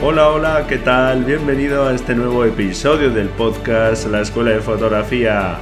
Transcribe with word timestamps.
Hola, 0.00 0.28
hola, 0.28 0.66
¿qué 0.68 0.78
tal? 0.78 1.24
Bienvenido 1.24 1.88
a 1.88 1.92
este 1.92 2.14
nuevo 2.14 2.44
episodio 2.44 3.10
del 3.10 3.28
podcast 3.30 4.06
La 4.06 4.20
Escuela 4.20 4.52
de 4.52 4.60
Fotografía. 4.60 5.58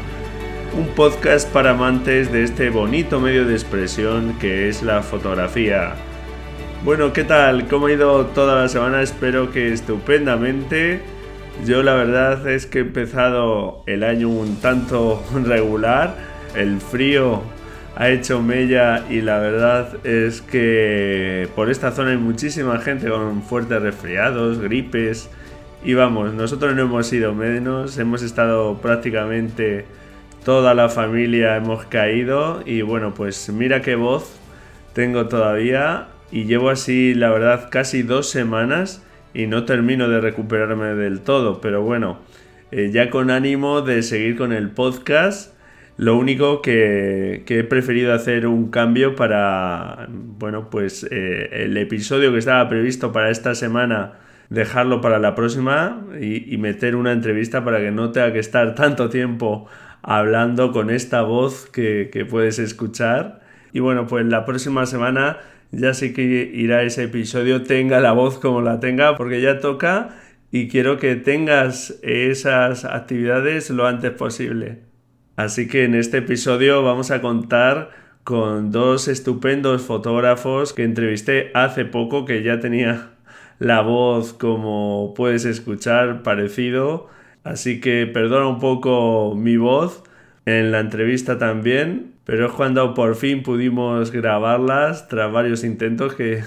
Un 0.77 0.89
podcast 0.89 1.51
para 1.51 1.71
amantes 1.71 2.31
de 2.31 2.43
este 2.43 2.69
bonito 2.69 3.19
medio 3.19 3.47
de 3.47 3.55
expresión 3.55 4.39
que 4.39 4.69
es 4.69 4.83
la 4.83 5.03
fotografía. 5.03 5.95
Bueno, 6.85 7.15
¿qué 7.15 7.25
tal? 7.25 7.67
¿Cómo 7.67 7.87
ha 7.87 7.93
ido 7.93 8.27
toda 8.27 8.61
la 8.61 8.69
semana? 8.69 9.01
Espero 9.01 9.51
que 9.53 9.73
estupendamente. 9.73 11.01
Yo 11.65 11.83
la 11.83 11.95
verdad 11.95 12.47
es 12.47 12.67
que 12.67 12.81
he 12.81 12.83
empezado 12.83 13.83
el 13.87 14.05
año 14.05 14.29
un 14.29 14.57
tanto 14.61 15.25
regular. 15.47 16.15
El 16.55 16.83
frío 16.83 17.41
ha 17.97 18.11
hecho 18.11 18.43
mella 18.43 19.05
y 19.09 19.23
la 19.23 19.39
verdad 19.39 20.07
es 20.07 20.43
que 20.43 21.49
por 21.57 21.71
esta 21.71 21.93
zona 21.93 22.11
hay 22.11 22.19
muchísima 22.19 22.79
gente 22.79 23.09
con 23.09 23.43
fuertes 23.43 23.81
resfriados, 23.81 24.59
gripes. 24.61 25.31
Y 25.83 25.95
vamos, 25.95 26.35
nosotros 26.35 26.75
no 26.75 26.83
hemos 26.83 27.07
sido 27.07 27.35
menos, 27.35 27.97
hemos 27.97 28.23
estado 28.23 28.79
prácticamente 28.83 29.87
toda 30.45 30.75
la 30.75 30.91
familia, 30.91 31.57
hemos 31.57 31.87
caído 31.87 32.63
y 32.67 32.83
bueno, 32.83 33.15
pues 33.15 33.49
mira 33.49 33.81
qué 33.81 33.95
voz 33.95 34.39
tengo 34.93 35.27
todavía 35.29 36.09
y 36.31 36.45
llevo 36.45 36.71
así, 36.71 37.15
la 37.15 37.31
verdad, 37.31 37.69
casi 37.71 38.03
dos 38.03 38.29
semanas 38.29 39.03
y 39.33 39.47
no 39.47 39.65
termino 39.65 40.09
de 40.09 40.21
recuperarme 40.21 40.95
del 40.95 41.21
todo, 41.21 41.61
pero 41.63 41.83
bueno, 41.83 42.19
eh, 42.73 42.91
ya 42.93 43.09
con 43.09 43.31
ánimo 43.31 43.81
de 43.81 44.03
seguir 44.03 44.37
con 44.37 44.53
el 44.53 44.71
podcast. 44.71 45.56
Lo 45.97 46.19
único 46.19 46.61
que, 46.61 47.45
he 47.49 47.65
preferido 47.65 48.13
hacer 48.13 48.47
un 48.47 48.71
cambio 48.71 49.17
para, 49.17 50.07
bueno, 50.11 50.69
pues 50.69 51.07
eh, 51.11 51.65
el 51.65 51.77
episodio 51.79 52.33
que 52.33 52.39
estaba 52.39 52.69
previsto 52.69 53.13
para 53.13 53.31
esta 53.31 53.55
semana, 53.55 54.15
dejarlo 54.51 55.01
para 55.01 55.19
la 55.19 55.35
próxima 55.35 56.05
y, 56.21 56.57
meter 56.59 56.97
una 56.97 57.13
entrevista 57.13 57.65
para 57.65 57.79
que 57.81 57.91
no 57.93 58.13
tenga 58.13 58.33
que 58.33 58.41
estar 58.41 58.75
tanto 58.75 59.09
tiempo 59.09 59.67
hablando 60.03 60.71
con 60.73 60.91
esta 60.91 61.23
voz 61.23 61.67
que, 61.71 62.11
que 62.13 62.27
puedes 62.27 62.59
escuchar. 62.59 63.41
Y 63.73 63.81
bueno, 63.81 64.07
pues 64.07 64.27
la 64.27 64.45
próxima 64.45 64.85
semana 64.85 65.39
ya 65.73 65.95
sé 65.95 66.13
que 66.13 66.23
irá 66.23 66.83
ese 66.83 67.05
episodio, 67.05 67.63
tenga 67.63 68.01
la 68.01 68.13
voz 68.13 68.39
como 68.39 68.61
la 68.61 68.81
tenga, 68.81 69.17
porque 69.17 69.41
ya 69.41 69.61
toca 69.61 70.11
y 70.51 70.69
quiero 70.69 70.99
que 70.99 71.17
tengas 71.17 71.99
esas 72.03 72.85
actividades 72.85 73.71
lo 73.71 73.87
antes 73.87 74.13
posible. 74.13 74.86
Así 75.37 75.69
que 75.69 75.85
en 75.85 75.95
este 75.95 76.19
episodio 76.19 76.83
vamos 76.83 77.11
a 77.11 77.21
contar 77.21 77.91
con 78.25 78.73
dos 78.73 79.07
estupendos 79.07 79.83
fotógrafos 79.83 80.73
que 80.73 80.83
entrevisté 80.83 81.51
hace 81.55 81.85
poco, 81.85 82.25
que 82.25 82.43
ya 82.43 82.59
tenía 82.59 83.11
la 83.59 83.83
voz 83.83 84.33
como 84.33 85.13
puedes 85.15 85.45
escuchar 85.45 86.23
parecido. 86.23 87.09
Así 87.45 87.81
que 87.81 88.07
perdona 88.07 88.49
un 88.49 88.59
poco 88.61 89.35
mi 89.37 89.57
voz 89.59 90.03
en 90.47 90.73
la 90.73 90.81
entrevista 90.81 91.39
también, 91.39 92.15
pero 92.25 92.47
es 92.47 92.53
cuando 92.53 92.95
por 92.95 93.15
fin 93.15 93.43
pudimos 93.43 94.11
grabarlas 94.13 95.07
tras 95.09 95.31
varios 95.31 95.65
intentos 95.65 96.15
que, 96.15 96.43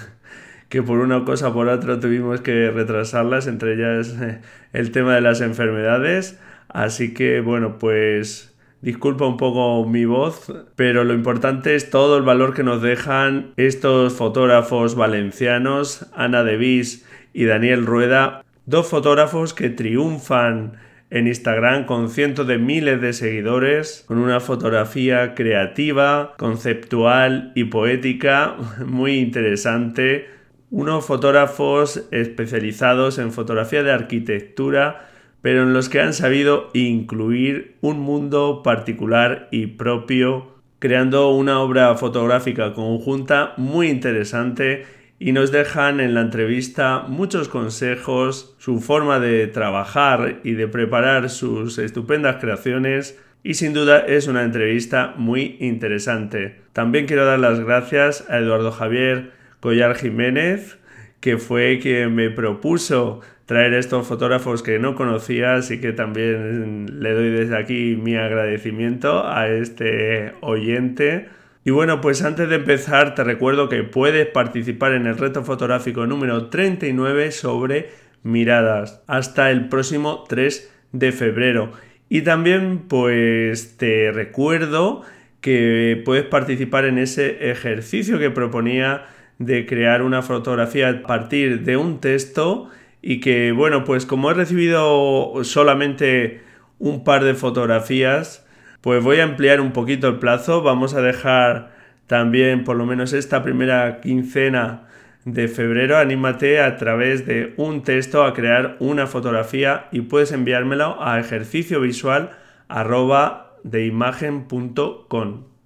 que 0.68 0.82
por 0.82 0.98
una 0.98 1.24
cosa 1.24 1.48
o 1.48 1.54
por 1.54 1.68
otra 1.68 2.00
tuvimos 2.00 2.40
que 2.40 2.70
retrasarlas, 2.70 3.46
entre 3.46 3.74
ellas 3.74 4.16
eh, 4.20 4.40
el 4.72 4.90
tema 4.90 5.14
de 5.14 5.20
las 5.20 5.40
enfermedades. 5.40 6.40
Así 6.68 7.14
que 7.14 7.40
bueno, 7.40 7.78
pues 7.78 8.49
disculpa 8.82 9.26
un 9.26 9.36
poco 9.36 9.86
mi 9.86 10.04
voz, 10.04 10.52
pero 10.76 11.04
lo 11.04 11.14
importante 11.14 11.74
es 11.74 11.90
todo 11.90 12.16
el 12.16 12.22
valor 12.22 12.54
que 12.54 12.62
nos 12.62 12.82
dejan 12.82 13.52
estos 13.56 14.14
fotógrafos 14.14 14.94
valencianos, 14.94 16.10
Ana 16.14 16.44
Devis 16.44 17.06
y 17.32 17.44
Daniel 17.44 17.86
Rueda, 17.86 18.44
dos 18.66 18.88
fotógrafos 18.88 19.54
que 19.54 19.68
triunfan 19.68 20.78
en 21.10 21.26
Instagram 21.26 21.86
con 21.86 22.08
cientos 22.08 22.46
de 22.46 22.58
miles 22.58 23.00
de 23.00 23.12
seguidores, 23.12 24.04
con 24.06 24.18
una 24.18 24.40
fotografía 24.40 25.34
creativa, 25.34 26.34
conceptual 26.38 27.52
y 27.54 27.64
poética 27.64 28.56
muy 28.86 29.18
interesante. 29.18 30.28
Unos 30.70 31.04
fotógrafos 31.04 32.06
especializados 32.12 33.18
en 33.18 33.32
fotografía 33.32 33.82
de 33.82 33.90
arquitectura, 33.90 35.09
pero 35.42 35.62
en 35.62 35.72
los 35.72 35.88
que 35.88 36.00
han 36.00 36.12
sabido 36.12 36.70
incluir 36.74 37.76
un 37.80 38.00
mundo 38.00 38.62
particular 38.62 39.48
y 39.50 39.66
propio, 39.66 40.54
creando 40.78 41.30
una 41.30 41.60
obra 41.60 41.94
fotográfica 41.96 42.72
conjunta 42.72 43.54
muy 43.56 43.88
interesante 43.88 44.84
y 45.18 45.32
nos 45.32 45.52
dejan 45.52 46.00
en 46.00 46.14
la 46.14 46.22
entrevista 46.22 47.04
muchos 47.06 47.48
consejos, 47.48 48.54
su 48.58 48.80
forma 48.80 49.20
de 49.20 49.46
trabajar 49.46 50.40
y 50.44 50.52
de 50.52 50.66
preparar 50.66 51.28
sus 51.28 51.78
estupendas 51.78 52.36
creaciones 52.36 53.18
y 53.42 53.54
sin 53.54 53.72
duda 53.72 54.00
es 54.00 54.26
una 54.26 54.42
entrevista 54.42 55.14
muy 55.16 55.56
interesante. 55.60 56.60
También 56.72 57.06
quiero 57.06 57.24
dar 57.24 57.38
las 57.38 57.60
gracias 57.60 58.28
a 58.28 58.38
Eduardo 58.38 58.70
Javier 58.70 59.32
Collar 59.60 59.94
Jiménez, 59.94 60.78
que 61.20 61.36
fue 61.36 61.78
quien 61.80 62.14
me 62.14 62.30
propuso 62.30 63.20
traer 63.50 63.74
estos 63.74 64.06
fotógrafos 64.06 64.62
que 64.62 64.78
no 64.78 64.94
conocía, 64.94 65.56
así 65.56 65.80
que 65.80 65.92
también 65.92 67.02
le 67.02 67.12
doy 67.14 67.30
desde 67.30 67.56
aquí 67.56 67.98
mi 68.00 68.14
agradecimiento 68.14 69.26
a 69.26 69.48
este 69.48 70.34
oyente 70.40 71.26
y 71.64 71.72
bueno, 71.72 72.00
pues 72.00 72.22
antes 72.22 72.48
de 72.48 72.54
empezar 72.54 73.16
te 73.16 73.24
recuerdo 73.24 73.68
que 73.68 73.82
puedes 73.82 74.24
participar 74.28 74.92
en 74.92 75.08
el 75.08 75.18
reto 75.18 75.42
fotográfico 75.42 76.06
número 76.06 76.46
39 76.46 77.32
sobre 77.32 77.90
miradas 78.22 79.02
hasta 79.08 79.50
el 79.50 79.68
próximo 79.68 80.22
3 80.28 80.72
de 80.92 81.10
febrero. 81.10 81.72
Y 82.08 82.22
también 82.22 82.84
pues 82.88 83.76
te 83.76 84.12
recuerdo 84.12 85.02
que 85.40 86.00
puedes 86.04 86.24
participar 86.24 86.84
en 86.84 86.98
ese 86.98 87.50
ejercicio 87.50 88.20
que 88.20 88.30
proponía 88.30 89.06
de 89.38 89.66
crear 89.66 90.02
una 90.02 90.22
fotografía 90.22 90.88
a 90.88 91.02
partir 91.02 91.64
de 91.64 91.76
un 91.76 92.00
texto 92.00 92.70
y 93.02 93.20
que 93.20 93.52
bueno 93.52 93.84
pues 93.84 94.06
como 94.06 94.30
he 94.30 94.34
recibido 94.34 95.32
solamente 95.42 96.42
un 96.78 97.04
par 97.04 97.24
de 97.24 97.34
fotografías 97.34 98.46
pues 98.80 99.04
voy 99.04 99.20
a 99.20 99.24
ampliar 99.24 99.60
un 99.60 99.72
poquito 99.72 100.08
el 100.08 100.18
plazo. 100.18 100.62
Vamos 100.62 100.94
a 100.94 101.02
dejar 101.02 101.72
también 102.06 102.64
por 102.64 102.76
lo 102.76 102.86
menos 102.86 103.12
esta 103.12 103.42
primera 103.42 104.00
quincena 104.00 104.88
de 105.24 105.48
febrero. 105.48 105.98
Anímate 105.98 106.60
a 106.60 106.76
través 106.76 107.26
de 107.26 107.52
un 107.56 107.82
texto 107.82 108.24
a 108.24 108.32
crear 108.32 108.76
una 108.80 109.06
fotografía 109.06 109.88
y 109.92 110.02
puedes 110.02 110.32
enviármelo 110.32 111.02
a 111.02 111.20
ejercicio 111.20 111.80
visual 111.80 112.30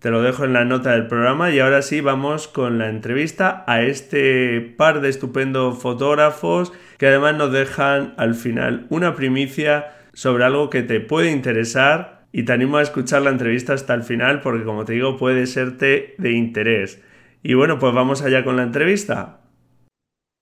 Te 0.01 0.11
lo 0.11 0.21
dejo 0.21 0.45
en 0.45 0.53
la 0.53 0.65
nota 0.65 0.91
del 0.91 1.07
programa 1.07 1.51
y 1.51 1.61
ahora 1.61 1.83
sí 1.83 2.01
vamos 2.01 2.49
con 2.49 2.79
la 2.79 2.91
entrevista 2.91 3.65
a 3.67 3.83
este 3.83 4.61
par 4.61 5.01
de 5.01 5.09
estupendos 5.09 5.81
fotógrafos 5.81 6.73
que 6.99 7.07
además 7.07 7.37
nos 7.37 7.53
dejan 7.53 8.15
al 8.17 8.35
final 8.35 8.87
una 8.91 9.15
primicia 9.15 9.93
sobre 10.13 10.45
algo 10.45 10.71
que 10.71 10.83
te 10.83 11.01
puede 11.01 11.31
interesar 11.31 12.27
y 12.33 12.45
te 12.45 12.53
animo 12.53 12.79
a 12.79 12.83
escuchar 12.83 13.23
la 13.23 13.31
entrevista 13.31 13.75
hasta 13.75 13.95
el 13.95 14.03
final 14.03 14.41
porque 14.41 14.65
como 14.65 14.85
te 14.85 14.95
digo 14.95 15.17
puede 15.17 15.47
serte 15.47 16.15
de 16.19 16.33
interés. 16.33 17.03
Y 17.43 17.55
bueno, 17.55 17.79
pues 17.79 17.95
vamos 17.95 18.23
allá 18.23 18.45
con 18.45 18.57
la 18.57 18.63
entrevista. 18.63 19.41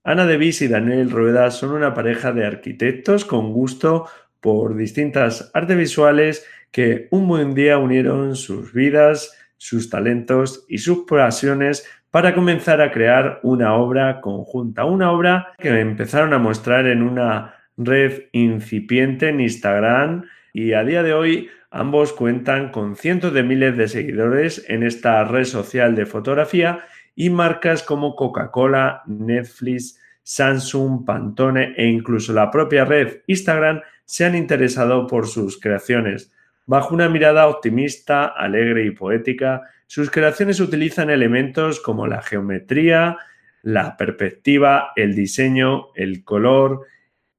Ana 0.05 0.27
Devis 0.27 0.63
y 0.63 0.69
Daniel 0.69 1.11
Rueda 1.11 1.51
son 1.51 1.71
una 1.71 1.95
pareja 1.95 2.33
de 2.33 2.47
arquitectos 2.47 3.25
con 3.25 3.53
gusto 3.53 4.07
por 4.41 4.77
distintas 4.77 5.51
artes 5.55 5.77
visuales 5.77 6.47
que 6.71 7.09
un 7.11 7.29
buen 7.29 7.55
día 7.55 7.79
unieron 7.79 8.35
sus 8.35 8.73
vidas, 8.73 9.37
sus 9.59 9.91
talentos 9.91 10.65
y 10.69 10.79
sus 10.79 11.05
pasiones 11.05 11.87
para 12.13 12.35
comenzar 12.35 12.83
a 12.83 12.93
crear 12.93 13.41
una 13.43 13.75
obra 13.75 14.21
conjunta, 14.21 14.85
una 14.85 15.11
obra 15.11 15.55
que 15.59 15.81
empezaron 15.81 16.35
a 16.35 16.39
mostrar 16.39 16.87
en 16.87 17.03
una 17.03 17.55
red 17.79 18.25
incipiente 18.33 19.31
en 19.31 19.41
Instagram 19.41 20.25
y 20.53 20.75
a 20.75 20.85
día 20.85 21.03
de 21.03 21.15
hoy 21.15 21.49
ambos 21.71 22.13
cuentan 22.13 22.71
con 22.71 22.97
cientos 22.97 23.33
de 23.33 23.43
miles 23.43 23.79
de 23.79 23.89
seguidores 23.89 24.63
en 24.69 24.83
esta 24.83 25.25
red 25.25 25.45
social 25.45 25.95
de 25.95 26.05
fotografía 26.05 26.85
y 27.15 27.31
marcas 27.31 27.83
como 27.83 28.15
Coca-Cola, 28.15 29.03
Netflix, 29.07 29.99
Samsung, 30.23 31.07
Pantone 31.07 31.73
e 31.79 31.87
incluso 31.87 32.35
la 32.35 32.51
propia 32.51 32.85
red 32.85 33.23
Instagram 33.27 33.81
se 34.05 34.27
han 34.27 34.35
interesado 34.35 35.07
por 35.07 35.27
sus 35.27 35.59
creaciones. 35.59 36.31
Bajo 36.67 36.95
una 36.95 37.09
mirada 37.09 37.49
optimista, 37.49 38.27
alegre 38.27 38.87
y 38.87 38.91
poética, 38.93 39.63
sus 39.87 40.11
creaciones 40.11 40.61
utilizan 40.61 41.11
elementos 41.11 41.81
como 41.81 42.07
la 42.07 42.23
geometría, 42.23 43.19
la 43.63 43.97
perspectiva, 43.97 44.93
el 44.97 45.15
diseño, 45.15 45.89
el 45.95 46.25
color, 46.25 46.87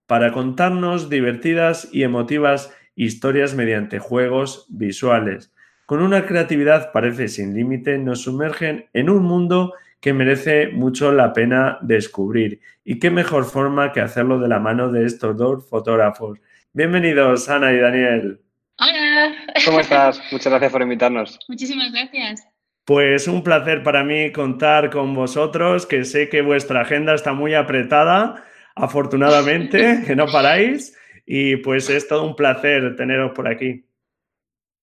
para 0.07 0.31
contarnos 0.31 1.09
divertidas 1.09 1.89
y 1.91 2.03
emotivas 2.03 2.73
historias 2.95 3.55
mediante 3.55 3.99
juegos 3.99 4.65
visuales. 4.69 5.53
Con 5.85 6.01
una 6.01 6.25
creatividad 6.25 6.91
parece 6.91 7.27
sin 7.27 7.53
límite, 7.55 7.97
nos 7.97 8.21
sumergen 8.21 8.85
en 8.93 9.09
un 9.09 9.23
mundo 9.23 9.73
que 9.99 10.13
merece 10.13 10.67
mucho 10.67 11.11
la 11.11 11.33
pena 11.33 11.77
descubrir. 11.81 12.59
Y 12.83 12.99
qué 12.99 13.09
mejor 13.09 13.45
forma 13.45 13.91
que 13.93 14.01
hacerlo 14.01 14.39
de 14.39 14.49
la 14.49 14.59
mano 14.59 14.91
de 14.91 15.05
estos 15.05 15.37
dos 15.37 15.67
fotógrafos. 15.69 16.39
Bienvenidos, 16.73 17.49
Ana 17.49 17.71
y 17.73 17.79
Daniel. 17.79 18.39
Hola. 18.79 19.33
¿Cómo 19.65 19.79
estás? 19.81 20.21
Muchas 20.31 20.51
gracias 20.51 20.71
por 20.71 20.81
invitarnos. 20.81 21.39
Muchísimas 21.47 21.91
gracias. 21.91 22.47
Pues 22.85 23.27
un 23.27 23.43
placer 23.43 23.83
para 23.83 24.03
mí 24.03 24.31
contar 24.31 24.89
con 24.89 25.13
vosotros, 25.13 25.85
que 25.85 26.03
sé 26.03 26.27
que 26.29 26.41
vuestra 26.41 26.81
agenda 26.81 27.13
está 27.13 27.33
muy 27.33 27.53
apretada, 27.53 28.43
afortunadamente, 28.75 30.03
que 30.07 30.15
no 30.15 30.25
paráis, 30.27 30.97
y 31.25 31.57
pues 31.57 31.89
es 31.89 32.07
todo 32.07 32.25
un 32.25 32.35
placer 32.35 32.95
teneros 32.95 33.31
por 33.33 33.47
aquí. 33.47 33.85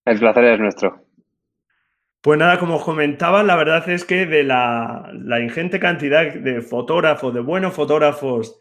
El 0.06 0.18
placer 0.18 0.44
es 0.44 0.60
nuestro. 0.60 1.04
Pues 2.22 2.38
nada, 2.38 2.58
como 2.58 2.76
os 2.76 2.84
comentaba, 2.84 3.42
la 3.42 3.56
verdad 3.56 3.88
es 3.88 4.04
que 4.04 4.26
de 4.26 4.44
la, 4.44 5.10
la 5.12 5.40
ingente 5.40 5.80
cantidad 5.80 6.32
de 6.32 6.60
fotógrafos, 6.60 7.32
de 7.34 7.40
buenos 7.40 7.74
fotógrafos 7.74 8.58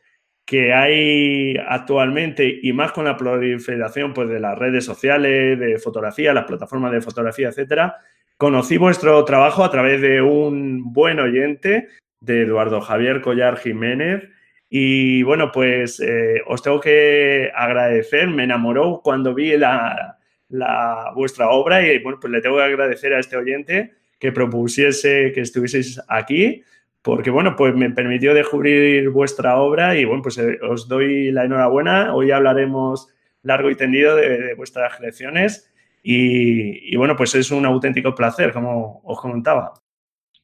que 0.50 0.74
hay 0.74 1.56
actualmente 1.68 2.60
y 2.64 2.74
más 2.74 2.92
con 2.92 3.06
la 3.06 3.16
proliferación 3.16 4.16
pues, 4.16 4.30
de 4.30 4.40
las 4.40 4.58
redes 4.58 4.84
sociales, 4.84 5.60
de 5.60 5.78
fotografía, 5.78 6.34
las 6.34 6.46
plataformas 6.46 6.92
de 6.92 7.02
fotografía, 7.02 7.50
etcétera, 7.50 7.98
conocí 8.36 8.78
vuestro 8.78 9.24
trabajo 9.26 9.64
a 9.64 9.70
través 9.70 10.02
de 10.02 10.24
un 10.24 10.92
buen 10.92 11.20
oyente 11.20 11.90
de 12.20 12.42
Eduardo 12.42 12.82
Javier 12.82 13.22
Collar 13.22 13.58
Jiménez. 13.58 14.28
Y 14.72 15.22
bueno, 15.22 15.52
pues 15.52 16.00
eh, 16.00 16.42
os 16.48 16.64
tengo 16.64 16.80
que 16.80 17.52
agradecer, 17.54 18.28
me 18.28 18.46
enamoró 18.46 19.02
cuando 19.04 19.36
vi 19.36 19.56
la, 19.56 20.18
la, 20.48 21.12
vuestra 21.14 21.50
obra 21.50 21.86
y 21.86 22.00
bueno, 22.00 22.18
pues 22.20 22.34
le 22.34 22.42
tengo 22.42 22.58
que 22.58 22.64
agradecer 22.64 23.14
a 23.14 23.20
este 23.20 23.38
oyente 23.38 23.94
que 24.18 24.32
propusiese 24.32 25.32
que 25.32 25.42
estuvieseis 25.42 26.02
aquí 26.08 26.64
porque 27.02 27.30
bueno, 27.30 27.56
pues 27.56 27.74
me 27.76 27.90
permitió 27.92 28.34
descubrir 28.34 29.10
vuestra 29.10 29.58
obra 29.58 29.96
y 29.96 30.06
bueno, 30.06 30.22
pues 30.22 30.38
eh, 30.38 30.60
os 30.62 30.88
doy 30.88 31.32
la 31.32 31.46
enhorabuena. 31.46 32.14
Hoy 32.14 32.32
hablaremos 32.32 33.08
largo 33.42 33.70
y 33.70 33.76
tendido 33.76 34.16
de, 34.16 34.54
vuestras 34.56 34.98
creaciones 34.98 35.72
y, 36.02 36.96
bueno, 36.96 37.16
pues 37.16 37.36
es 37.36 37.52
un 37.52 37.66
auténtico 37.66 38.16
placer, 38.16 38.54
como 38.54 39.02
os 39.04 39.20
comentaba. 39.20 39.74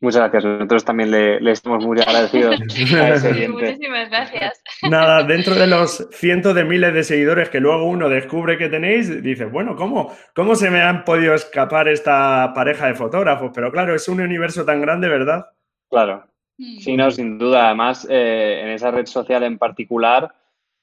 Muchas 0.01 0.21
gracias. 0.21 0.43
Nosotros 0.43 0.85
también 0.85 1.09
le, 1.11 1.51
estamos 1.51 1.83
muy 1.83 1.99
agradecidos 1.99 2.59
a 2.93 3.09
ese 3.09 3.47
Muchísimas 3.47 4.09
gracias. 4.09 4.61
Nada, 4.83 5.23
dentro 5.23 5.55
de 5.55 5.67
los 5.67 6.07
cientos 6.11 6.53
de 6.53 6.65
miles 6.65 6.93
de 6.93 7.03
seguidores 7.03 7.49
que 7.49 7.61
luego 7.61 7.85
uno 7.85 8.09
descubre 8.09 8.57
que 8.57 8.69
tenéis, 8.69 9.23
dice, 9.23 9.45
bueno, 9.45 9.75
¿cómo, 9.75 10.13
¿cómo 10.35 10.55
se 10.55 10.69
me 10.69 10.81
han 10.81 11.05
podido 11.05 11.33
escapar 11.33 11.87
esta 11.87 12.51
pareja 12.53 12.87
de 12.87 12.95
fotógrafos? 12.95 13.51
Pero 13.55 13.71
claro, 13.71 13.95
es 13.95 14.07
un 14.07 14.21
universo 14.21 14.65
tan 14.65 14.81
grande, 14.81 15.07
¿verdad? 15.07 15.45
Claro, 15.89 16.25
Sí, 16.57 16.95
no, 16.95 17.11
sin 17.11 17.37
duda. 17.37 17.67
Además, 17.67 18.07
eh, 18.09 18.61
en 18.63 18.69
esa 18.69 18.91
red 18.91 19.05
social 19.05 19.43
en 19.43 19.57
particular, 19.57 20.33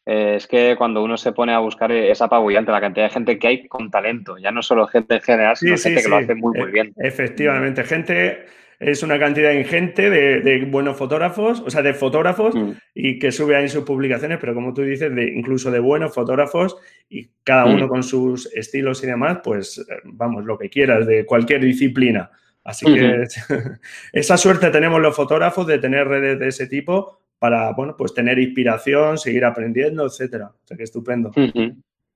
eh, 0.05 0.35
es 0.37 0.47
que 0.47 0.75
cuando 0.77 1.03
uno 1.03 1.17
se 1.17 1.33
pone 1.33 1.53
a 1.53 1.61
buscar 1.61 1.93
es 1.93 2.21
apabullante 2.21 2.73
la 2.73 2.81
cantidad 2.81 3.07
de 3.07 3.13
gente 3.13 3.39
que 3.39 3.47
hay 3.47 3.69
con 3.69 3.91
talento, 3.91 4.37
ya 4.37 4.51
no 4.51 4.63
solo 4.63 4.87
gente 4.87 5.15
en 5.15 5.21
general, 5.21 5.57
sino 5.57 5.77
gente 5.77 6.03
que 6.03 6.09
lo 6.09 6.17
hace 6.17 6.35
muy, 6.35 6.59
muy 6.59 6.69
e, 6.69 6.73
bien. 6.73 6.93
Efectivamente, 6.97 7.85
gente, 7.85 8.47
es 8.83 9.05
una 9.05 9.17
cantidad 9.17 9.53
ingente 9.53 10.11
de, 10.11 10.65
buenos 10.65 10.97
fotógrafos, 10.97 11.61
o 11.61 11.71
sea, 11.71 11.83
de 11.83 11.95
fotógrafos 11.95 12.55
mm. 12.55 12.71
y 12.95 13.19
que 13.21 13.31
sube 13.31 13.55
ahí 13.55 13.69
sus 13.69 13.85
publicaciones, 13.85 14.39
pero 14.41 14.55
como 14.55 14.75
tú 14.75 14.83
dices, 14.83 15.15
de, 15.15 15.33
incluso 15.33 15.71
de 15.71 15.79
buenos 15.79 16.13
fotógrafos 16.13 16.77
y 17.09 17.31
cada 17.45 17.67
uno 17.67 17.87
mm. 17.87 17.89
con 17.89 18.03
sus 18.03 18.53
estilos 18.53 19.03
y 19.05 19.07
demás, 19.07 19.39
pues 19.45 19.79
eh, 19.79 20.01
vamos, 20.05 20.45
lo 20.45 20.59
que 20.59 20.69
quieras, 20.69 21.07
de 21.07 21.25
cualquier 21.25 21.61
disciplina. 21.61 22.31
Así 22.64 22.87
que 22.87 23.25
esa 24.12 24.37
suerte 24.37 24.70
tenemos 24.70 25.00
los 25.00 25.17
fotógrafos 25.17 25.67
de 25.67 25.79
tener 25.79 26.06
redes 26.06 26.38
de 26.38 26.49
ese 26.49 26.67
tipo 26.67 27.19
para, 27.38 27.73
bueno, 27.73 27.97
pues 27.97 28.14
tener 28.14 28.38
inspiración, 28.38 29.19
seguir 29.19 29.44
aprendiendo, 29.44 30.06
etcétera. 30.06 30.47
O 30.47 30.67
sea 30.67 30.76
que 30.76 30.85
estupendo. 30.85 31.32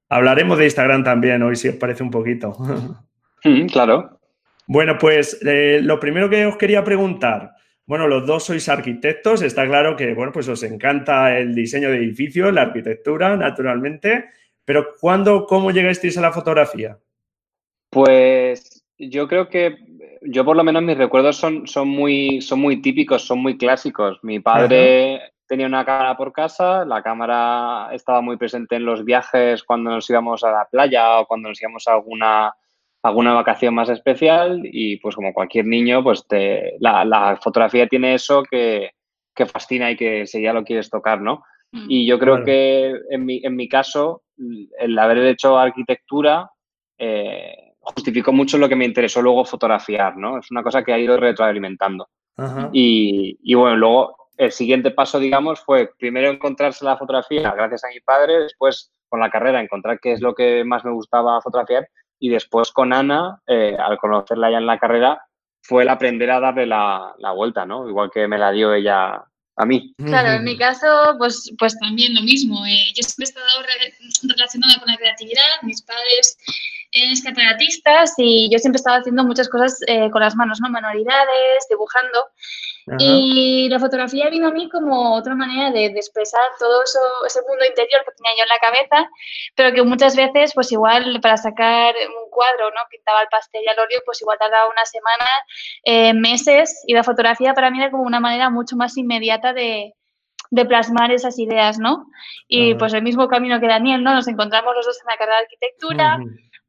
Hablaremos 0.08 0.58
de 0.58 0.64
Instagram 0.66 1.02
también 1.02 1.42
hoy, 1.42 1.56
si 1.56 1.68
os 1.68 1.76
parece 1.76 2.02
un 2.02 2.10
poquito. 2.10 2.56
claro. 3.72 4.20
Bueno, 4.68 4.98
pues 4.98 5.40
eh, 5.44 5.80
lo 5.82 5.98
primero 5.98 6.28
que 6.30 6.46
os 6.46 6.56
quería 6.56 6.84
preguntar, 6.84 7.52
bueno, 7.86 8.08
los 8.08 8.26
dos 8.26 8.44
sois 8.44 8.68
arquitectos, 8.68 9.42
está 9.42 9.66
claro 9.66 9.96
que, 9.96 10.12
bueno, 10.14 10.32
pues 10.32 10.48
os 10.48 10.62
encanta 10.64 11.38
el 11.38 11.54
diseño 11.54 11.90
de 11.90 11.98
edificios, 11.98 12.52
la 12.52 12.62
arquitectura, 12.62 13.36
naturalmente, 13.36 14.26
pero 14.64 14.94
¿cuándo, 15.00 15.46
cómo 15.46 15.70
llegasteis 15.70 16.18
a 16.18 16.20
la 16.20 16.32
fotografía? 16.32 16.98
Pues 17.90 18.84
yo 18.98 19.28
creo 19.28 19.48
que 19.48 19.76
yo 20.28 20.44
por 20.44 20.56
lo 20.56 20.64
menos 20.64 20.82
mis 20.82 20.98
recuerdos 20.98 21.36
son, 21.36 21.66
son, 21.66 21.88
muy, 21.88 22.40
son 22.40 22.60
muy 22.60 22.80
típicos, 22.80 23.26
son 23.26 23.40
muy 23.40 23.56
clásicos. 23.56 24.18
Mi 24.22 24.40
padre 24.40 25.32
tenía 25.46 25.66
una 25.66 25.84
cámara 25.84 26.16
por 26.16 26.32
casa, 26.32 26.84
la 26.84 27.02
cámara 27.02 27.88
estaba 27.92 28.20
muy 28.20 28.36
presente 28.36 28.76
en 28.76 28.84
los 28.84 29.04
viajes 29.04 29.62
cuando 29.62 29.90
nos 29.90 30.08
íbamos 30.10 30.42
a 30.44 30.50
la 30.50 30.68
playa 30.70 31.20
o 31.20 31.26
cuando 31.26 31.48
nos 31.48 31.60
íbamos 31.60 31.86
a 31.86 31.94
alguna, 31.94 32.54
alguna 33.02 33.34
vacación 33.34 33.74
más 33.74 33.88
especial 33.88 34.60
y 34.64 34.96
pues 34.98 35.14
como 35.14 35.32
cualquier 35.32 35.66
niño, 35.66 36.02
pues 36.02 36.26
te, 36.26 36.76
la, 36.80 37.38
fotografía 37.40 37.86
tiene 37.86 38.14
eso 38.14 38.42
que, 38.42 38.90
fascina 39.52 39.90
y 39.90 39.96
que 39.96 40.24
ya 40.26 40.52
lo 40.52 40.64
quieres 40.64 40.90
tocar, 40.90 41.20
¿no? 41.20 41.44
Mm. 41.72 41.86
Y 41.88 42.06
yo 42.06 42.18
creo 42.18 42.42
que 42.42 42.92
en 43.10 43.24
mi, 43.24 43.40
en 43.44 43.54
mi 43.54 43.68
caso, 43.68 44.22
el 44.78 44.98
haber 44.98 45.18
hecho 45.18 45.58
arquitectura... 45.58 46.50
Eh, 46.98 47.65
justificó 47.94 48.32
mucho 48.32 48.58
lo 48.58 48.68
que 48.68 48.76
me 48.76 48.84
interesó 48.84 49.22
luego 49.22 49.44
fotografiar, 49.44 50.16
¿no? 50.16 50.38
Es 50.38 50.50
una 50.50 50.62
cosa 50.62 50.82
que 50.82 50.92
ha 50.92 50.98
ido 50.98 51.16
retroalimentando. 51.16 52.08
Y, 52.72 53.54
bueno, 53.54 53.76
luego 53.76 54.16
el 54.36 54.52
siguiente 54.52 54.90
paso, 54.90 55.18
digamos, 55.18 55.60
fue 55.60 55.90
primero 55.98 56.30
encontrarse 56.30 56.84
la 56.84 56.98
fotografía 56.98 57.50
gracias 57.52 57.84
a 57.84 57.88
mi 57.88 58.00
padre, 58.00 58.40
después 58.40 58.92
con 59.08 59.20
la 59.20 59.30
carrera 59.30 59.62
encontrar 59.62 59.98
qué 60.00 60.12
es 60.12 60.20
lo 60.20 60.34
que 60.34 60.64
más 60.64 60.84
me 60.84 60.90
gustaba 60.90 61.40
fotografiar 61.40 61.88
y 62.18 62.28
después 62.28 62.72
con 62.72 62.92
Ana, 62.92 63.40
eh, 63.46 63.76
al 63.78 63.96
conocerla 63.98 64.50
ya 64.50 64.58
en 64.58 64.66
la 64.66 64.78
carrera, 64.78 65.22
fue 65.62 65.84
el 65.84 65.88
aprender 65.88 66.30
a 66.30 66.40
darle 66.40 66.66
la, 66.66 67.14
la, 67.18 67.32
vuelta, 67.32 67.64
¿no? 67.64 67.88
Igual 67.88 68.10
que 68.12 68.28
me 68.28 68.38
la 68.38 68.52
dio 68.52 68.74
ella 68.74 69.24
a 69.56 69.64
mí. 69.64 69.94
Claro, 70.04 70.32
en 70.32 70.44
mi 70.44 70.56
caso, 70.56 71.14
pues, 71.18 71.52
pues 71.58 71.78
también 71.78 72.14
lo 72.14 72.22
mismo. 72.22 72.64
Eh, 72.66 72.92
yo 72.94 73.02
siempre 73.02 73.24
he 73.24 73.28
estado 73.28 73.62
relacionada 74.22 74.78
con 74.78 74.88
la 74.88 74.96
creatividad, 74.96 75.62
mis 75.62 75.82
padres 75.82 76.36
es 76.96 77.22
cataratistas 77.22 78.14
y 78.18 78.50
yo 78.50 78.58
siempre 78.58 78.76
estaba 78.76 78.98
haciendo 78.98 79.24
muchas 79.24 79.48
cosas 79.48 79.80
eh, 79.86 80.10
con 80.10 80.22
las 80.22 80.34
manos, 80.36 80.60
¿no? 80.60 80.70
Manualidades, 80.70 81.66
dibujando. 81.68 82.30
Y 83.00 83.68
la 83.68 83.80
fotografía 83.80 84.30
vino 84.30 84.46
a 84.46 84.52
mí 84.52 84.68
como 84.68 85.16
otra 85.16 85.34
manera 85.34 85.72
de, 85.72 85.86
expresar 85.86 86.42
todo 86.56 86.84
eso, 86.84 87.00
ese 87.26 87.40
mundo 87.48 87.64
interior 87.64 88.04
que 88.04 88.12
tenía 88.14 88.36
yo 88.38 88.44
en 88.44 88.48
la 88.48 88.60
cabeza, 88.60 89.10
pero 89.56 89.74
que 89.74 89.82
muchas 89.82 90.14
veces, 90.14 90.52
pues 90.54 90.70
igual 90.70 91.18
para 91.20 91.36
sacar 91.36 91.96
un 91.96 92.30
cuadro, 92.30 92.70
¿no? 92.70 92.80
Pintaba 92.88 93.22
el 93.22 93.28
pastel 93.28 93.62
y 93.64 93.68
al 93.68 93.78
óleo, 93.80 94.00
pues 94.06 94.22
igual 94.22 94.38
tardaba 94.38 94.70
una 94.70 94.84
semana, 94.84 95.26
eh, 95.82 96.14
meses, 96.14 96.84
y 96.86 96.94
la 96.94 97.02
fotografía 97.02 97.54
para 97.54 97.72
mí 97.72 97.80
era 97.80 97.90
como 97.90 98.04
una 98.04 98.20
manera 98.20 98.50
mucho 98.50 98.76
más 98.76 98.96
inmediata 98.96 99.52
de, 99.52 99.94
de 100.50 100.64
plasmar 100.64 101.10
esas 101.10 101.38
ideas, 101.38 101.78
¿no? 101.78 102.06
Y 102.48 102.74
pues 102.74 102.94
el 102.94 103.02
mismo 103.02 103.28
camino 103.28 103.60
que 103.60 103.66
Daniel, 103.66 104.02
¿no? 104.02 104.14
Nos 104.14 104.28
encontramos 104.28 104.74
los 104.74 104.86
dos 104.86 105.00
en 105.00 105.06
la 105.08 105.16
carrera 105.16 105.38
de 105.38 105.42
arquitectura, 105.42 106.18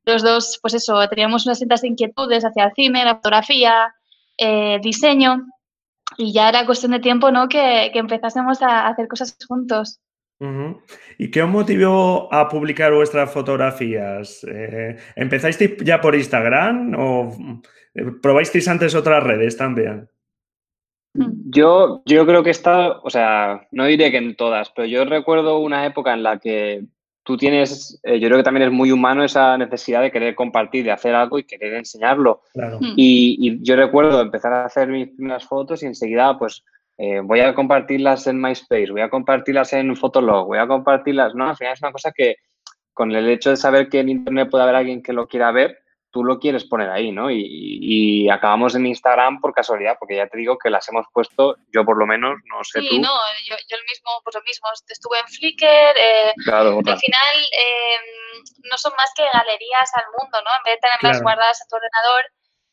los 0.07 0.23
dos, 0.23 0.59
pues 0.61 0.73
eso, 0.73 1.07
teníamos 1.09 1.45
unas 1.45 1.57
ciertas 1.57 1.83
inquietudes 1.83 2.43
hacia 2.43 2.65
el 2.65 2.73
cine, 2.73 3.05
la 3.05 3.15
fotografía, 3.15 3.93
eh, 4.37 4.79
diseño. 4.81 5.45
y 6.17 6.33
ya 6.33 6.49
era 6.49 6.65
cuestión 6.65 6.93
de 6.93 6.99
tiempo, 6.99 7.31
¿no? 7.31 7.49
Que, 7.49 7.89
que 7.93 7.99
empezásemos 7.99 8.61
a 8.61 8.87
hacer 8.87 9.07
cosas 9.07 9.37
juntos. 9.47 9.99
¿Y 11.17 11.31
qué 11.31 11.41
os 11.41 11.49
motivó 11.49 12.31
a 12.31 12.47
publicar 12.47 12.93
vuestras 12.93 13.31
fotografías? 13.31 14.45
Eh, 14.47 14.95
¿Empezasteis 15.15 15.77
ya 15.83 15.99
por 15.99 16.15
Instagram 16.15 16.93
o 16.97 17.35
eh, 17.95 18.05
probasteis 18.21 18.67
antes 18.67 18.93
otras 18.93 19.23
redes 19.23 19.57
también? 19.57 20.07
Yo, 21.13 22.03
yo 22.05 22.25
creo 22.27 22.43
que 22.43 22.51
está, 22.51 22.99
o 22.99 23.09
sea, 23.09 23.67
no 23.71 23.85
diré 23.85 24.11
que 24.11 24.17
en 24.17 24.35
todas, 24.35 24.69
pero 24.69 24.87
yo 24.87 25.05
recuerdo 25.05 25.57
una 25.57 25.87
época 25.87 26.13
en 26.13 26.21
la 26.21 26.37
que 26.37 26.85
tú 27.27 27.35
tienes, 27.35 27.99
eh, 28.03 28.21
yo 28.21 28.29
creo 28.29 28.37
que 28.37 28.43
también 28.43 28.67
es 28.67 28.71
muy 28.71 28.89
humano 28.89 29.21
esa 29.21 29.57
necesidad 29.57 30.01
de 30.01 30.11
querer 30.11 30.33
compartir, 30.33 30.85
de 30.85 30.91
hacer 30.91 31.13
algo 31.13 31.37
y 31.37 31.43
querer 31.43 31.73
enseñarlo. 31.73 32.43
Y, 32.95 33.35
y, 33.37 33.61
yo 33.61 33.75
recuerdo 33.75 34.21
empezar 34.21 34.53
a 34.53 34.63
hacer 34.63 34.87
mis 34.87 35.09
primeras 35.09 35.43
fotos 35.43 35.83
y 35.83 35.87
enseguida, 35.87 36.39
pues, 36.39 36.63
eh, 36.97 37.19
voy 37.21 37.41
a 37.41 37.53
compartirlas 37.53 38.27
en 38.27 38.41
MySpace, 38.41 38.91
voy 38.91 39.01
a 39.01 39.09
compartirlas 39.09 39.73
en 39.73 39.93
Fotolog, 39.97 40.47
voy 40.47 40.59
a 40.59 40.67
compartirlas, 40.67 41.35
¿no? 41.35 41.49
Al 41.49 41.57
final 41.57 41.73
es 41.73 41.81
una 41.81 41.91
cosa 41.91 42.13
que 42.15 42.37
con 42.93 43.11
el 43.11 43.27
hecho 43.27 43.49
de 43.49 43.57
saber 43.57 43.89
que 43.89 43.99
en 43.99 44.07
Internet 44.07 44.47
puede 44.49 44.63
haber 44.63 44.75
alguien 44.77 45.03
que 45.03 45.11
lo 45.11 45.27
quiera 45.27 45.51
ver, 45.51 45.79
tú 46.17 46.23
lo 46.23 46.39
quieres 46.39 46.65
poner 46.65 46.89
ahí, 46.89 47.11
¿no? 47.11 47.29
Y, 47.29 48.27
acabamos 48.27 48.73
en 48.73 48.87
Instagram 48.87 49.39
por 49.39 49.53
casualidad, 49.53 49.97
porque 49.99 50.15
ya 50.15 50.27
te 50.27 50.39
digo 50.39 50.57
que 50.57 50.71
las 50.71 50.89
hemos 50.89 51.05
puesto, 51.13 51.55
yo 51.71 51.85
por 51.85 51.97
lo 51.97 52.07
menos, 52.07 52.37
no 52.45 52.63
sé 52.63 52.81
sí, 52.81 52.89
tú. 52.89 52.95
no, 52.99 53.13
yo, 53.47 53.55
yo, 53.69 53.77
mismo, 53.87 54.09
pues 54.23 54.35
lo 54.35 54.41
mismo, 54.41 54.67
estuve 54.89 55.19
en 55.19 55.27
Flickr, 55.27 55.65
eh, 55.65 56.33
claro, 56.43 56.79
al 56.79 56.99
final 56.99 57.37
eh, 57.51 57.97
no 58.69 58.77
son 58.77 58.93
más 58.97 59.11
que 59.15 59.23
galerías 59.31 59.91
al 59.93 60.05
mundo, 60.17 60.39
¿no? 60.43 60.49
En 60.57 60.63
vez 60.65 60.73
de 60.75 60.89
tenerlas 60.89 61.21
guardadas 61.21 61.61
en 61.61 61.67
tu 61.69 61.75
ordenador, 61.75 62.23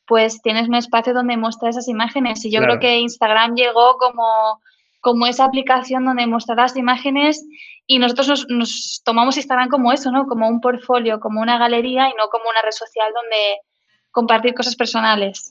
pues 0.07 0.41
tienes 0.41 0.69
un 0.69 0.75
espacio 0.77 1.13
donde 1.13 1.37
mostrar 1.37 1.71
esas 1.71 1.89
imágenes. 1.89 2.45
Y 2.45 2.51
yo 2.51 2.61
creo 2.63 2.79
que 2.79 2.99
Instagram 2.99 3.55
llegó 3.55 3.97
como, 3.99 4.61
como 5.01 5.27
esa 5.27 5.45
aplicación 5.45 6.05
donde 6.07 6.27
mostrar 6.27 6.59
las 6.59 6.77
imágenes 6.77 7.45
y 7.87 7.99
nosotros 7.99 8.47
nos, 8.49 9.03
tomamos 9.05 9.37
Instagram 9.37 9.69
como 9.69 9.93
eso, 9.93 10.11
¿no? 10.11 10.27
Como 10.27 10.49
un 10.49 10.61
portfolio, 10.61 11.21
como 11.21 11.41
una 11.41 11.59
galería 11.59 12.09
y 12.09 12.15
no 12.15 12.29
como 12.31 12.49
una 12.49 12.63
red 12.63 12.73
social 12.73 13.13
donde 13.15 13.59
compartir 14.11 14.55
cosas 14.55 14.77
personales. 14.77 15.51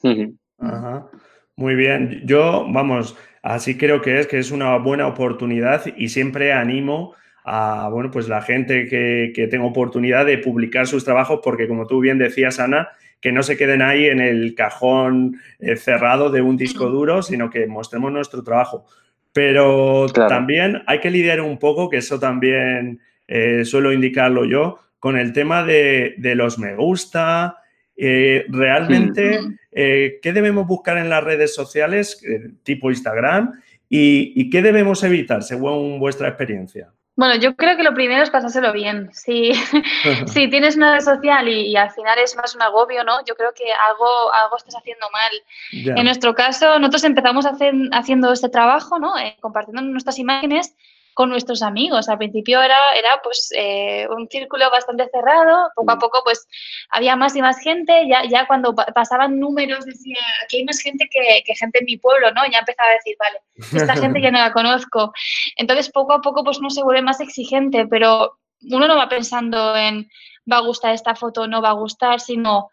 Ajá. 0.59 1.07
Muy 1.55 1.75
bien. 1.75 2.21
Yo, 2.25 2.65
vamos, 2.69 3.15
así 3.43 3.77
creo 3.77 4.01
que 4.01 4.19
es, 4.19 4.27
que 4.27 4.39
es 4.39 4.51
una 4.51 4.77
buena 4.77 5.07
oportunidad 5.07 5.83
y 5.95 6.09
siempre 6.09 6.53
animo 6.53 7.13
a, 7.45 7.89
bueno, 7.89 8.09
pues 8.09 8.27
la 8.27 8.41
gente 8.41 8.87
que, 8.87 9.31
que 9.35 9.47
tenga 9.47 9.65
oportunidad 9.65 10.25
de 10.25 10.39
publicar 10.39 10.87
sus 10.87 11.03
trabajos 11.03 11.41
porque 11.43 11.67
como 11.67 11.85
tú 11.85 11.99
bien 11.99 12.17
decías, 12.17 12.59
Ana, 12.59 12.89
que 13.23 13.31
no 13.31 13.43
se 13.43 13.55
queden 13.55 13.81
ahí 13.81 14.07
en 14.07 14.19
el 14.19 14.55
cajón 14.55 15.39
eh, 15.59 15.77
cerrado 15.77 16.29
de 16.29 16.41
un 16.41 16.57
disco 16.57 16.89
duro, 16.89 17.21
sino 17.21 17.49
que 17.49 17.67
mostremos 17.67 18.11
nuestro 18.11 18.43
trabajo. 18.43 18.85
Pero 19.33 20.07
también 20.07 20.83
hay 20.85 20.99
que 20.99 21.09
lidiar 21.09 21.41
un 21.41 21.57
poco, 21.57 21.89
que 21.89 21.97
eso 21.97 22.19
también 22.19 22.99
eh, 23.27 23.65
suelo 23.65 23.91
indicarlo 23.91 24.45
yo, 24.45 24.79
con 24.99 25.17
el 25.17 25.33
tema 25.33 25.63
de, 25.63 26.15
los 26.35 26.59
me 26.59 26.75
gusta. 26.75 27.57
Eh, 27.97 28.45
realmente, 28.49 29.39
¿qué 29.71 30.31
debemos 30.33 30.67
buscar 30.67 30.97
en 30.97 31.09
las 31.09 31.23
redes 31.23 31.53
sociales, 31.53 32.23
tipo 32.63 32.89
Instagram? 32.91 33.53
y, 33.89 34.49
qué 34.49 34.63
debemos 34.63 35.03
evitar 35.03 35.43
según 35.43 35.99
vuestra 35.99 36.27
experiencia? 36.27 36.91
Bueno, 37.15 37.35
yo 37.35 37.55
creo 37.55 37.77
que 37.77 37.83
lo 37.83 37.93
primero 37.93 38.23
es 38.23 38.31
pasárselo 38.31 38.73
bien. 38.73 39.09
Si, 39.13 39.53
si 40.25 40.49
tienes 40.49 40.75
una 40.75 40.95
red 40.95 41.03
social 41.03 41.47
y, 41.47 41.75
al 41.75 41.91
final 41.91 42.17
es 42.17 42.35
más 42.35 42.55
un 42.55 42.63
agobio, 42.63 43.03
¿no? 43.03 43.23
Yo 43.25 43.35
creo 43.35 43.53
que 43.53 43.65
algo, 43.71 44.33
algo 44.33 44.57
estás 44.57 44.75
haciendo 44.75 45.07
mal. 45.11 45.97
En 45.97 46.05
nuestro 46.05 46.33
caso, 46.33 46.79
nosotros 46.79 47.03
empezamos 47.03 47.45
hacer, 47.45 47.73
haciendo 47.91 48.31
este 48.33 48.49
trabajo, 48.49 48.97
¿no? 48.97 49.17
Eh, 49.17 49.37
compartiendo 49.41 49.81
nuestras 49.83 50.17
imágenes 50.17 50.75
con 51.13 51.29
nuestros 51.29 51.61
amigos. 51.61 52.09
Al 52.09 52.17
principio 52.17 52.61
era, 52.61 52.77
era 52.97 53.21
pues 53.23 53.49
eh, 53.55 54.07
un 54.09 54.27
círculo 54.27 54.69
bastante 54.69 55.09
cerrado, 55.11 55.71
poco 55.75 55.91
a 55.91 55.95
mm. 55.95 55.99
poco 55.99 56.21
pues 56.23 56.47
había 56.89 57.15
más 57.15 57.35
y 57.35 57.41
más 57.41 57.59
gente, 57.59 58.07
ya, 58.07 58.23
ya 58.27 58.47
cuando 58.47 58.75
pasaban 58.75 59.39
números 59.39 59.85
decía, 59.85 60.17
aquí 60.43 60.57
hay 60.57 60.65
más 60.65 60.79
gente 60.79 61.07
que, 61.09 61.43
que, 61.45 61.55
gente 61.55 61.79
en 61.79 61.85
mi 61.85 61.97
pueblo, 61.97 62.31
¿no? 62.31 62.41
Ya 62.51 62.59
empezaba 62.59 62.89
a 62.89 62.93
decir, 62.93 63.15
vale, 63.19 63.39
esta 63.83 63.95
gente 63.95 64.21
ya 64.21 64.31
no 64.31 64.39
la 64.39 64.53
conozco. 64.53 65.13
Entonces 65.55 65.89
poco 65.89 66.13
a 66.13 66.21
poco 66.21 66.43
pues 66.43 66.59
uno 66.59 66.69
se 66.69 66.83
vuelve 66.83 67.01
más 67.01 67.19
exigente, 67.19 67.87
pero 67.87 68.39
uno 68.71 68.87
no 68.87 68.95
va 68.95 69.09
pensando 69.09 69.75
en 69.75 70.09
va 70.51 70.57
a 70.57 70.61
gustar 70.61 70.93
esta 70.93 71.15
foto, 71.15 71.47
no 71.47 71.61
va 71.61 71.69
a 71.69 71.73
gustar, 71.73 72.19
sino 72.19 72.69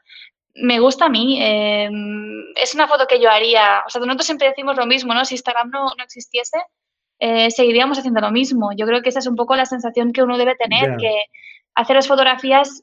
me 0.54 0.80
gusta 0.80 1.06
a 1.06 1.08
mí, 1.08 1.38
em, 1.40 2.44
es 2.56 2.74
una 2.74 2.88
foto 2.88 3.06
que 3.06 3.20
yo 3.20 3.30
haría, 3.30 3.82
o 3.86 3.90
sea, 3.90 4.00
nosotros 4.00 4.26
siempre 4.26 4.48
decimos 4.48 4.76
lo 4.76 4.86
mismo, 4.86 5.14
¿no? 5.14 5.24
Si 5.24 5.34
Instagram 5.34 5.70
no, 5.70 5.94
no 5.96 6.04
existiese, 6.04 6.58
eh, 7.20 7.50
seguiríamos 7.50 7.98
haciendo 7.98 8.20
lo 8.20 8.30
mismo. 8.30 8.70
Yo 8.76 8.86
creo 8.86 9.02
que 9.02 9.10
esa 9.10 9.18
es 9.18 9.26
un 9.26 9.36
poco 9.36 9.54
la 9.54 9.66
sensación 9.66 10.12
que 10.12 10.22
uno 10.22 10.38
debe 10.38 10.56
tener, 10.56 10.96
que 10.96 11.24
hacer 11.74 11.96
las 11.96 12.08
fotografías 12.08 12.82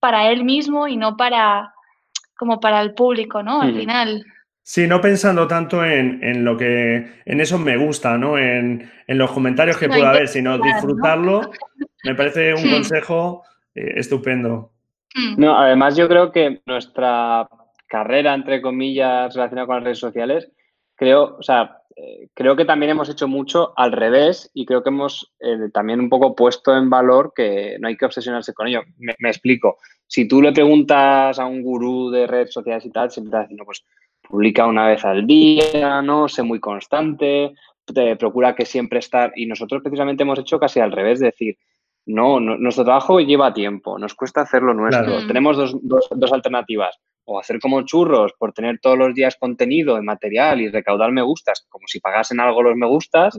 para 0.00 0.30
él 0.30 0.44
mismo 0.44 0.88
y 0.88 0.96
no 0.96 1.16
para 1.16 1.74
como 2.36 2.60
para 2.60 2.80
el 2.80 2.94
público, 2.94 3.42
¿no? 3.42 3.60
Al 3.60 3.74
final. 3.74 4.24
Sí, 4.62 4.86
no 4.86 5.00
pensando 5.00 5.48
tanto 5.48 5.84
en, 5.84 6.44
lo 6.44 6.56
que, 6.56 7.22
en 7.24 7.40
eso 7.40 7.58
me 7.58 7.76
gusta, 7.76 8.16
¿no? 8.16 8.38
En, 8.38 8.90
los 9.08 9.32
comentarios 9.32 9.76
que 9.76 9.88
pueda 9.88 10.10
haber, 10.10 10.28
sino 10.28 10.58
disfrutarlo. 10.58 11.50
Me 12.04 12.14
parece 12.14 12.54
un 12.54 12.70
consejo 12.70 13.42
eh, 13.74 13.94
estupendo. 13.96 14.70
Hmm. 15.14 15.34
No, 15.36 15.58
además 15.58 15.96
yo 15.96 16.06
creo 16.06 16.30
que 16.30 16.60
nuestra 16.64 17.48
carrera, 17.88 18.34
entre 18.34 18.62
comillas, 18.62 19.34
relacionada 19.34 19.66
con 19.66 19.76
las 19.76 19.84
redes 19.84 19.98
sociales, 19.98 20.48
creo, 20.98 21.36
o 21.38 21.42
sea, 21.42 21.78
eh, 21.96 22.28
creo 22.34 22.56
que 22.56 22.64
también 22.64 22.90
hemos 22.90 23.08
hecho 23.08 23.28
mucho 23.28 23.72
al 23.76 23.92
revés 23.92 24.50
y 24.52 24.66
creo 24.66 24.82
que 24.82 24.90
hemos 24.90 25.32
eh, 25.40 25.70
también 25.72 26.00
un 26.00 26.08
poco 26.08 26.34
puesto 26.34 26.76
en 26.76 26.90
valor 26.90 27.32
que 27.34 27.76
no 27.80 27.88
hay 27.88 27.96
que 27.96 28.04
obsesionarse 28.04 28.52
con 28.52 28.66
ello. 28.66 28.82
Me, 28.98 29.14
explico. 29.22 29.78
Si 30.06 30.26
tú 30.26 30.42
le 30.42 30.52
preguntas 30.52 31.38
a 31.38 31.46
un 31.46 31.62
gurú 31.62 32.10
de 32.10 32.26
redes 32.26 32.52
sociales 32.52 32.84
y 32.84 32.90
tal, 32.90 33.10
siempre 33.10 33.28
está 33.28 33.42
diciendo, 33.42 33.64
pues 33.64 33.84
publica 34.28 34.66
una 34.66 34.88
vez 34.88 35.04
al 35.04 35.26
día, 35.26 36.02
¿no? 36.02 36.28
Sé 36.28 36.42
muy 36.42 36.60
constante, 36.60 37.54
te 37.84 38.16
procura 38.16 38.54
que 38.54 38.66
siempre 38.66 38.98
estar. 38.98 39.32
Y 39.36 39.46
nosotros 39.46 39.82
precisamente 39.82 40.24
hemos 40.24 40.40
hecho 40.40 40.58
casi 40.58 40.80
al 40.80 40.92
revés, 40.92 41.20
decir, 41.20 41.56
no, 42.06 42.40
nuestro 42.40 42.84
trabajo 42.84 43.20
lleva 43.20 43.54
tiempo, 43.54 43.98
nos 43.98 44.14
cuesta 44.14 44.40
hacerlo 44.40 44.74
nuestro. 44.74 45.26
Tenemos 45.26 45.56
dos, 45.56 45.76
dos, 45.82 46.08
dos 46.10 46.32
alternativas 46.32 46.98
o 47.28 47.38
hacer 47.38 47.60
como 47.60 47.82
churros 47.82 48.32
por 48.38 48.54
tener 48.54 48.78
todos 48.80 48.96
los 48.96 49.14
días 49.14 49.36
contenido 49.38 49.98
en 49.98 50.06
material 50.06 50.62
y 50.62 50.68
recaudar 50.70 51.12
me 51.12 51.20
gustas, 51.20 51.66
como 51.68 51.86
si 51.86 52.00
pagasen 52.00 52.40
algo 52.40 52.62
los 52.62 52.74
me 52.74 52.86
gustas, 52.86 53.38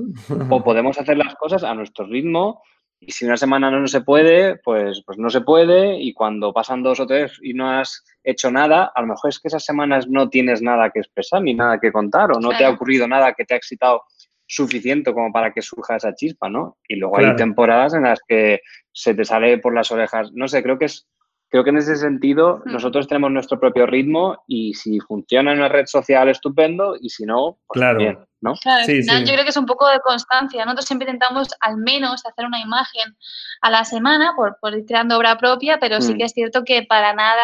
o 0.50 0.64
podemos 0.64 1.00
hacer 1.00 1.18
las 1.18 1.34
cosas 1.36 1.64
a 1.64 1.74
nuestro 1.74 2.06
ritmo 2.06 2.62
y 3.00 3.12
si 3.12 3.26
una 3.26 3.38
semana 3.38 3.72
no 3.72 3.88
se 3.88 4.02
puede, 4.02 4.58
pues, 4.58 5.02
pues 5.06 5.18
no 5.18 5.30
se 5.32 5.42
puede 5.42 6.00
y 6.00 6.14
cuando 6.14 6.54
pasan 6.54 6.84
dos 6.84 7.00
o 7.00 7.08
tres 7.08 7.40
y 7.42 7.54
no 7.54 7.68
has 7.68 8.04
hecho 8.24 8.52
nada, 8.52 8.92
a 8.94 9.02
lo 9.02 9.08
mejor 9.08 9.30
es 9.30 9.40
que 9.40 9.48
esas 9.48 9.66
semanas 9.66 10.08
no 10.08 10.30
tienes 10.30 10.62
nada 10.62 10.92
que 10.92 11.00
expresar 11.00 11.42
ni 11.42 11.56
nada 11.56 11.80
que 11.80 11.92
contar 11.92 12.32
o 12.32 12.40
no 12.40 12.50
te 12.50 12.66
ha 12.66 12.70
ocurrido 12.70 13.08
nada 13.08 13.34
que 13.34 13.46
te 13.46 13.56
ha 13.56 13.58
excitado 13.58 14.04
suficiente 14.46 15.14
como 15.14 15.32
para 15.32 15.52
que 15.52 15.62
surja 15.64 15.96
esa 15.96 16.14
chispa, 16.14 16.50
¿no? 16.50 16.78
Y 16.88 16.96
luego 16.96 17.18
hay 17.18 17.36
temporadas 17.36 17.94
en 17.96 18.04
las 18.04 18.20
que 18.28 18.62
se 18.92 19.16
te 19.16 19.26
sale 19.26 19.58
por 19.58 19.74
las 19.74 19.92
orejas, 19.92 20.32
no 20.34 20.48
sé, 20.48 20.62
creo 20.62 20.78
que 20.78 20.86
es 20.86 21.08
creo 21.50 21.64
que 21.64 21.72
en 21.72 21.78
ese 21.78 21.96
sentido 21.96 22.62
nosotros 22.66 23.08
tenemos 23.08 23.32
nuestro 23.32 23.60
propio 23.60 23.86
ritmo 23.86 24.44
y 24.48 24.74
si 24.76 25.00
funciona 25.00 25.52
en 25.52 25.60
una 25.60 25.70
red 25.70 25.86
social, 25.88 26.30
estupendo, 26.30 26.96
y 27.00 27.10
si 27.10 27.26
no, 27.26 27.58
pues 27.68 27.80
claro. 27.80 28.00
bien, 28.00 28.20
¿no? 28.42 28.54
Claro, 28.62 28.80
al 28.82 28.86
final 28.86 29.26
yo 29.26 29.34
creo 29.34 29.44
que 29.44 29.50
es 29.50 29.58
un 29.58 29.66
poco 29.66 29.88
de 29.90 30.00
constancia. 30.00 30.64
Nosotros 30.64 30.86
siempre 30.86 31.10
intentamos 31.10 31.50
al 31.60 31.78
menos 31.78 32.26
hacer 32.26 32.46
una 32.46 32.60
imagen 32.62 33.18
a 33.62 33.70
la 33.72 33.84
semana 33.84 34.34
por, 34.36 34.58
por 34.62 34.78
ir 34.78 34.86
creando 34.86 35.18
obra 35.18 35.38
propia, 35.38 35.80
pero 35.80 36.02
sí 36.02 36.14
hmm. 36.14 36.18
que 36.18 36.24
es 36.26 36.34
cierto 36.34 36.64
que 36.64 36.84
para 36.84 37.14
nada 37.14 37.44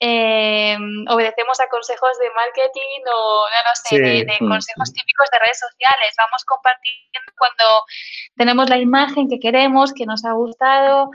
eh, 0.00 0.76
obedecemos 1.08 1.60
a 1.60 1.68
consejos 1.68 2.18
de 2.18 2.30
marketing 2.30 3.00
o 3.06 3.46
no, 3.46 3.74
sé, 3.74 3.98
de, 3.98 4.38
mm. 4.40 4.48
consejos 4.48 4.92
típicos 4.92 5.30
de 5.30 5.38
redes 5.38 5.58
sociales. 5.58 6.14
Vamos 6.18 6.44
compartiendo 6.44 7.32
cuando 7.38 7.84
tenemos 8.36 8.68
la 8.68 8.78
imagen 8.78 9.28
que 9.28 9.38
queremos, 9.38 9.92
que 9.92 10.06
nos 10.06 10.24
ha 10.24 10.32
gustado. 10.32 11.10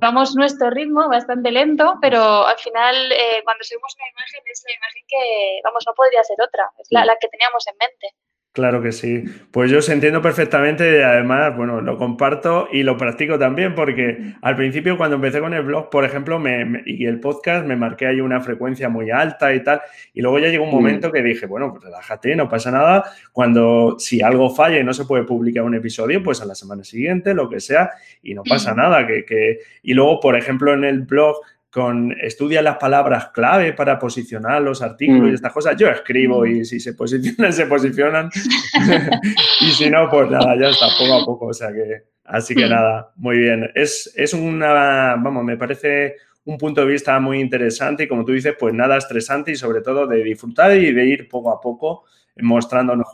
Vamos 0.00 0.34
nuestro 0.34 0.70
ritmo 0.70 1.08
bastante 1.08 1.50
lento, 1.50 1.98
pero 2.00 2.46
al 2.46 2.58
final 2.58 3.12
eh, 3.12 3.42
cuando 3.44 3.64
subimos 3.64 3.94
una 3.96 4.08
imagen 4.08 4.42
es 4.46 4.64
la 4.66 4.74
imagen 4.74 5.02
que, 5.08 5.60
vamos, 5.64 5.84
no 5.86 5.94
podría 5.94 6.24
ser 6.24 6.40
otra, 6.40 6.70
es 6.78 6.88
la, 6.90 7.04
la 7.04 7.16
que 7.20 7.28
teníamos 7.28 7.66
en 7.66 7.74
mente. 7.78 8.16
Claro 8.52 8.82
que 8.82 8.92
sí. 8.92 9.24
Pues 9.50 9.70
yo 9.70 9.78
os 9.78 9.88
entiendo 9.88 10.20
perfectamente 10.20 10.98
y 10.98 11.00
además, 11.00 11.56
bueno, 11.56 11.80
lo 11.80 11.96
comparto 11.96 12.68
y 12.70 12.82
lo 12.82 12.98
practico 12.98 13.38
también 13.38 13.74
porque 13.74 14.34
al 14.42 14.56
principio 14.56 14.98
cuando 14.98 15.16
empecé 15.16 15.40
con 15.40 15.54
el 15.54 15.62
blog, 15.62 15.88
por 15.88 16.04
ejemplo, 16.04 16.38
me, 16.38 16.82
y 16.84 17.06
el 17.06 17.18
podcast, 17.18 17.66
me 17.66 17.76
marqué 17.76 18.08
ahí 18.08 18.20
una 18.20 18.42
frecuencia 18.42 18.90
muy 18.90 19.10
alta 19.10 19.54
y 19.54 19.64
tal. 19.64 19.80
Y 20.12 20.20
luego 20.20 20.38
ya 20.38 20.48
llegó 20.48 20.64
un 20.64 20.70
mm. 20.70 20.74
momento 20.74 21.10
que 21.10 21.22
dije, 21.22 21.46
bueno, 21.46 21.70
pues 21.70 21.84
relájate, 21.84 22.36
no 22.36 22.46
pasa 22.46 22.70
nada. 22.70 23.04
Cuando 23.32 23.96
si 23.98 24.20
algo 24.20 24.54
falla 24.54 24.78
y 24.78 24.84
no 24.84 24.92
se 24.92 25.06
puede 25.06 25.24
publicar 25.24 25.64
un 25.64 25.74
episodio, 25.74 26.22
pues 26.22 26.42
a 26.42 26.44
la 26.44 26.54
semana 26.54 26.84
siguiente, 26.84 27.32
lo 27.32 27.48
que 27.48 27.58
sea, 27.58 27.92
y 28.22 28.34
no 28.34 28.42
pasa 28.42 28.74
mm. 28.74 28.76
nada. 28.76 29.06
Que, 29.06 29.24
que... 29.24 29.60
Y 29.82 29.94
luego, 29.94 30.20
por 30.20 30.36
ejemplo, 30.36 30.74
en 30.74 30.84
el 30.84 31.00
blog 31.00 31.36
con 31.72 32.14
estudia 32.20 32.60
las 32.60 32.76
palabras 32.76 33.28
clave 33.28 33.72
para 33.72 33.98
posicionar 33.98 34.60
los 34.60 34.82
artículos 34.82 35.28
y 35.28 35.30
mm. 35.30 35.34
estas 35.34 35.52
cosas. 35.52 35.76
Yo 35.76 35.88
escribo 35.88 36.44
y 36.44 36.66
si 36.66 36.78
se 36.78 36.92
posicionan, 36.92 37.52
se 37.52 37.64
posicionan. 37.64 38.30
y 39.60 39.70
si 39.70 39.88
no, 39.88 40.08
pues 40.10 40.30
nada, 40.30 40.54
ya 40.60 40.68
está, 40.68 40.88
poco 40.98 41.14
a 41.14 41.24
poco. 41.24 41.46
O 41.46 41.54
sea 41.54 41.72
que, 41.72 42.02
así 42.24 42.54
que 42.54 42.66
mm. 42.66 42.70
nada, 42.70 43.12
muy 43.16 43.38
bien. 43.38 43.70
Es, 43.74 44.12
es 44.14 44.34
una, 44.34 45.16
vamos, 45.16 45.44
me 45.44 45.56
parece 45.56 46.16
un 46.44 46.58
punto 46.58 46.82
de 46.82 46.88
vista 46.88 47.18
muy 47.20 47.40
interesante 47.40 48.04
y 48.04 48.08
como 48.08 48.26
tú 48.26 48.32
dices, 48.32 48.54
pues 48.58 48.74
nada 48.74 48.98
estresante 48.98 49.52
y 49.52 49.56
sobre 49.56 49.80
todo 49.80 50.06
de 50.06 50.22
disfrutar 50.22 50.76
y 50.76 50.92
de 50.92 51.06
ir 51.06 51.28
poco 51.28 51.50
a 51.52 51.60
poco 51.60 52.04
mostrándonos. 52.36 53.06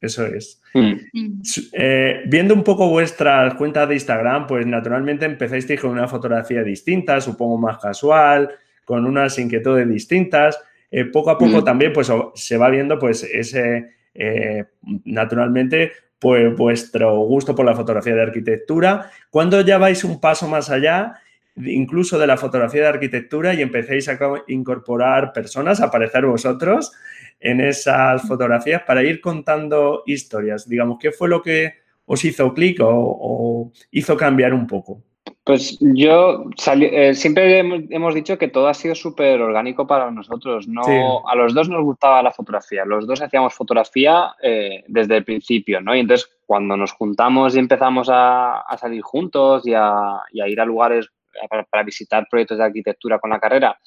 Eso 0.00 0.26
es. 0.26 0.62
Mm. 0.74 1.40
Eh, 1.72 2.22
viendo 2.26 2.54
un 2.54 2.62
poco 2.62 2.88
vuestras 2.88 3.54
cuentas 3.54 3.88
de 3.88 3.94
Instagram, 3.94 4.46
pues 4.46 4.66
naturalmente 4.66 5.26
empezáis 5.26 5.66
con 5.80 5.90
una 5.90 6.06
fotografía 6.06 6.62
distinta, 6.62 7.20
supongo 7.20 7.58
más 7.58 7.78
casual, 7.78 8.50
con 8.84 9.04
unas 9.06 9.38
inquietudes 9.38 9.88
distintas. 9.88 10.58
Eh, 10.90 11.04
poco 11.06 11.30
a 11.30 11.38
poco 11.38 11.60
mm. 11.60 11.64
también 11.64 11.92
pues 11.92 12.10
se 12.34 12.56
va 12.56 12.70
viendo 12.70 12.98
pues 12.98 13.24
ese, 13.24 13.90
eh, 14.14 14.64
naturalmente, 15.04 15.92
pues 16.18 16.54
vuestro 16.56 17.18
gusto 17.20 17.54
por 17.54 17.66
la 17.66 17.74
fotografía 17.74 18.14
de 18.14 18.22
arquitectura. 18.22 19.10
Cuando 19.30 19.60
ya 19.62 19.78
vais 19.78 20.04
un 20.04 20.20
paso 20.20 20.48
más 20.48 20.70
allá 20.70 21.14
incluso 21.56 22.18
de 22.20 22.26
la 22.28 22.36
fotografía 22.36 22.82
de 22.82 22.88
arquitectura 22.88 23.54
y 23.54 23.62
empecéis 23.62 24.08
a 24.08 24.18
incorporar 24.46 25.32
personas, 25.32 25.80
a 25.80 25.86
aparecer 25.86 26.24
vosotros 26.24 26.92
en 27.40 27.60
esas 27.60 28.26
fotografías 28.26 28.82
para 28.82 29.02
ir 29.02 29.20
contando 29.20 30.02
historias. 30.06 30.68
Digamos, 30.68 30.98
¿qué 30.98 31.12
fue 31.12 31.28
lo 31.28 31.42
que 31.42 31.74
os 32.06 32.24
hizo 32.24 32.52
clic 32.54 32.80
o, 32.82 33.70
hizo 33.90 34.16
cambiar 34.16 34.54
un 34.54 34.66
poco? 34.66 35.02
Pues 35.44 35.78
yo 35.80 36.44
eh, 36.74 37.14
siempre 37.14 37.58
hemos, 37.58 38.14
dicho 38.14 38.36
que 38.36 38.48
todo 38.48 38.68
ha 38.68 38.74
sido 38.74 38.94
súper 38.94 39.40
orgánico 39.40 39.86
para 39.86 40.10
nosotros. 40.10 40.68
No, 40.68 41.26
A 41.26 41.34
los 41.34 41.54
dos 41.54 41.70
nos 41.70 41.82
gustaba 41.82 42.22
la 42.22 42.32
fotografía. 42.32 42.84
Los 42.84 43.06
dos 43.06 43.22
hacíamos 43.22 43.54
fotografía 43.54 44.34
eh, 44.42 44.84
desde 44.88 45.16
el 45.16 45.24
principio, 45.24 45.80
¿no? 45.80 45.94
Y 45.94 46.00
entonces 46.00 46.30
cuando 46.44 46.76
nos 46.76 46.92
juntamos 46.92 47.56
y 47.56 47.60
empezamos 47.60 48.08
a, 48.10 48.62
salir 48.78 49.00
juntos 49.00 49.66
y 49.66 49.72
a, 49.74 50.20
y 50.32 50.40
a, 50.40 50.48
ir 50.48 50.60
a 50.60 50.66
lugares 50.66 51.08
para, 51.48 51.82
visitar 51.82 52.26
proyectos 52.30 52.58
de 52.58 52.64
arquitectura 52.64 53.18
con 53.18 53.30
la 53.30 53.40
carrera, 53.40 53.78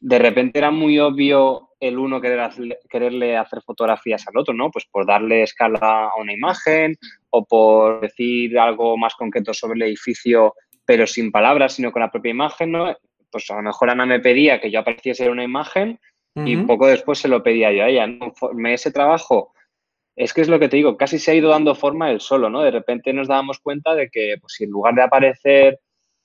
de 0.00 0.18
repente 0.18 0.58
era 0.58 0.70
muy 0.70 0.98
obvio 0.98 1.70
el 1.80 1.98
uno 1.98 2.20
querer 2.20 2.50
quererle 2.88 3.36
hacer 3.36 3.62
fotografías 3.62 4.26
al 4.26 4.36
otro, 4.36 4.54
¿no? 4.54 4.70
Pues 4.70 4.86
por 4.90 5.06
darle 5.06 5.42
escala 5.42 6.08
a 6.08 6.20
una 6.20 6.32
imagen 6.32 6.96
o 7.30 7.44
por 7.44 8.00
decir 8.00 8.58
algo 8.58 8.96
más 8.96 9.14
concreto 9.14 9.54
sobre 9.54 9.76
el 9.76 9.82
edificio, 9.82 10.54
pero 10.84 11.06
sin 11.06 11.30
palabras, 11.30 11.74
sino 11.74 11.92
con 11.92 12.02
la 12.02 12.10
propia 12.10 12.30
imagen, 12.30 12.72
¿no? 12.72 12.96
Pues 13.30 13.50
a 13.50 13.56
lo 13.56 13.62
mejor 13.62 13.90
Ana 13.90 14.06
me 14.06 14.20
pedía 14.20 14.60
que 14.60 14.70
yo 14.70 14.80
apareciese 14.80 15.26
en 15.26 15.32
una 15.32 15.44
imagen 15.44 16.00
y 16.34 16.56
poco 16.58 16.86
después 16.86 17.18
se 17.18 17.26
lo 17.26 17.42
pedía 17.42 17.72
yo 17.72 17.82
a 17.82 17.88
ella. 17.88 18.06
Me 18.54 18.74
ese 18.74 18.92
trabajo, 18.92 19.52
es 20.14 20.32
que 20.32 20.40
es 20.40 20.48
lo 20.48 20.60
que 20.60 20.68
te 20.68 20.76
digo, 20.76 20.96
casi 20.96 21.18
se 21.18 21.32
ha 21.32 21.34
ido 21.34 21.50
dando 21.50 21.74
forma 21.74 22.10
él 22.10 22.20
solo, 22.20 22.48
¿no? 22.48 22.62
De 22.62 22.70
repente 22.70 23.12
nos 23.12 23.26
dábamos 23.26 23.58
cuenta 23.58 23.94
de 23.94 24.08
que 24.08 24.36
pues, 24.40 24.52
si 24.52 24.64
en 24.64 24.70
lugar 24.70 24.94
de 24.94 25.02
aparecer 25.02 25.80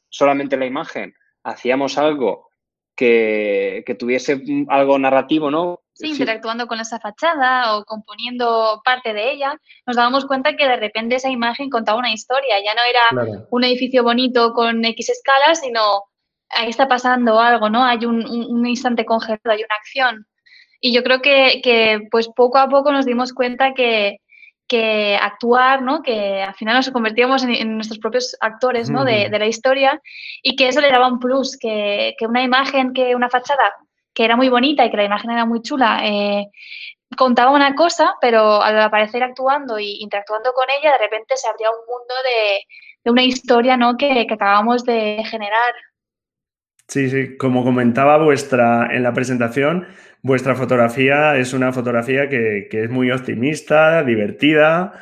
solamente 0.10 0.56
la 0.56 0.68
imagen, 0.68 1.16
hacíamos 1.44 1.98
algo 1.98 2.50
que, 2.96 3.96
tuviese 4.00 4.42
algo 4.70 5.00
narrativo, 5.00 5.52
¿no? 5.52 5.82
Sí, 5.94 6.10
interactuando 6.10 6.68
con 6.68 6.80
esa 6.80 7.00
fachada 7.00 7.78
o 7.78 7.86
componiendo 7.86 8.82
parte 8.84 9.14
de 9.14 9.32
ella, 9.32 9.56
nos 9.86 9.96
dábamos 9.96 10.26
cuenta 10.26 10.56
que 10.56 10.68
de 10.68 10.76
repente 10.76 11.16
esa 11.16 11.30
imagen 11.30 11.70
contaba 11.70 12.00
una 12.00 12.12
historia. 12.12 12.56
Ya 12.64 12.74
no 12.74 12.82
era 12.84 13.46
un 13.52 13.64
edificio 13.64 14.04
bonito 14.04 14.54
con 14.54 14.84
X 14.84 15.10
escalas, 15.10 15.60
sino 15.62 16.04
ahí 16.50 16.70
está 16.70 16.88
pasando 16.88 17.40
algo, 17.40 17.70
¿no? 17.70 17.84
Hay 17.84 18.06
un, 18.06 18.66
instante 18.66 19.06
congelado, 19.06 19.52
hay 19.52 19.60
una 19.60 19.76
acción. 19.80 20.28
Y 20.80 20.94
yo 20.94 21.04
creo 21.04 21.22
que, 21.22 21.62
que, 21.64 22.08
pues 22.12 22.28
poco 22.36 22.58
a 22.58 22.68
poco 22.68 22.92
nos 22.92 23.06
dimos 23.06 23.34
cuenta 23.34 23.74
que, 23.74 24.18
que 24.68 25.18
actuar, 25.22 25.82
¿no? 25.82 26.02
que 26.02 26.42
al 26.42 26.56
final 26.56 26.76
nos 26.76 26.90
convertíamos 26.92 27.44
en, 27.44 27.76
nuestros 27.76 28.00
propios 28.00 28.36
actores 28.40 28.90
¿no? 28.90 29.04
de, 29.04 29.30
la 29.30 29.46
historia 29.46 30.02
y 30.42 30.56
que 30.56 30.68
eso 30.68 30.82
le 30.82 30.90
daba 30.90 31.08
un 31.08 31.20
plus, 31.20 31.58
que, 31.58 32.16
una 32.28 32.44
imagen, 32.44 32.94
que 32.94 33.16
una 33.16 33.30
fachada 33.30 33.74
que 34.14 34.26
era 34.26 34.36
muy 34.36 34.50
bonita 34.50 34.86
y 34.86 34.92
que 34.92 34.98
la 34.98 35.06
imagen 35.06 35.32
era 35.32 35.46
muy 35.46 35.62
chula, 35.62 36.02
eh, 36.04 36.48
contaba 37.18 37.52
una 37.52 37.74
cosa, 37.76 38.16
pero 38.22 38.62
al 38.62 38.80
aparecer 38.80 39.24
actuando 39.24 39.80
y 39.80 39.98
interactuando 40.02 40.54
con 40.54 40.66
ella, 40.70 40.92
de 40.94 41.00
repente 41.00 41.36
se 41.36 41.48
abría 41.48 41.70
un 41.72 41.86
mundo 41.88 42.14
de, 42.24 43.12
una 43.12 43.24
historia 43.24 43.76
¿no? 43.76 43.98
que, 43.98 44.28
que 44.28 44.34
acabamos 44.36 44.86
de 44.86 45.24
generar. 45.26 45.74
Sí, 46.88 47.10
sí, 47.10 47.38
como 47.38 47.64
comentaba 47.64 48.18
vuestra 48.18 48.88
en 48.92 49.04
la 49.04 49.14
presentación, 49.14 49.88
vuestra 50.24 50.56
fotografía 50.56 51.38
es 51.38 51.54
una 51.54 51.72
fotografía 51.72 52.28
que, 52.30 52.68
es 52.72 52.90
muy 52.90 53.12
optimista, 53.12 54.04
divertida. 54.04 54.94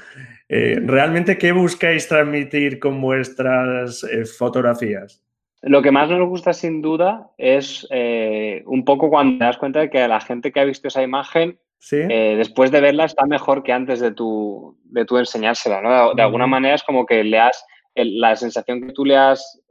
Eh, 0.49 0.81
¿Realmente 0.83 1.37
qué 1.37 1.53
buscáis 1.53 2.07
transmitir 2.07 2.79
con 2.79 2.99
vuestras 2.99 4.03
eh, 4.03 4.25
fotografías? 4.25 5.23
Lo 5.61 5.81
que 5.83 5.91
más 5.91 6.09
nos 6.09 6.27
gusta 6.27 6.53
sin 6.53 6.81
duda 6.81 7.29
es 7.37 7.87
eh, 7.91 8.63
un 8.65 8.83
poco 8.83 9.09
cuando 9.09 9.37
te 9.37 9.45
das 9.45 9.57
cuenta 9.57 9.79
de 9.79 9.89
que 9.91 10.07
la 10.07 10.19
gente 10.19 10.51
que 10.51 10.59
ha 10.59 10.65
visto 10.65 10.87
esa 10.87 11.03
imagen, 11.03 11.59
después 11.89 12.71
de 12.71 12.81
verla 12.81 13.05
está 13.05 13.25
mejor 13.25 13.63
que 13.63 13.71
antes 13.71 13.99
de 13.99 14.11
tu, 14.11 14.77
de 14.85 15.05
tu 15.05 15.17
enseñársela. 15.17 15.81
¿no? 15.81 16.15
De, 16.15 16.21
alguna 16.21 16.47
manera 16.47 16.75
es 16.75 16.83
como 16.83 17.05
que 17.05 17.23
le 17.23 17.39
has, 17.39 17.63
la 17.95 18.35
sensación 18.35 18.81
que 18.81 18.93
tú 18.93 19.05
le 19.05 19.17
has 19.17 19.61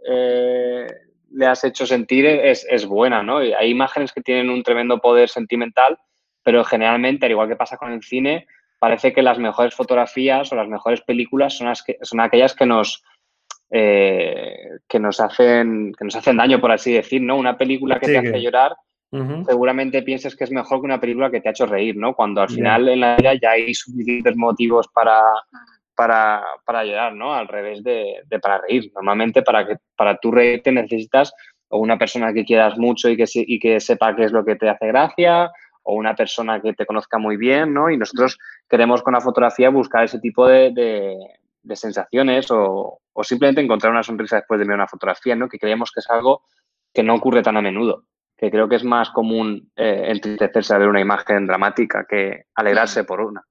le 1.30 1.46
has 1.46 1.64
hecho 1.64 1.86
sentir 1.86 2.26
es, 2.26 2.66
es 2.68 2.86
buena, 2.86 3.22
¿no? 3.22 3.38
hay 3.38 3.70
imágenes 3.70 4.12
que 4.12 4.20
tienen 4.20 4.50
un 4.50 4.62
tremendo 4.62 4.98
poder 4.98 5.28
sentimental, 5.28 5.98
pero 6.42 6.64
generalmente, 6.64 7.26
al 7.26 7.32
igual 7.32 7.48
que 7.48 7.56
pasa 7.56 7.76
con 7.76 7.92
el 7.92 8.02
cine, 8.02 8.46
parece 8.78 9.12
que 9.12 9.22
las 9.22 9.38
mejores 9.38 9.74
fotografías 9.74 10.50
o 10.52 10.56
las 10.56 10.68
mejores 10.68 11.02
películas 11.02 11.56
son, 11.56 11.68
las 11.68 11.82
que, 11.82 11.98
son 12.02 12.20
aquellas 12.20 12.54
que 12.54 12.66
nos, 12.66 13.04
eh, 13.70 14.78
que, 14.88 14.98
nos 14.98 15.20
hacen, 15.20 15.92
que 15.96 16.04
nos 16.04 16.16
hacen 16.16 16.38
daño, 16.38 16.60
por 16.60 16.72
así 16.72 16.92
decir, 16.92 17.22
¿no? 17.22 17.36
Una 17.36 17.58
película 17.58 18.00
que 18.00 18.06
te 18.06 18.18
hace 18.18 18.42
llorar, 18.42 18.74
seguramente 19.46 20.02
pienses 20.02 20.34
que 20.34 20.44
es 20.44 20.50
mejor 20.50 20.80
que 20.80 20.86
una 20.86 21.00
película 21.00 21.30
que 21.30 21.40
te 21.40 21.48
ha 21.48 21.52
hecho 21.52 21.66
reír, 21.66 21.96
¿no? 21.96 22.14
Cuando 22.14 22.40
al 22.40 22.48
final 22.48 22.88
en 22.88 23.00
la 23.00 23.16
vida 23.16 23.34
ya 23.34 23.50
hay 23.50 23.74
suficientes 23.74 24.36
motivos 24.36 24.88
para, 24.94 25.20
para, 25.94 26.42
para 26.64 26.84
llorar, 26.84 27.14
¿no? 27.14 27.34
Al 27.34 27.48
revés 27.48 27.82
de, 27.82 28.22
para 28.42 28.58
reír. 28.58 28.90
Normalmente 28.94 29.42
para, 29.42 29.66
que, 29.66 29.76
para 29.96 30.16
tú 30.18 30.30
reírte 30.30 30.72
necesitas 30.72 31.32
o 31.68 31.78
una 31.78 31.98
persona 31.98 32.32
que 32.32 32.44
quieras 32.44 32.76
mucho 32.78 33.08
y 33.08 33.16
que, 33.16 33.24
y 33.34 33.58
que 33.58 33.80
sepa 33.80 34.16
qué 34.16 34.24
es 34.24 34.32
lo 34.32 34.44
que 34.44 34.56
te 34.56 34.68
hace 34.68 34.86
gracia, 34.88 35.50
o 35.82 35.94
una 35.94 36.14
persona 36.14 36.60
que 36.60 36.72
te 36.72 36.86
conozca 36.86 37.18
muy 37.18 37.36
bien, 37.36 37.72
¿no? 37.72 37.90
Y 37.90 37.96
nosotros 37.96 38.38
queremos 38.68 39.02
con 39.02 39.14
la 39.14 39.20
fotografía 39.20 39.70
buscar 39.70 40.04
ese 40.04 40.18
tipo 40.18 40.46
de, 40.46 40.72
de, 40.72 41.76
sensaciones 41.76 42.50
o, 42.50 43.00
o, 43.12 43.24
simplemente 43.24 43.60
encontrar 43.60 43.92
una 43.92 44.02
sonrisa 44.02 44.36
después 44.36 44.58
de 44.60 44.66
ver 44.66 44.74
una 44.74 44.88
fotografía, 44.88 45.36
¿no? 45.36 45.48
Que 45.48 45.58
creemos 45.58 45.90
que 45.92 46.00
es 46.00 46.10
algo 46.10 46.42
que 46.92 47.02
no 47.02 47.14
ocurre 47.14 47.42
tan 47.42 47.56
a 47.56 47.62
menudo, 47.62 48.04
que 48.36 48.50
creo 48.50 48.68
que 48.68 48.76
es 48.76 48.84
más 48.84 49.10
común 49.10 49.70
eh, 49.76 50.06
entristecerse 50.08 50.74
a 50.74 50.78
ver 50.78 50.88
una 50.88 51.00
imagen 51.00 51.46
dramática 51.46 52.04
que 52.08 52.46
alegrarse 52.54 53.04
por 53.04 53.20
una. 53.20 53.44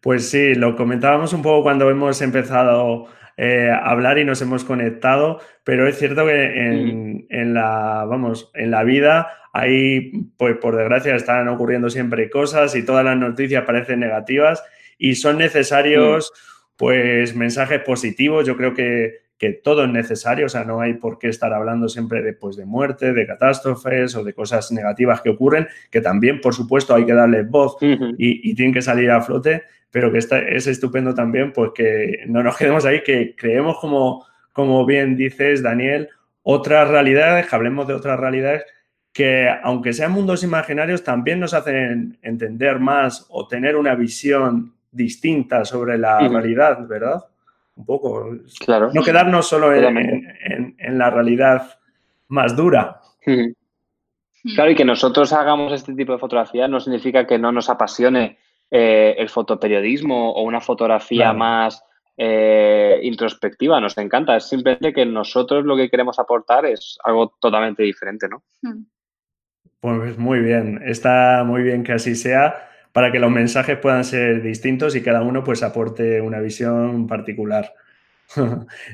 Pues 0.00 0.28
sí, 0.28 0.54
lo 0.54 0.76
comentábamos 0.76 1.32
un 1.32 1.42
poco 1.42 1.62
cuando 1.62 1.90
hemos 1.90 2.20
empezado 2.22 3.08
eh, 3.36 3.68
a 3.70 3.90
hablar 3.90 4.18
y 4.18 4.24
nos 4.24 4.40
hemos 4.42 4.64
conectado, 4.64 5.40
pero 5.64 5.88
es 5.88 5.98
cierto 5.98 6.24
que 6.26 7.26
en, 7.28 7.54
la, 7.54 8.04
vamos, 8.08 8.50
en 8.54 8.70
la 8.70 8.84
vida 8.84 9.28
hay, 9.52 10.12
pues 10.36 10.56
por 10.58 10.76
desgracia, 10.76 11.16
están 11.16 11.48
ocurriendo 11.48 11.90
siempre 11.90 12.30
cosas 12.30 12.76
y 12.76 12.84
todas 12.84 13.04
las 13.04 13.16
noticias 13.16 13.64
parecen 13.64 14.00
negativas 14.00 14.62
y 14.98 15.16
son 15.16 15.38
necesarios, 15.38 16.32
pues, 16.76 17.34
mensajes 17.34 17.80
positivos. 17.80 18.46
Yo 18.46 18.56
creo 18.56 18.74
que 18.74 19.23
que 19.38 19.52
todo 19.52 19.84
es 19.84 19.90
necesario, 19.90 20.46
o 20.46 20.48
sea, 20.48 20.64
no 20.64 20.80
hay 20.80 20.94
por 20.94 21.18
qué 21.18 21.28
estar 21.28 21.52
hablando 21.52 21.88
siempre 21.88 22.22
de, 22.22 22.32
pues, 22.32 22.56
de 22.56 22.64
muerte, 22.64 23.12
de 23.12 23.26
catástrofes 23.26 24.14
o 24.16 24.24
de 24.24 24.32
cosas 24.32 24.70
negativas 24.70 25.20
que 25.20 25.30
ocurren, 25.30 25.66
que 25.90 26.00
también, 26.00 26.40
por 26.40 26.54
supuesto, 26.54 26.94
hay 26.94 27.04
que 27.04 27.14
darle 27.14 27.42
voz 27.42 27.76
y, 27.80 28.54
tienen 28.54 28.72
que 28.72 28.82
salir 28.82 29.10
a 29.10 29.20
flote, 29.20 29.64
pero 29.90 30.12
que 30.12 30.18
está, 30.18 30.38
es 30.38 30.66
estupendo 30.66 31.14
también, 31.14 31.52
pues 31.52 31.72
que 31.74 32.24
no 32.26 32.42
nos 32.42 32.56
quedemos 32.58 32.84
ahí, 32.84 33.02
que 33.02 33.34
creemos, 33.36 33.78
como, 33.78 34.24
como 34.52 34.86
bien 34.86 35.16
dices, 35.16 35.62
Daniel, 35.62 36.08
otras 36.42 36.88
realidades, 36.88 37.46
que 37.46 37.56
hablemos 37.56 37.88
de 37.88 37.94
otras 37.94 38.18
realidades 38.18 38.64
que, 39.14 39.48
aunque 39.62 39.92
sean 39.92 40.10
mundos 40.10 40.42
imaginarios, 40.42 41.04
también 41.04 41.38
nos 41.38 41.54
hacen 41.54 42.18
entender 42.20 42.80
más 42.80 43.26
o 43.30 43.46
tener 43.46 43.76
una 43.76 43.94
visión 43.94 44.74
distinta 44.90 45.64
sobre 45.64 45.96
la 45.96 46.18
realidad, 46.28 46.86
¿verdad? 46.86 47.24
Un 47.76 47.86
poco. 47.86 48.30
Claro. 48.60 48.90
No 48.92 49.02
quedarnos 49.02 49.48
solo 49.48 49.74
en, 49.74 50.76
la 50.98 51.10
realidad 51.10 51.78
más 52.28 52.56
dura. 52.56 53.00
Claro, 54.54 54.70
y 54.70 54.74
que 54.74 54.84
nosotros 54.84 55.32
hagamos 55.32 55.72
este 55.72 55.94
tipo 55.94 56.12
de 56.12 56.18
fotografía 56.18 56.68
no 56.68 56.78
significa 56.80 57.26
que 57.26 57.38
no 57.38 57.50
nos 57.50 57.70
apasione 57.70 58.38
eh, 58.70 59.14
el 59.18 59.28
fotoperiodismo 59.28 60.32
o 60.32 60.42
una 60.42 60.60
fotografía 60.60 61.32
más 61.32 61.82
eh, 62.16 63.00
introspectiva, 63.02 63.80
nos 63.80 63.96
encanta. 63.98 64.36
Es 64.36 64.48
simplemente 64.48 64.92
que 64.92 65.06
nosotros 65.06 65.64
lo 65.64 65.76
que 65.76 65.88
queremos 65.88 66.18
aportar 66.18 66.66
es 66.66 66.98
algo 67.02 67.34
totalmente 67.40 67.82
diferente, 67.82 68.28
¿no? 68.28 68.42
Hmm. 68.62 68.84
Pues 69.80 70.16
muy 70.16 70.40
bien, 70.40 70.80
está 70.84 71.44
muy 71.44 71.62
bien 71.62 71.84
que 71.84 71.92
así 71.92 72.14
sea 72.14 72.70
para 72.94 73.10
que 73.10 73.18
los 73.18 73.30
mensajes 73.32 73.76
puedan 73.78 74.04
ser 74.04 74.40
distintos 74.40 74.94
y 74.94 75.02
cada 75.02 75.20
uno 75.22 75.42
pues 75.42 75.64
aporte 75.64 76.20
una 76.20 76.38
visión 76.38 77.08
particular. 77.08 77.74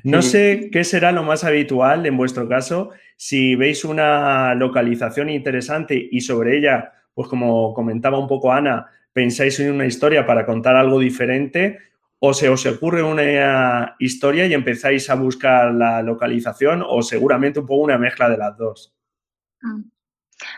no 0.04 0.22
sé 0.22 0.70
qué 0.72 0.84
será 0.84 1.12
lo 1.12 1.22
más 1.22 1.44
habitual 1.44 2.06
en 2.06 2.16
vuestro 2.16 2.48
caso 2.48 2.90
si 3.16 3.56
veis 3.56 3.84
una 3.84 4.54
localización 4.54 5.28
interesante 5.28 6.08
y 6.10 6.22
sobre 6.22 6.56
ella, 6.56 6.94
pues 7.12 7.28
como 7.28 7.74
comentaba 7.74 8.18
un 8.18 8.26
poco 8.26 8.50
Ana, 8.50 8.86
pensáis 9.12 9.60
en 9.60 9.72
una 9.72 9.84
historia 9.84 10.24
para 10.24 10.46
contar 10.46 10.76
algo 10.76 10.98
diferente 10.98 11.78
o 12.20 12.32
se 12.32 12.48
os 12.48 12.64
ocurre 12.64 13.02
una 13.02 13.96
historia 13.98 14.46
y 14.46 14.54
empezáis 14.54 15.10
a 15.10 15.14
buscar 15.14 15.74
la 15.74 16.00
localización 16.00 16.82
o 16.86 17.02
seguramente 17.02 17.60
un 17.60 17.66
poco 17.66 17.82
una 17.82 17.98
mezcla 17.98 18.30
de 18.30 18.38
las 18.38 18.56
dos. 18.56 18.94
Mm. 19.60 19.82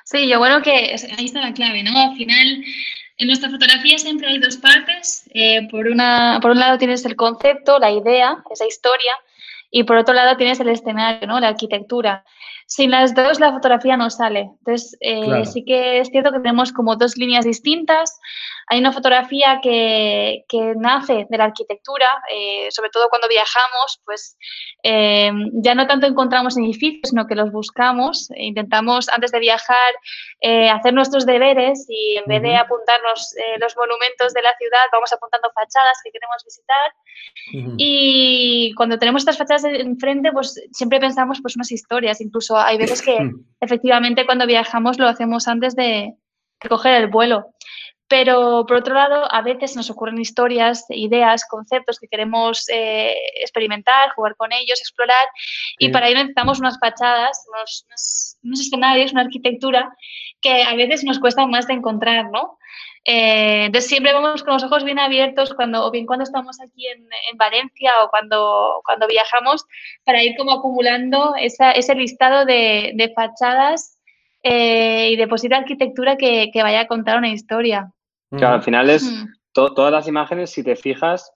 Sí, 0.05 0.28
yo 0.28 0.38
bueno 0.38 0.62
que 0.62 0.94
ahí 1.18 1.24
está 1.24 1.40
la 1.40 1.52
clave, 1.52 1.83
¿no? 1.83 1.98
Al 1.98 2.16
final, 2.16 2.62
en 3.22 3.28
nuestra 3.28 3.50
fotografía 3.50 3.98
siempre 3.98 4.28
hay 4.28 4.38
dos 4.38 4.56
partes. 4.56 5.24
Eh, 5.32 5.68
por, 5.70 5.87
una, 5.87 6.38
por 6.42 6.50
un 6.50 6.58
lado 6.58 6.78
tienes 6.78 7.04
el 7.04 7.16
concepto, 7.16 7.78
la 7.78 7.90
idea, 7.90 8.42
esa 8.50 8.66
historia, 8.66 9.12
y 9.70 9.85
por 9.85 9.96
otro 9.96 10.14
lado 10.14 10.37
tienes 10.37 10.61
el 10.61 10.68
escenario, 10.68 11.26
¿no? 11.26 11.40
La 11.40 11.48
arquitectura. 11.48 12.24
Sin 12.66 12.90
las 12.90 13.14
dos 13.14 13.40
la 13.40 13.52
fotografía 13.52 13.96
no 13.96 14.11
sale. 14.11 14.50
Entonces, 14.58 14.96
eh, 15.00 15.44
sí 15.46 15.64
que 15.64 16.00
es 16.00 16.08
cierto 16.08 16.30
que 16.32 16.40
tenemos 16.40 16.72
como 16.72 16.96
dos 16.96 17.16
líneas 17.16 17.44
distintas. 17.44 18.18
Hay 18.68 18.79
una 18.79 18.92
fotografía 18.92 19.61
que, 19.62 20.44
nace 20.77 21.27
de 21.29 21.38
la 21.38 21.44
arquitectura, 21.44 22.22
eh, 22.33 22.68
sobre 22.70 22.90
todo 22.90 23.09
cuando 23.09 23.29
viajamos, 23.29 24.01
pues 24.05 24.37
eh, 24.83 25.31
ya 25.55 25.75
no 25.75 25.87
tanto 25.87 26.07
encontramos 26.07 26.57
edificios, 26.57 27.11
sino 27.11 27.27
que 27.27 27.35
los 27.35 27.51
buscamos. 27.51 28.31
E 28.33 28.46
intentamos, 28.46 29.09
antes 29.09 29.33
de 29.33 29.40
viajar, 29.40 29.92
eh, 30.40 30.70
hacer 30.70 30.94
nuestros 30.94 31.27
deberes 31.27 31.87
y 31.88 32.16
en 32.16 32.25
vez 32.27 32.42
de 32.42 32.57
apuntarnos 32.57 33.35
los 33.61 33.77
monumentos 33.77 34.33
de 34.33 34.42
la 34.42 34.55
ciudad, 34.59 34.81
vamos 34.92 35.12
apuntando 35.12 35.51
fachadas 35.55 35.98
que 36.05 36.11
queremos 36.11 36.42
visitar. 36.44 37.77
Y 37.79 38.75
cuando 38.77 38.98
tenemos 38.98 39.22
estas 39.22 39.38
fachadas 39.38 39.64
enfrente, 39.64 40.33
pues 40.33 40.61
siempre 40.72 41.01
pensamos 41.01 41.40
pues 41.40 41.57
unas 41.57 41.72
historias. 41.72 42.20
Incluso 42.20 42.57
hay 42.57 42.79
veces 42.79 43.03
que 43.03 43.18
efectivamente 43.61 44.27
cuando 44.27 44.46
viajamos 44.46 44.98
lo 44.98 45.09
hacemos 45.09 45.48
antes 45.48 45.75
de 45.75 46.14
coger 46.68 46.94
el 46.94 47.09
vuelo. 47.09 47.55
Pero 48.12 48.66
por 48.68 48.77
otro 48.77 48.94
lado, 48.94 49.27
a 49.33 49.40
veces 49.40 49.75
nos 49.75 49.88
ocurren 49.88 50.20
historias, 50.20 50.85
ideas, 50.90 51.46
conceptos 51.48 51.98
que 51.98 52.09
queremos 52.09 52.68
eh, 52.68 53.16
experimentar, 53.40 54.11
jugar 54.11 54.37
con 54.37 54.53
ellos, 54.53 54.83
explorar, 54.83 55.27
y 55.79 55.88
para 55.88 56.09
ello 56.09 56.18
necesitamos 56.18 56.61
unas 56.61 56.79
fachadas, 56.79 57.42
unos, 57.48 58.37
escenarios, 58.61 59.12
una 59.12 59.22
arquitectura 59.22 59.96
que 60.42 60.62
a 60.62 60.75
veces 60.75 61.05
nos 61.05 61.20
cuesta 61.20 61.46
más 61.46 61.66
de 61.66 61.72
encontrar, 61.72 62.31
¿no? 62.31 62.59
Eh, 63.07 63.64
entonces 63.64 63.88
siempre 63.88 64.12
vamos 64.12 64.42
con 64.42 64.53
los 64.53 64.64
ojos 64.64 64.85
bien 64.85 64.98
abiertos 64.98 65.55
cuando, 65.55 65.83
o 65.83 65.90
bien 65.90 66.05
cuando 66.05 66.25
estamos 66.25 66.61
aquí 66.61 66.87
en, 66.88 67.09
Valencia 67.38 67.92
o 68.05 68.11
cuando, 68.11 68.83
cuando 68.85 69.07
viajamos, 69.07 69.64
para 70.05 70.22
ir 70.22 70.37
como 70.37 70.53
acumulando 70.53 71.35
ese 71.38 71.94
listado 71.94 72.44
de, 72.44 73.11
fachadas 73.16 73.98
eh, 74.42 75.12
y 75.12 75.16
de 75.16 75.29
posible 75.29 75.57
arquitectura 75.57 76.18
que, 76.18 76.51
que, 76.53 76.62
vaya 76.62 76.81
a 76.81 76.87
contar 76.87 77.16
una 77.16 77.31
historia. 77.31 77.90
Claro, 78.37 78.55
al 78.55 78.62
final 78.62 78.90
es 78.90 79.12
todas 79.53 79.92
las 79.92 80.09
imágenes, 80.09 80.51
si 80.51 80.62
te 80.62 80.77
fijas, 80.77 81.33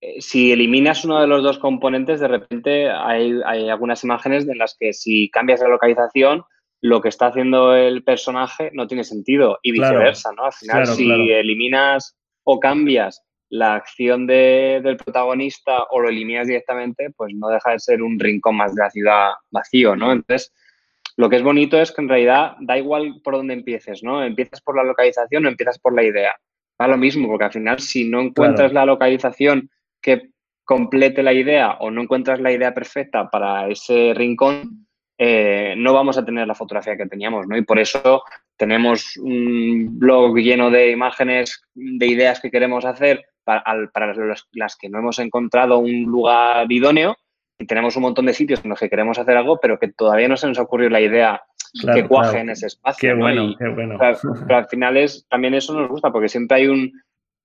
eh, 0.00 0.20
si 0.20 0.52
eliminas 0.52 1.04
uno 1.04 1.20
de 1.20 1.26
los 1.26 1.42
dos 1.42 1.58
componentes, 1.58 2.20
de 2.20 2.28
repente 2.28 2.90
hay, 2.90 3.40
algunas 3.42 4.02
imágenes 4.04 4.48
en 4.48 4.58
las 4.58 4.76
que 4.78 4.92
si 4.92 5.30
cambias 5.30 5.60
la 5.60 5.68
localización, 5.68 6.42
lo 6.82 7.02
que 7.02 7.10
está 7.10 7.26
haciendo 7.26 7.74
el 7.74 8.02
personaje 8.02 8.70
no 8.72 8.86
tiene 8.86 9.04
sentido 9.04 9.58
y 9.62 9.72
viceversa, 9.72 10.30
¿no? 10.34 10.44
Al 10.44 10.52
final, 10.52 10.86
si 10.86 11.10
eliminas 11.10 12.16
o 12.44 12.58
cambias 12.58 13.22
la 13.50 13.74
acción 13.74 14.26
del 14.26 14.96
protagonista 14.96 15.82
o 15.90 16.00
lo 16.00 16.08
eliminas 16.08 16.46
directamente, 16.46 17.10
pues 17.14 17.34
no 17.34 17.48
deja 17.48 17.72
de 17.72 17.80
ser 17.80 18.02
un 18.02 18.18
rincón 18.18 18.56
más 18.56 18.74
de 18.74 18.82
la 18.82 18.90
ciudad 18.90 19.30
vacío, 19.50 19.94
¿no? 19.94 20.12
Entonces, 20.12 20.52
lo 21.20 21.28
que 21.28 21.36
es 21.36 21.42
bonito 21.42 21.78
es 21.78 21.92
que 21.92 22.00
en 22.00 22.08
realidad 22.08 22.56
da 22.60 22.78
igual 22.78 23.20
por 23.22 23.34
dónde 23.34 23.52
empieces, 23.52 24.02
¿no? 24.02 24.24
Empiezas 24.24 24.62
por 24.62 24.74
la 24.74 24.84
localización 24.84 25.44
o 25.44 25.48
empiezas 25.50 25.78
por 25.78 25.94
la 25.94 26.02
idea. 26.02 26.34
Da 26.78 26.88
lo 26.88 26.96
mismo, 26.96 27.28
porque 27.28 27.44
al 27.44 27.52
final 27.52 27.78
si 27.78 28.08
no 28.08 28.22
encuentras 28.22 28.72
la 28.72 28.86
localización 28.86 29.68
que 30.00 30.30
complete 30.64 31.22
la 31.22 31.34
idea 31.34 31.72
o 31.80 31.90
no 31.90 32.00
encuentras 32.00 32.40
la 32.40 32.52
idea 32.52 32.72
perfecta 32.72 33.28
para 33.28 33.68
ese 33.68 34.14
rincón, 34.14 34.86
eh, 35.18 35.74
no 35.76 35.92
vamos 35.92 36.16
a 36.16 36.24
tener 36.24 36.46
la 36.46 36.54
fotografía 36.54 36.96
que 36.96 37.04
teníamos, 37.04 37.46
¿no? 37.46 37.54
Y 37.54 37.64
por 37.64 37.78
eso 37.78 38.22
tenemos 38.56 39.18
un 39.18 39.98
blog 39.98 40.38
lleno 40.38 40.70
de 40.70 40.90
imágenes, 40.90 41.62
de 41.74 42.06
ideas 42.06 42.40
que 42.40 42.50
queremos 42.50 42.86
hacer 42.86 43.26
para, 43.44 43.62
para 43.92 44.14
las 44.52 44.76
que 44.78 44.88
no 44.88 45.00
hemos 45.00 45.18
encontrado 45.18 45.80
un 45.80 46.04
lugar 46.04 46.72
idóneo 46.72 47.14
y 47.60 47.66
tenemos 47.66 47.94
un 47.96 48.02
montón 48.02 48.26
de 48.26 48.32
sitios 48.32 48.60
en 48.64 48.70
los 48.70 48.80
que 48.80 48.88
queremos 48.88 49.18
hacer 49.18 49.36
algo, 49.36 49.60
pero 49.60 49.78
que 49.78 49.88
todavía 49.92 50.28
no 50.28 50.36
se 50.36 50.48
nos 50.48 50.58
ha 50.58 50.62
ocurrido 50.62 50.90
la 50.90 51.00
idea 51.02 51.42
que 51.94 52.08
cuaje 52.08 52.38
en 52.38 52.48
ese 52.48 52.66
espacio. 52.66 53.10
Qué 53.10 53.14
bueno, 53.14 53.54
qué 53.58 53.68
bueno. 53.68 53.98
pero 53.98 54.56
al 54.58 54.66
final 54.66 54.96
es, 54.96 55.26
también 55.28 55.52
eso 55.54 55.78
nos 55.78 55.90
gusta 55.90 56.10
porque 56.10 56.30
siempre 56.30 56.56
hay 56.56 56.68
un, 56.68 56.90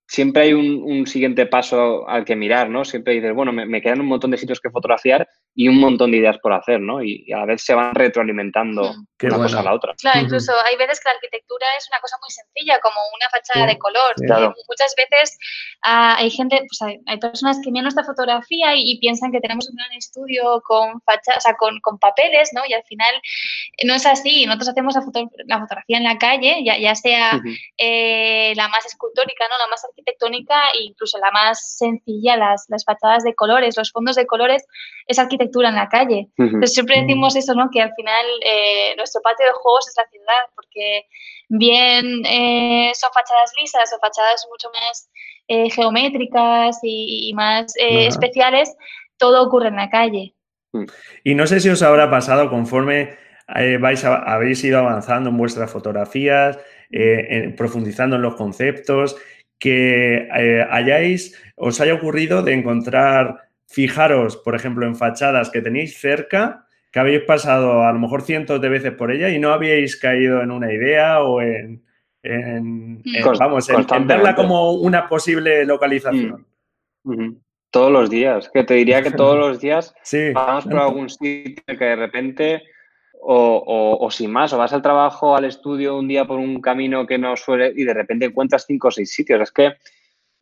siempre 0.06 0.42
hay 0.44 0.52
un, 0.54 1.06
siguiente 1.06 1.44
paso 1.44 2.08
al 2.08 2.24
que 2.24 2.34
mirar, 2.34 2.70
¿no? 2.70 2.84
Siempre 2.84 3.12
dices, 3.12 3.34
bueno, 3.34 3.52
me, 3.52 3.82
quedan 3.82 4.00
un 4.00 4.06
montón 4.06 4.30
de 4.30 4.38
sitios 4.38 4.58
que 4.58 4.70
fotografiar 4.70 5.28
y 5.58 5.68
un 5.68 5.80
montón 5.80 6.10
de 6.10 6.18
ideas 6.18 6.36
por 6.38 6.52
hacer, 6.52 6.80
¿no? 6.80 7.02
Y, 7.02 7.32
a 7.32 7.38
la 7.38 7.46
vez 7.46 7.64
se 7.64 7.72
van 7.72 7.94
retroalimentando 7.94 8.92
hmm. 8.92 9.26
una 9.26 9.36
cosa 9.36 9.60
a 9.60 9.62
la 9.62 9.72
otra. 9.72 9.94
Claro, 9.94 10.20
incluso 10.20 10.52
hay 10.66 10.76
veces 10.76 11.00
que 11.00 11.08
la 11.08 11.14
arquitectura 11.14 11.66
es 11.78 11.88
una 11.88 11.98
cosa 12.00 12.16
muy 12.20 12.28
sencilla, 12.28 12.78
como 12.80 12.96
una 13.16 13.26
fachada 13.30 13.66
de 13.66 13.78
color. 13.78 14.14
Muchas 14.68 14.94
veces 14.94 15.38
ah, 15.82 16.16
hay 16.18 16.30
gente, 16.30 16.58
pues 16.58 16.98
hay, 17.06 17.18
personas 17.18 17.58
que 17.64 17.70
miran 17.70 17.84
nuestra 17.84 18.04
fotografía 18.04 18.74
y, 18.76 18.98
piensan 18.98 19.32
que 19.32 19.40
tenemos 19.40 19.68
un 19.70 19.76
gran 19.76 19.92
estudio 19.92 20.60
con 20.62 21.00
fachadas, 21.02 21.38
o 21.38 21.40
sea, 21.40 21.54
con, 21.54 21.80
con, 21.80 21.98
papeles, 21.98 22.50
¿no? 22.52 22.60
Y 22.68 22.74
al 22.74 22.84
final 22.84 23.14
no 23.84 23.94
es 23.94 24.04
así. 24.04 24.44
Nosotros 24.44 24.70
hacemos 24.70 24.94
la, 24.94 25.60
fotografía 25.60 25.96
en 25.96 26.04
la 26.04 26.18
calle, 26.18 26.62
ya, 26.64 26.76
ya 26.76 26.94
sea 26.94 27.40
eh, 27.78 28.52
la 28.56 28.68
más 28.68 28.84
escultórica, 28.84 29.48
¿no? 29.48 29.56
La 29.56 29.68
más 29.68 29.82
arquitectónica 29.86 30.60
e 30.74 30.84
incluso 30.84 31.16
la 31.18 31.30
más 31.30 31.78
sencilla, 31.78 32.36
las, 32.36 32.66
las 32.68 32.84
fachadas 32.84 33.24
de 33.24 33.34
colores, 33.34 33.76
los 33.78 33.90
fondos 33.90 34.16
de 34.16 34.26
colores, 34.26 34.66
es 35.06 35.18
arquitectura 35.18 35.45
en 35.54 35.74
la 35.74 35.88
calle. 35.88 36.28
Entonces 36.36 36.74
siempre 36.74 37.00
decimos 37.00 37.36
eso, 37.36 37.54
¿no? 37.54 37.68
Que 37.70 37.82
al 37.82 37.92
final 37.94 38.26
eh, 38.44 38.94
nuestro 38.96 39.20
patio 39.22 39.46
de 39.46 39.52
juegos 39.52 39.88
es 39.88 39.94
la 39.96 40.08
ciudad, 40.10 40.50
porque 40.54 41.06
bien 41.48 42.24
eh, 42.26 42.92
son 42.94 43.10
fachadas 43.12 43.52
lisas 43.60 43.92
o 43.94 43.98
fachadas 43.98 44.46
mucho 44.50 44.68
más 44.72 45.10
eh, 45.48 45.70
geométricas 45.70 46.78
y, 46.82 47.32
más 47.34 47.72
especiales, 47.76 48.74
todo 49.16 49.42
ocurre 49.42 49.68
en 49.68 49.76
la 49.76 49.90
calle. 49.90 50.34
Mm. 50.72 50.84
Y 51.24 51.34
no 51.34 51.46
sé 51.46 51.60
si 51.60 51.68
os 51.68 51.82
habrá 51.82 52.10
pasado 52.10 52.50
conforme 52.50 53.16
vais 53.78 54.04
habéis 54.04 54.64
ido 54.64 54.80
avanzando 54.80 55.30
en 55.30 55.36
vuestras 55.36 55.70
fotografías, 55.70 56.58
profundizando 57.56 58.16
en 58.16 58.22
los 58.22 58.34
conceptos 58.34 59.16
que 59.58 60.28
eh, 60.36 60.66
hayáis, 60.70 61.34
os 61.56 61.80
haya 61.80 61.94
ocurrido 61.94 62.42
de 62.42 62.54
encontrar, 62.54 63.45
fijaros, 63.66 64.36
por 64.36 64.54
ejemplo, 64.54 64.86
en 64.86 64.96
fachadas 64.96 65.50
que 65.50 65.62
tenéis 65.62 65.98
cerca, 65.98 66.66
que 66.90 67.00
habéis 67.00 67.22
pasado 67.22 67.84
a 67.84 67.92
lo 67.92 67.98
mejor 67.98 68.22
cientos 68.22 68.60
de 68.60 68.68
veces 68.68 68.92
por 68.92 69.10
ella 69.10 69.28
y 69.28 69.38
no 69.38 69.52
habíais 69.52 69.96
caído 69.96 70.42
en 70.42 70.50
una 70.50 70.72
idea 70.72 71.22
o 71.22 71.42
en, 71.42 71.84
vamos, 73.38 73.68
en, 73.68 74.06
verla 74.06 74.34
como 74.34 74.72
una 74.72 75.08
posible 75.08 75.64
localización. 75.64 76.46
Mm. 77.04 77.36
Todos 77.70 77.92
los 77.92 78.08
días, 78.08 78.48
que 78.52 78.64
te 78.64 78.74
diría 78.74 79.02
que 79.02 79.10
todos 79.10 79.36
los 79.48 79.60
días 79.60 79.94
sí. 80.02 80.30
vamos 80.32 80.64
por 80.64 80.78
algún 80.78 81.10
sitio 81.10 81.62
que 81.66 81.84
de 81.84 81.96
repente 81.96 82.62
o, 83.28 83.98
o, 84.00 84.10
sin 84.10 84.30
más, 84.30 84.52
o 84.52 84.58
vas 84.58 84.72
al 84.72 84.82
trabajo, 84.82 85.36
al 85.36 85.44
estudio 85.44 85.98
un 85.98 86.06
día 86.06 86.26
por 86.26 86.38
un 86.38 86.60
camino 86.60 87.06
que 87.06 87.18
no 87.18 87.36
suele 87.36 87.72
y 87.74 87.84
de 87.84 87.92
repente 87.92 88.26
encuentras 88.26 88.64
cinco 88.66 88.88
o 88.88 88.90
seis 88.90 89.12
sitios. 89.12 89.40
Es 89.40 89.50
que, 89.50 89.74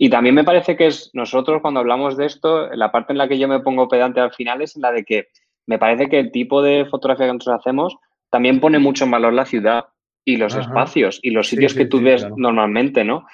y 0.04 0.10
también 0.10 0.34
me 0.34 0.44
parece 0.44 0.76
que 0.76 0.88
es 0.88 1.08
nosotros 1.14 1.62
cuando 1.62 1.80
hablamos 1.80 2.18
de 2.18 2.26
esto, 2.26 2.68
la 2.74 2.92
parte 2.92 3.14
en 3.14 3.16
la 3.16 3.26
que 3.26 3.38
yo 3.38 3.48
me 3.48 3.60
pongo 3.60 3.88
pedante 3.88 4.20
al 4.20 4.34
final 4.34 4.60
es 4.60 4.76
la 4.76 4.92
de 4.92 5.02
que 5.02 5.28
me 5.64 5.78
parece 5.78 6.10
que 6.10 6.18
el 6.18 6.30
tipo 6.30 6.60
de 6.60 6.84
fotografía 6.84 7.24
que 7.24 7.32
nosotros 7.32 7.60
hacemos 7.60 7.96
también 8.28 8.60
pone 8.60 8.78
mucho 8.78 9.04
en 9.06 9.12
valor 9.12 9.32
la 9.32 9.46
ciudad 9.46 9.86
y 10.22 10.36
los 10.36 10.56
espacios 10.56 11.20
y 11.22 11.30
los 11.30 11.48
sitios 11.48 11.72
que 11.72 11.86
tú 11.86 12.02
ves 12.02 12.26
normalmente, 12.36 13.02
¿no? 13.02 13.26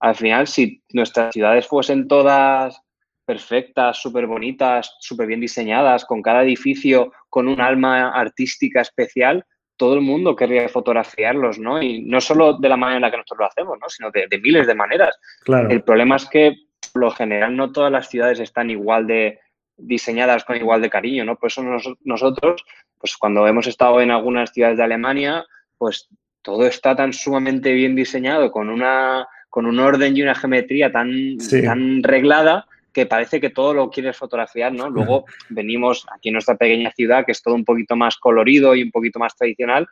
Al 0.00 0.16
final, 0.16 0.46
si 0.48 0.82
nuestras 0.92 1.32
ciudades 1.32 1.66
fuesen 1.66 2.06
todas 2.06 2.78
perfectas, 3.24 3.96
súper 3.96 4.26
bonitas, 4.26 4.96
súper 5.00 5.28
bien 5.28 5.40
diseñadas, 5.40 6.04
con 6.04 6.20
cada 6.20 6.42
edificio 6.42 7.10
con 7.30 7.48
un 7.48 7.62
alma 7.62 8.10
artística 8.10 8.82
especial, 8.82 9.46
todo 9.78 9.94
el 9.94 10.02
mundo 10.02 10.36
querría 10.36 10.68
fotografiarlos, 10.68 11.58
¿no? 11.58 11.80
Y 11.80 12.02
no 12.02 12.20
solo 12.20 12.58
de 12.58 12.68
la 12.68 12.76
manera 12.76 12.96
en 12.96 13.02
la 13.02 13.10
que 13.10 13.16
nosotros 13.16 13.38
lo 13.38 13.46
hacemos, 13.46 13.78
¿no? 13.80 13.88
Sino 13.88 14.10
de, 14.10 14.28
miles 14.42 14.66
de 14.66 14.74
maneras. 14.74 15.18
Claro. 15.44 15.70
El 15.70 15.82
problema 15.82 16.16
es 16.16 16.28
que 16.28 16.56
lo 16.94 17.10
general 17.12 17.56
no 17.56 17.72
todas 17.72 17.92
las 17.92 18.08
ciudades 18.08 18.40
están 18.40 18.70
igual 18.70 19.06
de 19.06 19.38
diseñadas 19.76 20.44
con 20.44 20.56
igual 20.56 20.82
de 20.82 20.90
cariño, 20.90 21.24
¿no? 21.24 21.36
Por 21.36 21.46
eso 21.46 21.62
nosotros, 22.04 22.64
pues 22.98 23.16
cuando 23.16 23.46
hemos 23.46 23.68
estado 23.68 24.00
en 24.00 24.10
algunas 24.10 24.52
ciudades 24.52 24.76
de 24.76 24.84
Alemania, 24.84 25.46
pues 25.78 26.08
todo 26.42 26.66
está 26.66 26.96
tan 26.96 27.12
sumamente 27.12 27.72
bien 27.72 27.94
diseñado, 27.94 28.50
con 28.50 28.68
una 28.68 29.28
con 29.48 29.64
un 29.64 29.78
orden 29.78 30.14
y 30.16 30.22
una 30.22 30.34
geometría 30.34 30.92
tan, 30.92 31.38
tan 31.64 32.02
reglada 32.02 32.66
que 32.92 33.06
parece 33.06 33.40
que 33.40 33.50
todo 33.50 33.74
lo 33.74 33.90
quieres 33.90 34.16
fotografiar, 34.16 34.72
¿no? 34.72 34.88
Luego 34.88 35.24
venimos 35.48 36.06
aquí 36.14 36.28
en 36.28 36.34
nuestra 36.34 36.56
pequeña 36.56 36.90
ciudad, 36.92 37.24
que 37.24 37.32
es 37.32 37.42
todo 37.42 37.54
un 37.54 37.64
poquito 37.64 37.96
más 37.96 38.16
colorido 38.16 38.74
y 38.74 38.82
un 38.82 38.90
poquito 38.90 39.18
más 39.18 39.36
tradicional, 39.36 39.86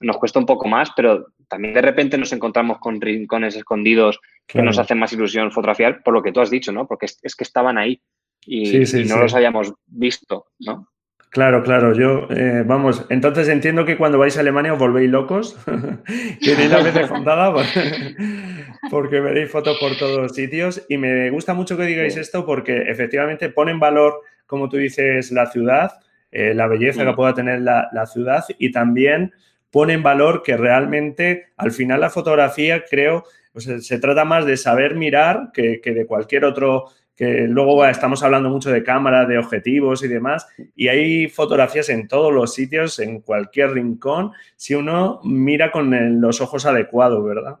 nos 0.00 0.16
cuesta 0.16 0.38
un 0.38 0.46
poco 0.46 0.66
más, 0.66 0.90
pero 0.96 1.26
también 1.48 1.74
de 1.74 1.82
repente 1.82 2.16
nos 2.16 2.32
encontramos 2.32 2.78
con 2.78 3.00
rincones 3.00 3.54
escondidos 3.56 4.18
que 4.46 4.62
nos 4.62 4.78
hacen 4.78 4.98
más 4.98 5.12
ilusión 5.12 5.52
fotografiar, 5.52 6.02
por 6.02 6.14
lo 6.14 6.22
que 6.22 6.32
tú 6.32 6.40
has 6.40 6.50
dicho, 6.50 6.72
¿no? 6.72 6.86
Porque 6.86 7.06
es, 7.06 7.36
que 7.36 7.44
estaban 7.44 7.76
ahí 7.76 8.00
y, 8.46 8.78
no 9.06 9.18
los 9.18 9.34
hayamos 9.34 9.72
visto, 9.86 10.46
¿no? 10.58 10.88
Claro, 11.30 11.62
claro, 11.62 11.94
yo, 11.94 12.26
eh, 12.30 12.64
vamos, 12.66 13.06
entonces 13.08 13.46
entiendo 13.46 13.84
que 13.84 13.96
cuando 13.96 14.18
vais 14.18 14.36
a 14.36 14.40
Alemania 14.40 14.72
os 14.72 14.80
volvéis 14.80 15.08
locos, 15.08 15.56
tenéis 16.40 16.70
la 16.70 16.82
veces 16.82 17.06
fundada 17.06 17.54
porque 18.90 19.20
veréis 19.20 19.48
fotos 19.48 19.78
por 19.78 19.96
todos 19.96 20.34
sitios. 20.34 20.84
Y 20.88 20.98
me 20.98 21.30
gusta 21.30 21.54
mucho 21.54 21.76
que 21.76 21.84
digáis 21.84 22.16
esto 22.16 22.44
porque 22.44 22.82
efectivamente 22.82 23.48
pone 23.48 23.70
en 23.70 23.78
valor, 23.78 24.22
como 24.48 24.68
tú 24.68 24.76
dices, 24.76 25.30
la 25.30 25.46
ciudad, 25.46 25.92
eh, 26.32 26.52
la 26.52 26.66
belleza 26.66 27.04
que 27.04 27.12
pueda 27.12 27.32
tener 27.32 27.60
la, 27.60 28.06
ciudad 28.06 28.44
y 28.58 28.72
también 28.72 29.32
pone 29.70 29.92
en 29.92 30.02
valor 30.02 30.42
que 30.42 30.56
realmente 30.56 31.52
al 31.56 31.70
final 31.70 32.00
la 32.00 32.10
fotografía 32.10 32.84
creo, 32.90 33.22
se 33.54 33.98
trata 34.00 34.24
más 34.24 34.46
de 34.46 34.56
saber 34.56 34.96
mirar 34.96 35.50
que, 35.54 35.80
que 35.80 35.92
de 35.92 36.06
cualquier 36.06 36.44
otro 36.44 36.86
que 37.20 37.46
luego 37.46 37.84
estamos 37.84 38.22
hablando 38.22 38.48
mucho 38.48 38.70
de 38.70 38.82
cámaras, 38.82 39.28
de 39.28 39.36
objetivos 39.36 40.02
y 40.02 40.08
demás, 40.08 40.48
y 40.74 40.88
hay 40.88 41.28
fotografías 41.28 41.90
en 41.90 42.08
todos 42.08 42.32
los 42.32 42.54
sitios, 42.54 42.98
en 42.98 43.20
cualquier 43.20 43.72
rincón, 43.72 44.32
si 44.56 44.74
uno 44.74 45.20
mira 45.22 45.70
con 45.70 46.18
los 46.22 46.40
ojos 46.40 46.64
adecuados, 46.64 47.22
¿verdad? 47.22 47.58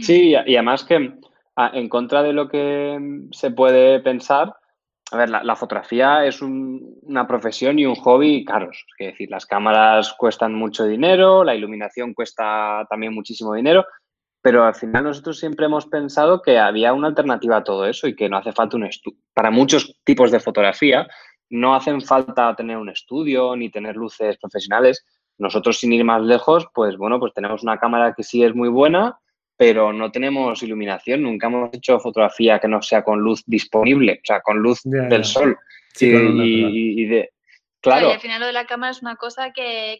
Sí, 0.00 0.36
y 0.46 0.54
además 0.54 0.84
que 0.84 1.14
en 1.56 1.88
contra 1.88 2.22
de 2.22 2.32
lo 2.32 2.48
que 2.48 3.26
se 3.32 3.50
puede 3.50 3.98
pensar, 3.98 4.54
a 5.10 5.16
ver, 5.16 5.30
la, 5.30 5.56
fotografía 5.56 6.24
es 6.24 6.40
una 6.40 7.26
profesión 7.26 7.80
y 7.80 7.86
un 7.86 7.96
hobby 7.96 8.44
caros. 8.44 8.86
Es 9.00 9.08
decir, 9.08 9.30
las 9.30 9.46
cámaras 9.46 10.14
cuestan 10.16 10.54
mucho 10.54 10.84
dinero, 10.84 11.42
la 11.42 11.56
iluminación 11.56 12.14
cuesta 12.14 12.86
también 12.88 13.14
muchísimo 13.14 13.52
dinero 13.52 13.84
pero 14.44 14.62
al 14.62 14.74
final 14.74 15.04
nosotros 15.04 15.38
siempre 15.38 15.64
hemos 15.64 15.86
pensado 15.86 16.42
que 16.42 16.58
había 16.58 16.92
una 16.92 17.08
alternativa 17.08 17.56
a 17.56 17.64
todo 17.64 17.86
eso 17.86 18.06
y 18.06 18.14
que 18.14 18.28
no 18.28 18.36
hace 18.36 18.52
falta 18.52 18.76
un 18.76 18.84
estudio. 18.84 19.18
Para 19.32 19.50
muchos 19.50 19.98
tipos 20.04 20.30
de 20.30 20.38
fotografía 20.38 21.08
no 21.48 21.74
hacen 21.74 22.02
falta 22.02 22.54
tener 22.54 22.76
un 22.76 22.90
estudio 22.90 23.56
ni 23.56 23.70
tener 23.70 23.96
luces 23.96 24.36
profesionales. 24.36 25.06
Nosotros 25.38 25.78
sin 25.78 25.94
ir 25.94 26.04
más 26.04 26.20
lejos, 26.20 26.66
pues 26.74 26.98
bueno, 26.98 27.18
pues 27.18 27.32
tenemos 27.32 27.62
una 27.62 27.78
cámara 27.78 28.12
que 28.14 28.22
sí 28.22 28.44
es 28.44 28.54
muy 28.54 28.68
buena, 28.68 29.18
pero 29.56 29.94
no 29.94 30.12
tenemos 30.12 30.62
iluminación. 30.62 31.22
Nunca 31.22 31.46
hemos 31.46 31.72
hecho 31.72 31.98
fotografía 31.98 32.58
que 32.58 32.68
no 32.68 32.82
sea 32.82 33.02
con 33.02 33.20
luz 33.20 33.42
disponible, 33.46 34.20
o 34.22 34.26
sea, 34.26 34.42
con 34.42 34.58
luz 34.58 34.80
del 34.84 35.24
sol. 35.24 35.56
y, 35.98 37.06
de, 37.06 37.30
Claro. 37.84 38.08
Y 38.08 38.12
al 38.12 38.20
final 38.20 38.40
lo 38.40 38.46
de 38.46 38.54
la 38.54 38.64
cámara 38.64 38.92
es 38.92 39.02
una 39.02 39.16
cosa 39.16 39.52
que, 39.52 39.98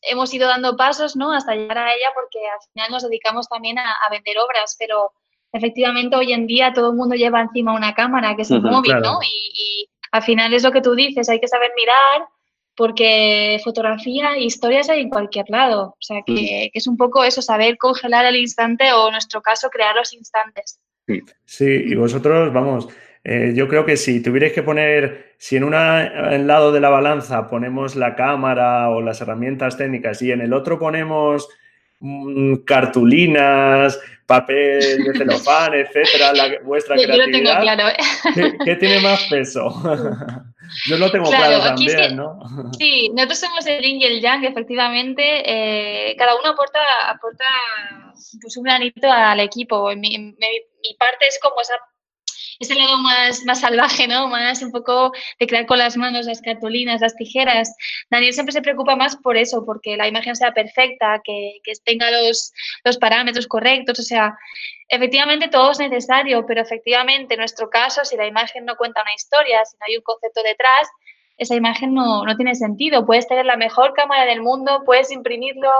hemos 0.00 0.32
ido 0.32 0.48
dando 0.48 0.78
pasos, 0.78 1.14
¿no? 1.14 1.30
Hasta 1.30 1.54
llegar 1.54 1.76
a 1.76 1.92
ella 1.92 2.08
porque 2.14 2.38
al 2.38 2.70
final 2.72 2.90
nos 2.90 3.02
dedicamos 3.02 3.48
también 3.50 3.78
a, 3.78 4.08
vender 4.10 4.38
obras, 4.38 4.76
pero 4.78 5.12
efectivamente 5.52 6.16
hoy 6.16 6.32
en 6.32 6.46
día 6.46 6.72
todo 6.72 6.90
el 6.90 6.96
mundo 6.96 7.16
lleva 7.16 7.42
encima 7.42 7.74
una 7.74 7.94
cámara, 7.94 8.34
que 8.34 8.42
es 8.42 8.50
un 8.50 8.62
móvil, 8.62 8.98
¿no? 9.00 9.18
Y, 9.22 9.88
al 10.10 10.22
final 10.22 10.54
es 10.54 10.62
lo 10.62 10.72
que 10.72 10.80
tú 10.80 10.94
dices, 10.94 11.28
hay 11.28 11.38
que 11.38 11.48
saber 11.48 11.70
mirar 11.76 12.26
porque 12.74 13.60
fotografía 13.62 14.36
e 14.36 14.44
historias 14.44 14.88
hay 14.88 15.02
en 15.02 15.10
cualquier 15.10 15.44
lado. 15.50 15.88
O 15.88 16.00
sea, 16.00 16.22
que, 16.24 16.70
que, 16.72 16.78
es 16.78 16.86
un 16.86 16.96
poco 16.96 17.24
eso, 17.24 17.42
saber 17.42 17.76
congelar 17.76 18.24
el 18.24 18.36
instante 18.36 18.90
o 18.94 19.08
en 19.08 19.12
nuestro 19.12 19.42
caso 19.42 19.68
crear 19.68 19.94
los 19.94 20.14
instantes. 20.14 20.80
Sí, 21.44 21.66
y 21.66 21.94
vosotros, 21.94 22.50
vamos, 22.54 22.88
eh, 23.24 23.52
yo 23.54 23.68
creo 23.68 23.84
que 23.84 23.96
si 23.96 24.22
tuvierais 24.22 24.52
que 24.52 24.62
poner, 24.62 25.34
si 25.38 25.56
en 25.56 25.64
un 25.64 25.72
lado 25.72 26.72
de 26.72 26.80
la 26.80 26.88
balanza 26.88 27.48
ponemos 27.48 27.96
la 27.96 28.14
cámara 28.14 28.88
o 28.90 29.00
las 29.00 29.20
herramientas 29.20 29.76
técnicas 29.76 30.22
y 30.22 30.32
en 30.32 30.40
el 30.40 30.52
otro 30.52 30.78
ponemos 30.78 31.48
mm, 32.00 32.56
cartulinas, 32.64 34.00
papel 34.26 35.04
de 35.04 35.18
celofán, 35.18 35.74
etcétera, 35.74 36.32
la, 36.32 36.60
vuestra 36.62 36.96
creatividad, 36.96 37.60
claro. 37.60 37.88
¿eh? 37.88 38.56
¿qué, 38.64 38.76
tiene 38.76 39.00
más 39.00 39.24
peso? 39.24 39.68
yo 40.88 40.96
lo 40.96 41.10
tengo 41.10 41.28
claro, 41.28 41.60
también, 41.60 42.16
¿no? 42.16 42.38
Sí, 42.78 43.10
nosotros 43.14 43.40
somos 43.40 43.66
el 43.66 43.82
yin 43.82 44.00
y 44.00 44.04
el 44.04 44.20
yang, 44.20 44.44
efectivamente. 44.44 45.22
Eh, 45.44 46.16
cada 46.16 46.36
uno 46.36 46.50
aporta, 46.50 46.78
aporta 47.08 47.44
pues, 48.40 48.56
un 48.56 48.62
granito 48.62 49.10
al 49.10 49.40
equipo. 49.40 49.90
mi 49.96 50.36
parte 50.98 51.26
es 51.26 51.38
como 51.42 51.60
esa 51.60 51.74
ese 52.58 52.74
lado 52.74 52.98
más, 52.98 53.44
más 53.44 53.60
salvaje, 53.60 54.08
¿no? 54.08 54.28
Más 54.28 54.62
un 54.62 54.72
poco 54.72 55.12
de 55.38 55.46
crear 55.46 55.66
con 55.66 55.78
las 55.78 55.96
manos 55.96 56.26
las 56.26 56.40
cartulinas, 56.40 57.00
las 57.00 57.14
tijeras. 57.14 57.74
Daniel 58.10 58.32
siempre 58.32 58.52
se 58.52 58.62
preocupa 58.62 58.96
más 58.96 59.16
por 59.16 59.36
eso, 59.36 59.64
porque 59.64 59.96
la 59.96 60.08
imagen 60.08 60.34
sea 60.34 60.52
perfecta, 60.52 61.20
que, 61.22 61.58
que 61.62 61.72
tenga 61.84 62.10
los, 62.10 62.52
los 62.84 62.98
parámetros 62.98 63.46
correctos, 63.46 63.98
o 63.98 64.02
sea, 64.02 64.36
efectivamente 64.88 65.48
todo 65.48 65.70
es 65.70 65.78
necesario, 65.78 66.44
pero 66.46 66.60
efectivamente 66.62 67.34
en 67.34 67.40
nuestro 67.40 67.70
caso, 67.70 68.04
si 68.04 68.16
la 68.16 68.26
imagen 68.26 68.64
no 68.64 68.76
cuenta 68.76 69.02
una 69.02 69.14
historia, 69.14 69.64
si 69.64 69.76
no 69.76 69.86
hay 69.86 69.96
un 69.96 70.02
concepto 70.02 70.42
detrás, 70.42 70.88
esa 71.38 71.54
imagen 71.54 71.94
no, 71.94 72.24
tiene 72.36 72.54
sentido. 72.54 73.06
Puedes 73.06 73.26
tener 73.26 73.46
la 73.46 73.56
mejor 73.56 73.94
cámara 73.94 74.26
del 74.26 74.42
mundo, 74.42 74.82
puedes 74.84 75.10
imprimirlo 75.10 75.70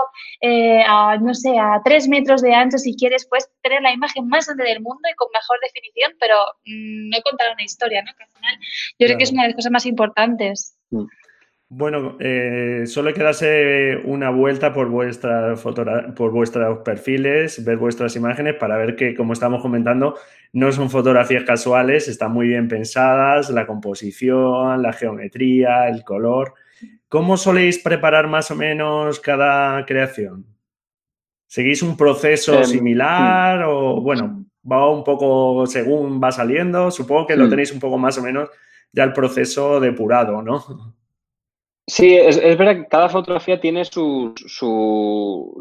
eh, 0.41 0.81
a, 0.87 1.17
no 1.17 1.33
sé, 1.33 1.57
a 1.59 1.81
tres 1.83 2.07
metros 2.07 2.41
de 2.41 2.53
ancho 2.55 2.77
si 2.77 2.95
quieres, 2.95 3.27
puedes 3.27 3.49
tener 3.61 3.81
la 3.81 3.93
imagen 3.93 4.27
más 4.27 4.47
grande 4.47 4.63
del 4.63 4.81
mundo 4.81 5.01
y 5.11 5.15
con 5.15 5.27
mejor 5.33 5.57
definición, 5.61 6.13
pero 6.19 6.35
mm, 6.65 7.09
no 7.09 7.21
contar 7.21 7.53
una 7.53 7.63
historia, 7.63 8.01
¿no? 8.01 8.11
Que 8.17 8.23
al 8.23 8.29
final 8.29 8.55
yo 8.97 9.07
creo 9.07 9.17
que 9.17 9.23
es 9.23 9.31
una 9.31 9.43
de 9.43 9.49
las 9.49 9.55
cosas 9.55 9.71
más 9.71 9.85
importantes. 9.85 10.77
Mm. 10.89 11.05
Bueno, 11.71 12.17
eh, 12.19 12.85
solo 12.87 13.09
hay 13.09 13.13
que 13.13 13.21
darse 13.21 13.97
una 14.03 14.31
vuelta 14.31 14.73
por, 14.73 14.89
vuestra 14.89 15.53
por 15.53 16.31
vuestros 16.31 16.79
perfiles, 16.79 17.63
ver 17.63 17.77
vuestras 17.77 18.15
imágenes 18.15 18.55
para 18.55 18.75
ver 18.77 18.95
que, 18.95 19.13
como 19.13 19.33
estamos 19.33 19.61
comentando, 19.61 20.15
no 20.51 20.71
son 20.71 20.89
fotografías 20.89 21.43
casuales, 21.43 22.07
están 22.07 22.31
muy 22.31 22.47
bien 22.47 22.67
pensadas, 22.67 23.49
la 23.49 23.67
composición, 23.67 24.81
la 24.81 24.93
geometría, 24.93 25.87
el 25.87 26.03
color. 26.03 26.53
¿Cómo 27.07 27.37
soléis 27.37 27.79
preparar 27.79 28.27
más 28.27 28.49
o 28.51 28.55
menos 28.55 29.19
cada 29.19 29.85
creación? 29.85 30.45
¿Seguís 31.47 31.81
un 31.81 31.97
proceso 31.97 32.59
em, 32.59 32.65
similar 32.65 33.63
o, 33.63 34.01
bueno, 34.01 34.45
va 34.69 34.89
un 34.89 35.03
poco 35.03 35.65
según 35.65 36.21
va 36.21 36.31
saliendo? 36.31 36.91
Supongo 36.91 37.27
que 37.27 37.35
lo 37.35 37.47
hmm. 37.47 37.49
tenéis 37.49 37.71
un 37.71 37.79
poco 37.79 37.97
más 37.97 38.17
o 38.17 38.21
menos 38.21 38.49
ya 38.91 39.03
el 39.03 39.13
proceso 39.13 39.79
depurado, 39.79 40.41
¿no? 40.41 40.95
Sí, 41.89 42.15
es, 42.15 42.37
verdad 42.55 42.75
que 42.75 42.87
cada 42.87 43.09
fotografía 43.09 43.59
tiene 43.59 43.83
su, 43.83 44.35
su, 44.45 45.57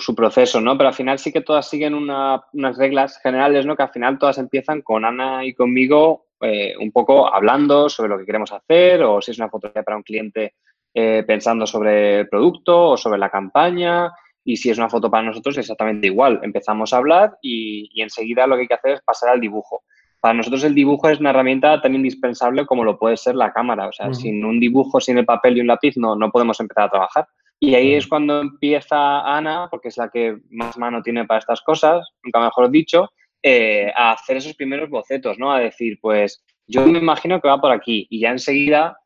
su, 0.00 0.14
proceso, 0.14 0.62
¿no? 0.62 0.78
Pero 0.78 0.88
al 0.88 0.94
final 0.94 1.18
sí 1.18 1.30
que 1.30 1.42
todas 1.42 1.68
siguen 1.68 1.92
unas 1.92 2.78
reglas 2.78 3.20
generales, 3.22 3.66
¿no? 3.66 3.76
Que 3.76 3.82
al 3.82 3.90
final 3.90 4.18
todas 4.18 4.38
empiezan 4.38 4.80
con 4.80 5.04
Ana 5.04 5.44
y 5.44 5.52
conmigo 5.52 6.28
eh, 6.40 6.74
un 6.80 6.90
poco 6.90 7.32
hablando 7.32 7.90
sobre 7.90 8.08
lo 8.08 8.18
que 8.18 8.24
queremos 8.24 8.50
hacer 8.50 9.02
o 9.02 9.20
si 9.20 9.32
es 9.32 9.38
una 9.38 9.50
fotografía 9.50 9.82
para 9.82 9.98
un 9.98 10.04
cliente 10.04 10.54
eh, 10.94 11.22
pensando 11.26 11.66
sobre 11.66 12.20
el 12.20 12.28
producto 12.30 12.90
o 12.92 12.96
sobre 12.96 13.18
la 13.18 13.28
campaña 13.28 14.10
y 14.42 14.56
si 14.56 14.70
es 14.70 14.78
una 14.78 14.88
foto 14.88 15.10
para 15.10 15.24
nosotros 15.24 15.58
exactamente 15.58 16.06
igual. 16.06 16.40
Empezamos 16.42 16.94
a 16.94 16.96
hablar 16.96 17.36
y, 17.42 17.90
y 17.92 18.00
enseguida 18.00 18.46
lo 18.46 18.54
que 18.54 18.62
hay 18.62 18.68
que 18.68 18.74
hacer 18.74 18.92
es 18.92 19.02
pasar 19.02 19.28
al 19.28 19.40
dibujo 19.40 19.82
para 20.20 20.34
nosotros 20.34 20.64
el 20.64 20.74
dibujo 20.74 21.08
es 21.08 21.20
una 21.20 21.30
herramienta 21.30 21.80
tan 21.80 21.94
indispensable 21.94 22.66
como 22.66 22.84
lo 22.84 22.98
puede 22.98 23.16
ser 23.16 23.34
la 23.36 23.52
cámara. 23.52 23.88
O 23.88 23.92
sea, 23.92 24.12
sin 24.12 24.44
un 24.44 24.58
dibujo, 24.58 25.00
sin 25.00 25.18
el 25.18 25.24
papel 25.24 25.56
y 25.56 25.60
un 25.60 25.68
lápiz, 25.68 25.96
no, 25.96 26.16
no 26.16 26.30
podemos 26.30 26.58
empezar 26.60 26.84
a 26.84 26.90
trabajar. 26.90 27.28
Y 27.60 27.74
ahí 27.74 27.94
es 27.94 28.06
cuando 28.06 28.40
empieza 28.40 29.20
Ana, 29.20 29.68
porque 29.70 29.88
es 29.88 29.96
la 29.96 30.08
que 30.08 30.38
más 30.50 30.78
mano 30.78 31.02
tiene 31.02 31.24
para 31.24 31.40
estas 31.40 31.60
cosas, 31.60 32.08
nunca 32.22 32.40
mejor 32.40 32.70
dicho, 32.70 33.10
eh, 33.42 33.92
a 33.94 34.12
hacer 34.12 34.36
esos 34.36 34.54
primeros 34.54 34.90
bocetos, 34.90 35.38
¿no? 35.38 35.52
A 35.52 35.60
decir, 35.60 35.98
pues 36.00 36.44
yo 36.66 36.86
me 36.86 36.98
imagino 36.98 37.40
que 37.40 37.48
va 37.48 37.60
por 37.60 37.72
aquí 37.72 38.06
y 38.10 38.20
ya 38.20 38.30
enseguida 38.30 38.98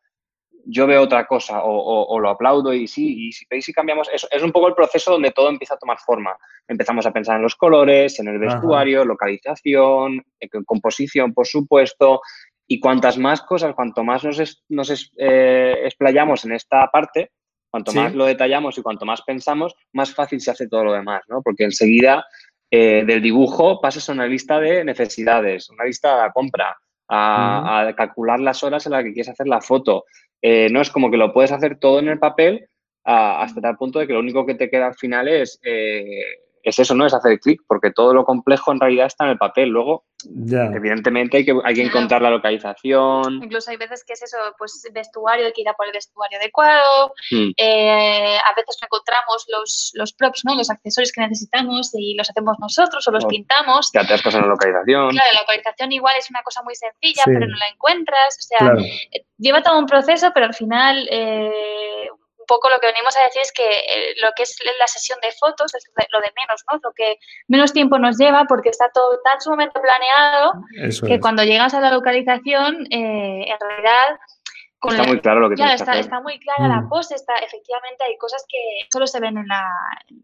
yo 0.65 0.87
veo 0.87 1.03
otra 1.03 1.27
cosa 1.27 1.61
o, 1.65 2.19
lo 2.19 2.31
aplaudo 2.31 2.73
y 2.73 2.87
sí, 2.87 3.29
y 3.29 3.33
si 3.33 3.45
veis 3.51 3.65
si 3.65 3.73
cambiamos, 3.73 4.09
es, 4.13 4.27
es, 4.31 4.43
un 4.43 4.53
poco 4.53 4.69
el 4.69 4.75
proceso 4.75 5.13
donde 5.13 5.31
todo 5.31 5.49
empieza 5.49 5.75
a 5.75 5.79
tomar 5.79 5.99
forma. 5.99 6.37
Empezamos 6.69 7.07
a 7.07 7.13
pensar 7.13 7.37
en 7.37 7.43
los 7.43 7.57
colores, 7.57 8.19
en 8.21 8.29
el 8.29 8.39
vestuario, 8.39 9.05
localización, 9.05 10.25
composición, 10.65 11.33
por 11.33 11.47
supuesto, 11.47 12.21
y 12.67 12.81
cuantas 12.81 13.19
más 13.19 13.43
cosas, 13.43 13.75
cuanto 13.75 14.05
más 14.05 14.25
nos, 14.25 14.65
nos 14.69 15.13
eh, 15.19 15.75
explayamos 15.85 16.45
en 16.45 16.53
esta 16.53 16.87
parte, 16.89 17.33
cuanto 17.71 17.93
más 17.93 18.15
lo 18.15 18.27
detallamos 18.27 18.79
y 18.79 18.83
cuanto 18.83 19.05
más 19.05 19.23
pensamos, 19.23 19.75
más 19.93 20.15
fácil 20.15 20.41
se 20.41 20.51
hace 20.51 20.69
todo 20.69 20.85
lo 20.85 20.93
demás, 20.93 21.23
¿no? 21.29 21.43
Porque 21.43 21.65
enseguida 21.65 22.25
eh, 22.71 23.05
del 23.07 23.21
dibujo 23.21 23.81
pasas 23.81 24.09
a 24.09 24.13
una 24.13 24.27
lista 24.27 24.59
de 24.59 24.85
necesidades, 24.85 25.69
una 25.71 25.85
lista 25.85 26.25
de 26.25 26.31
compra, 26.33 26.77
a, 27.09 27.93
calcular 27.97 28.41
las 28.41 28.63
horas 28.63 28.87
en 28.87 28.93
las 28.93 29.05
que 29.05 29.13
quieres 29.13 29.29
hacer 29.29 29.47
la 29.47 29.61
foto. 29.61 30.05
Eh, 30.43 30.69
no 30.71 30.81
es 30.81 30.91
como 30.91 31.11
que 31.11 31.17
lo 31.17 31.33
puedes 31.33 31.53
hacer 31.53 31.79
todo 31.79 32.01
en 32.01 32.09
el 32.09 32.19
papel 32.19 32.69
hasta 33.05 33.61
tal 33.61 33.77
punto 33.77 33.99
de 33.99 34.07
que 34.07 34.13
lo 34.13 34.21
único 34.21 34.47
que 34.47 34.55
te 34.55 34.71
queda 34.71 34.89
al 34.89 34.95
final 34.95 35.29
es 35.29 35.59
eh, 35.65 36.25
es 36.63 36.79
eso, 36.79 36.95
¿no? 36.95 37.07
Es 37.07 37.15
hacer 37.15 37.41
clic, 37.41 37.61
porque 37.67 37.91
todo 37.91 38.15
lo 38.15 38.25
complejo 38.25 38.73
en 38.73 38.81
realidad 38.81 39.07
está 39.07 39.25
en 39.25 39.31
el 39.31 39.39
papel. 39.39 39.69
Luego, 39.69 40.05
evidentemente, 40.25 41.39
hay 41.39 41.45
que, 41.45 41.55
hay 41.65 41.75
que 41.75 41.83
encontrar 41.83 42.23
la 42.23 42.31
localización. 42.31 43.43
Incluso 43.43 43.71
hay 43.71 43.77
veces 43.77 44.05
que 44.07 44.13
es 44.13 44.23
eso, 44.23 44.37
pues 44.59 44.83
vestuario, 44.93 45.47
hay 45.47 45.53
que 45.53 45.63
ir 45.63 45.69
a 45.69 45.75
por 45.75 45.87
el 45.87 45.93
vestuario 45.93 46.39
adecuado. 46.39 47.13
Hmm. 47.31 47.51
Eh, 47.57 48.37
a 48.39 48.55
veces 48.55 48.79
encontramos 48.83 49.47
los, 49.49 49.91
los 49.95 50.13
props, 50.13 50.43
¿no? 50.45 50.55
Los 50.55 50.71
accesorios 50.71 51.13
que 51.13 51.21
necesitamos 51.23 51.91
y 51.95 52.15
los 52.17 52.31
hacemos 52.31 52.57
nosotros 52.61 53.07
o 53.07 53.11
los 53.11 53.25
pintamos. 53.27 53.91
Que 53.91 53.99
atascas 53.99 54.35
en 54.35 54.43
la 54.43 54.47
localización. 54.49 55.11
Claro, 55.11 55.31
la 55.35 55.41
localización 55.41 55.93
igual 55.93 56.15
es 56.19 56.31
una 56.31 56.43
cosa 56.43 56.63
muy 56.63 56.75
sencilla, 56.75 57.23
pero 57.27 57.41
no 57.41 57.57
la 57.57 57.69
encuentras. 57.73 58.39
O 58.39 58.43
sea, 58.43 58.75
eh, 59.13 59.27
lleva 59.39 59.63
todo 59.63 59.79
un 59.79 59.87
proceso, 59.87 60.31
pero 60.33 60.47
al 60.47 60.55
final 60.55 61.09
eh, 61.11 61.51
un 62.43 62.47
poco 62.47 62.69
lo 62.69 62.79
que 62.81 62.89
venimos 62.89 63.17
a 63.17 63.23
decir 63.25 63.43
es 63.43 63.53
que 63.53 63.65
eh, 63.65 64.15
lo 64.21 64.31
que 64.37 64.43
es 64.43 64.57
la 64.79 64.87
sesión 64.87 65.19
de 65.23 65.31
fotos 65.33 65.75
es 65.75 65.85
lo 66.11 66.21
de 66.21 66.33
menos, 66.37 66.63
¿no? 66.71 66.79
Lo 66.83 66.93
que 66.93 67.19
menos 67.49 67.73
tiempo 67.73 67.99
nos 67.99 68.19
lleva 68.19 68.45
porque 68.49 68.71
está 68.71 68.91
todo 68.93 69.21
tan 69.23 69.41
sumamente 69.41 69.81
planeado 69.81 70.53
que 71.07 71.21
cuando 71.21 71.45
llegas 71.45 71.75
a 71.75 71.81
la 71.81 71.91
localización, 71.91 72.87
eh, 72.91 73.47
en 73.47 73.57
realidad 73.61 74.19
está 74.91 75.05
muy 75.05 75.21
claro 75.21 75.41
lo 75.41 75.49
que 75.49 75.55
claro, 75.55 75.75
está, 75.75 75.99
está, 75.99 76.21
muy 76.21 76.39
clara 76.41 76.69
la 76.69 76.81
mm. 76.83 76.89
pose, 76.89 77.15
está, 77.15 77.35
efectivamente 77.37 78.05
hay 78.05 78.17
cosas 78.19 78.45
que 78.49 78.59
solo 78.93 79.07
se 79.07 79.21
ven 79.21 79.39
en 79.39 79.47
la, 79.47 79.65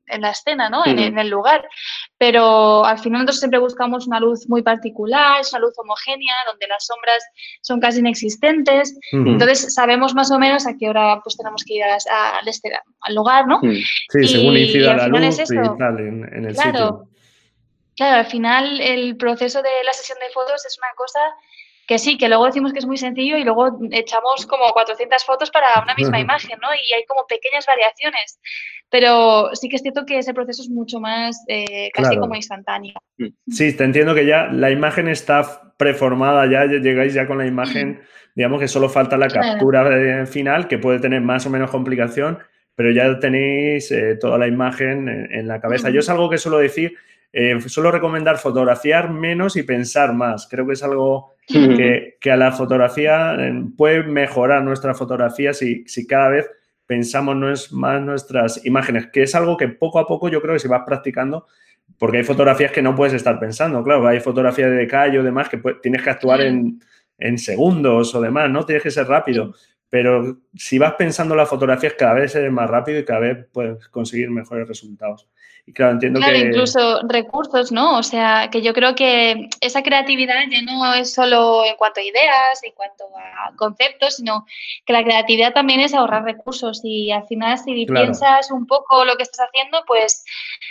en 0.07 0.21
la 0.21 0.31
escena, 0.31 0.69
¿no? 0.69 0.85
En, 0.85 1.19
el 1.19 1.29
lugar. 1.29 1.69
Pero 2.17 2.85
al 2.85 2.99
final 2.99 3.21
nosotros 3.21 3.39
siempre 3.39 3.61
buscamos 3.61 4.07
una 4.07 4.19
luz 4.19 4.49
muy 4.49 4.63
particular, 4.63 5.43
una 5.51 5.61
luz 5.61 5.75
homogénea, 5.79 6.35
donde 6.47 6.67
las 6.67 6.87
sombras 6.87 7.25
son 7.63 7.81
casi 7.81 8.01
inexistentes. 8.01 8.99
Entonces 9.13 9.73
sabemos 9.73 10.15
más 10.15 10.31
o 10.31 10.39
menos 10.39 10.67
a 10.67 10.77
qué 10.77 10.89
hora 10.89 11.21
pues 11.23 11.37
tenemos 11.37 11.65
que 11.65 11.75
ir 11.75 11.85
a, 11.85 11.97
este, 12.45 12.73
al 13.01 13.15
lugar, 13.15 13.47
¿no? 13.47 13.61
Sí, 13.61 14.27
según 14.27 14.57
incida 14.57 14.97
la 14.97 15.09
luz 15.09 15.39
y 15.39 15.79
tal 15.79 16.01
en, 16.01 16.47
el 16.47 16.55
claro, 16.55 17.09
Claro, 17.99 18.19
al 18.19 18.27
final 18.27 18.81
el 18.81 19.17
proceso 19.17 19.61
de 19.61 19.71
la 19.85 19.93
sesión 19.93 20.19
de 20.21 20.33
fotos 20.33 20.65
es 20.65 20.79
una 20.79 20.95
cosa 20.95 21.19
que 21.89 21.99
sí, 21.99 22.19
que 22.19 22.29
luego 22.29 22.45
decimos 22.45 22.75
que 22.75 22.81
es 22.81 22.87
muy 22.87 22.99
sencillo 22.99 23.39
y 23.39 23.45
luego 23.45 23.79
echamos 23.93 24.47
como 24.47 24.71
400 24.75 25.25
fotos 25.25 25.51
para 25.51 25.83
una 25.83 25.95
misma 25.95 26.21
imagen, 26.21 26.59
¿no? 26.61 26.69
Y 26.75 26.93
hay 26.93 27.07
como 27.07 27.27
pequeñas 27.27 27.65
variaciones, 27.67 28.39
pero 28.91 29.49
sí 29.55 29.71
que 29.71 29.77
es 29.77 29.83
cierto 29.83 30.05
que 30.05 30.19
ese 30.19 30.35
proceso 30.35 30.61
es 30.61 30.69
mucho 30.69 31.01
más 31.01 31.43
eh, 31.49 31.89
casi 31.95 32.19
como 32.19 32.35
instantáneo. 32.35 32.93
Mm. 33.17 33.29
Sí, 33.51 33.75
te 33.75 33.85
entiendo 33.85 34.15
que 34.15 34.27
ya 34.27 34.49
la 34.49 34.71
imagen 34.71 35.09
está 35.09 35.73
preformada, 35.79 36.45
ya 36.47 36.67
llegáis 36.67 37.15
ya 37.15 37.27
con 37.27 37.39
la 37.39 37.47
imagen, 37.47 38.03
digamos 38.35 38.61
que 38.61 38.69
solo 38.69 38.91
falta 38.91 39.17
la 39.17 39.29
captura 39.29 40.27
final, 40.27 40.69
que 40.69 40.77
puede 40.77 41.01
tener 41.01 41.23
más 41.23 41.47
o 41.47 41.51
menos 41.51 41.71
complicación, 41.71 42.39
pero 42.75 42.91
ya 42.91 43.19
tenéis 43.19 43.91
eh, 43.93 44.17
toda 44.21 44.37
la 44.37 44.47
imagen 44.47 45.09
en, 45.09 45.49
la 45.49 45.59
cabeza. 45.59 45.89
Yo 45.89 46.01
es 46.01 46.09
algo 46.11 46.29
que 46.29 46.37
suelo 46.37 46.59
decir, 46.59 46.99
eh, 47.33 47.61
suelo 47.67 47.91
recomendar 47.91 48.39
fotografiar 48.39 49.11
menos 49.11 49.57
y 49.57 49.63
pensar 49.63 50.15
más. 50.15 50.47
Creo 50.49 50.67
que 50.67 50.73
es 50.73 50.83
algo 50.83 51.35
que, 51.47 52.31
a 52.31 52.37
la 52.37 52.53
fotografía 52.53 53.35
eh, 53.39 53.65
puede 53.77 54.03
mejorar 54.05 54.63
nuestra 54.63 54.95
fotografía 54.95 55.53
si, 55.53 55.85
si 55.87 56.07
cada 56.07 56.29
vez 56.29 56.51
pensamos 56.87 57.73
más 57.73 58.01
nuestras 58.01 58.65
imágenes, 58.65 59.09
que 59.09 59.23
es 59.23 59.35
algo 59.35 59.57
que 59.57 59.69
poco 59.69 59.99
a 59.99 60.07
poco 60.07 60.29
yo 60.29 60.41
creo 60.41 60.55
que 60.55 60.61
si 60.61 60.69
vas 60.69 60.85
practicando, 60.87 61.47
porque 61.99 62.19
hay 62.19 62.25
fotografías 62.25 62.73
que 62.73 62.81
no 62.81 62.95
puedes 62.95 63.15
estar 63.15 63.39
pensando, 63.39 63.83
claro, 63.83 64.07
hay 64.07 64.21
fotografías 64.21 64.71
de 64.71 64.87
callo 64.87 65.21
o 65.21 65.25
demás 65.25 65.51
que 65.51 65.61
tienes 65.83 66.03
que 66.03 66.11
actuar 66.11 66.41
en, 66.41 66.81
en, 67.19 67.37
segundos 67.37 68.15
o 68.15 68.21
demás, 68.23 68.49
¿no? 68.51 68.65
Tienes 68.65 68.83
que 68.83 68.91
ser 68.91 69.07
rápido, 69.07 69.55
pero 69.91 70.39
si 70.55 70.79
vas 70.79 70.95
pensando 70.95 71.37
las 71.37 71.49
fotografías 71.49 71.93
cada 71.93 72.15
vez 72.15 72.35
es 72.35 72.51
más 72.51 72.71
rápido 72.71 73.01
y 73.01 73.05
cada 73.05 73.21
vez 73.21 73.47
puedes 73.53 73.87
conseguir 73.89 74.31
mejores 74.31 74.67
resultados 74.67 75.29
claro, 75.75 75.93
entiendo 75.93 76.21
claro, 76.21 76.37
incluso 76.37 77.01
recursos, 77.09 77.73
¿no? 77.73 77.99
O 77.99 78.03
sea, 78.03 78.49
que 78.51 78.63
yo 78.63 78.73
creo 78.73 78.95
que 78.95 79.49
esa 79.61 79.83
creatividad 79.83 80.37
ya 80.51 80.63
no 80.63 80.95
es 80.95 81.13
solo 81.13 81.65
en 81.65 81.77
cuanto 81.77 82.01
a 82.01 82.05
ideas, 82.05 82.63
en 82.63 82.73
cuanto 82.73 83.05
a 83.17 83.55
conceptos, 83.57 84.17
sino 84.17 84.47
que 84.85 84.93
la 84.93 85.03
creatividad 85.03 85.53
también 85.53 85.81
es 85.81 85.95
ahorrar 85.95 86.25
recursos 86.25 86.81
y 86.85 87.11
al 87.11 87.27
final 87.27 87.59
si 87.59 87.87
piensas 87.87 88.51
un 88.51 88.67
poco 88.67 89.05
lo 89.05 89.17
que 89.17 89.23
estás 89.23 89.47
haciendo, 89.49 89.83
pues 89.87 90.25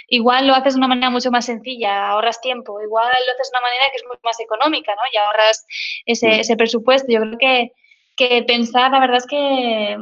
igual 0.08 0.48
lo 0.48 0.54
haces 0.54 0.74
de 0.74 0.80
una 0.80 0.88
manera 0.88 1.10
mucho 1.10 1.32
más 1.32 1.46
sencilla, 1.46 2.10
ahorras 2.10 2.42
tiempo, 2.42 2.82
igual 2.82 3.06
lo 3.06 3.34
haces 3.34 3.52
de 3.52 3.58
una 3.58 3.68
manera 3.68 3.84
que 3.92 3.98
es 3.98 4.06
mucho 4.08 4.22
más 4.24 4.40
económica, 4.40 4.94
¿no? 4.96 5.02
Y 5.12 5.18
ahorras 5.18 5.66
ese, 6.06 6.40
ese 6.40 6.56
presupuesto. 6.56 7.12
Yo 7.12 7.20
creo 7.22 7.38
que, 7.38 7.72
que 8.16 8.44
pensar, 8.44 8.92
la 8.92 9.00
verdad 9.00 9.18
es 9.18 9.28
que 9.28 9.98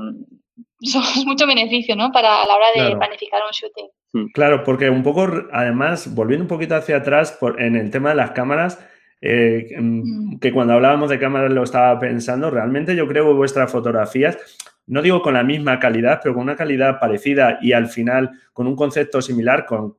es 1.15 1.25
mucho 1.25 1.47
beneficio, 1.47 1.95
¿no? 1.95 2.11
Para 2.11 2.41
a 2.41 2.47
la 2.47 2.55
hora 2.55 2.67
de 2.75 2.95
planificar 2.95 3.41
un 3.43 3.51
shooting. 3.51 3.87
Mm, 4.13 4.31
claro, 4.31 4.63
porque 4.63 4.89
un 4.89 5.03
poco, 5.03 5.27
además, 5.51 6.13
volviendo 6.13 6.43
un 6.43 6.49
poquito 6.49 6.75
hacia 6.75 6.97
atrás 6.97 7.37
en 7.57 7.75
el 7.75 7.89
tema 7.89 8.09
de 8.09 8.15
las 8.15 8.31
cámaras, 8.31 8.79
eh, 9.21 9.75
mm, 9.77 10.35
mm. 10.35 10.39
que 10.39 10.51
cuando 10.51 10.73
hablábamos 10.73 11.09
de 11.09 11.19
cámaras 11.19 11.51
lo 11.51 11.63
estaba 11.63 11.99
pensando, 11.99 12.49
realmente 12.49 12.95
yo 12.95 13.07
creo 13.07 13.25
que 13.25 13.33
vuestras 13.33 13.71
fotografías, 13.71 14.37
no 14.87 15.01
digo 15.01 15.21
con 15.21 15.33
la 15.33 15.43
misma 15.43 15.79
calidad, 15.79 16.19
pero 16.21 16.35
con 16.35 16.43
una 16.43 16.55
calidad 16.55 16.99
parecida 16.99 17.57
y 17.61 17.73
al 17.73 17.87
final 17.87 18.31
con 18.53 18.67
un 18.67 18.75
concepto 18.75 19.21
similar, 19.21 19.65
con 19.65 19.97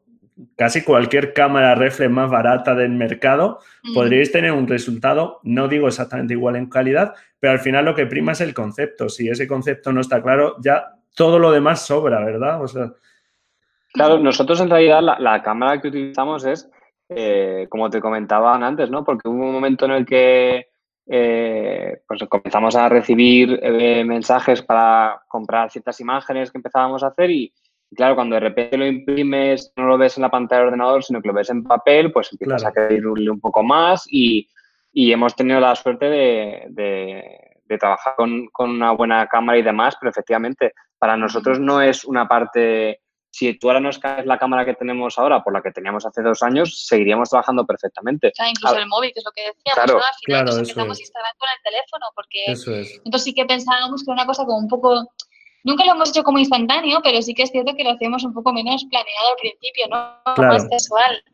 casi 0.56 0.82
cualquier 0.84 1.32
cámara 1.32 1.74
reflex 1.74 2.10
más 2.10 2.30
barata 2.30 2.74
del 2.74 2.90
mercado, 2.92 3.60
podríais 3.94 4.32
tener 4.32 4.52
un 4.52 4.68
resultado, 4.68 5.40
no 5.42 5.68
digo 5.68 5.88
exactamente 5.88 6.34
igual 6.34 6.56
en 6.56 6.68
calidad, 6.68 7.14
pero 7.38 7.52
al 7.52 7.60
final 7.60 7.84
lo 7.84 7.94
que 7.94 8.06
prima 8.06 8.32
es 8.32 8.40
el 8.40 8.54
concepto. 8.54 9.08
Si 9.08 9.28
ese 9.28 9.46
concepto 9.46 9.92
no 9.92 10.00
está 10.00 10.22
claro, 10.22 10.56
ya 10.60 10.92
todo 11.14 11.38
lo 11.38 11.50
demás 11.50 11.86
sobra, 11.86 12.24
¿verdad? 12.24 12.62
O 12.62 12.68
sea, 12.68 12.92
Claro, 13.96 14.18
nosotros 14.18 14.60
en 14.60 14.68
realidad 14.68 15.00
la, 15.00 15.42
cámara 15.42 15.80
que 15.80 15.88
utilizamos 15.88 16.44
es, 16.44 16.70
eh, 17.08 17.66
como 17.70 17.88
te 17.88 17.98
comentaban 17.98 18.62
antes, 18.62 18.90
¿no? 18.90 19.02
Porque 19.02 19.26
hubo 19.26 19.42
un 19.42 19.52
momento 19.52 19.86
en 19.86 19.90
el 19.92 20.04
que 20.04 20.68
eh, 21.06 22.02
pues 22.06 22.20
comenzamos 22.28 22.76
a 22.76 22.90
recibir 22.90 23.58
eh, 23.62 24.04
mensajes 24.04 24.60
para 24.60 25.22
comprar 25.28 25.70
ciertas 25.70 25.98
imágenes 26.00 26.52
que 26.52 26.58
empezábamos 26.58 27.02
a 27.02 27.06
hacer 27.06 27.30
y, 27.30 27.54
claro, 27.94 28.14
cuando 28.14 28.34
de 28.34 28.40
repente 28.40 28.76
lo 28.76 28.86
imprimes, 28.86 29.72
no 29.76 29.86
lo 29.86 29.98
ves 29.98 30.16
en 30.16 30.22
la 30.22 30.30
pantalla 30.30 30.60
del 30.60 30.68
ordenador, 30.68 31.04
sino 31.04 31.20
que 31.20 31.28
lo 31.28 31.34
ves 31.34 31.50
en 31.50 31.62
papel, 31.62 32.12
pues 32.12 32.30
empiezas 32.32 32.64
a 32.64 32.72
querer 32.72 33.06
un 33.06 33.40
poco 33.40 33.62
más 33.62 34.04
y, 34.10 34.48
hemos 34.92 35.36
tenido 35.36 35.60
la 35.60 35.74
suerte 35.74 36.06
de, 36.06 37.78
trabajar 37.78 38.14
con, 38.16 38.46
con, 38.48 38.70
una 38.70 38.92
buena 38.92 39.26
cámara 39.26 39.58
y 39.58 39.62
demás, 39.62 39.96
pero 40.00 40.10
efectivamente 40.10 40.72
para 40.98 41.16
nosotros 41.16 41.60
no 41.60 41.82
es 41.82 42.04
una 42.04 42.26
parte 42.26 43.00
si 43.36 43.52
tú 43.58 43.68
ahora 43.68 43.80
nos 43.80 43.98
caes 43.98 44.24
la 44.24 44.38
cámara 44.38 44.64
que 44.64 44.72
tenemos 44.72 45.18
ahora 45.18 45.44
por 45.44 45.52
la 45.52 45.60
que 45.60 45.70
teníamos 45.70 46.06
hace 46.06 46.22
dos 46.22 46.42
años, 46.42 46.86
seguiríamos 46.86 47.28
trabajando 47.28 47.66
perfectamente. 47.66 48.28
O 48.28 48.44
incluso 48.46 48.78
el 48.78 48.86
móvil, 48.86 49.12
que 49.12 49.18
es 49.18 49.24
lo 49.26 49.32
que 49.32 49.42
decíamos, 49.42 49.74
claro, 49.74 49.92
¿no? 49.92 49.98
Al 49.98 50.14
final 50.24 50.44
nos 50.46 50.56
empezamos 50.56 50.98
a 50.98 51.02
instalar 51.02 51.32
con 51.36 51.48
el 51.54 51.62
teléfono, 51.62 52.06
porque 52.14 52.44
entonces 53.04 53.24
sí 53.24 53.34
que 53.34 53.44
pensábamos 53.44 54.02
que 54.02 54.10
era 54.10 54.22
una 54.22 54.26
cosa 54.26 54.46
como 54.46 54.56
un 54.56 54.68
poco... 54.68 55.12
Nunca 55.66 55.84
lo 55.84 55.92
hemos 55.92 56.10
hecho 56.10 56.22
como 56.22 56.38
instantáneo, 56.38 57.00
pero 57.02 57.20
sí 57.20 57.34
que 57.34 57.42
es 57.42 57.50
cierto 57.50 57.74
que 57.76 57.82
lo 57.82 57.90
hacemos 57.90 58.22
un 58.22 58.32
poco 58.32 58.52
menos 58.52 58.86
planeado 58.88 59.30
al 59.30 59.36
principio, 59.40 59.86
¿no? 59.90 60.46
Más 60.46 60.68
casual. 60.70 61.24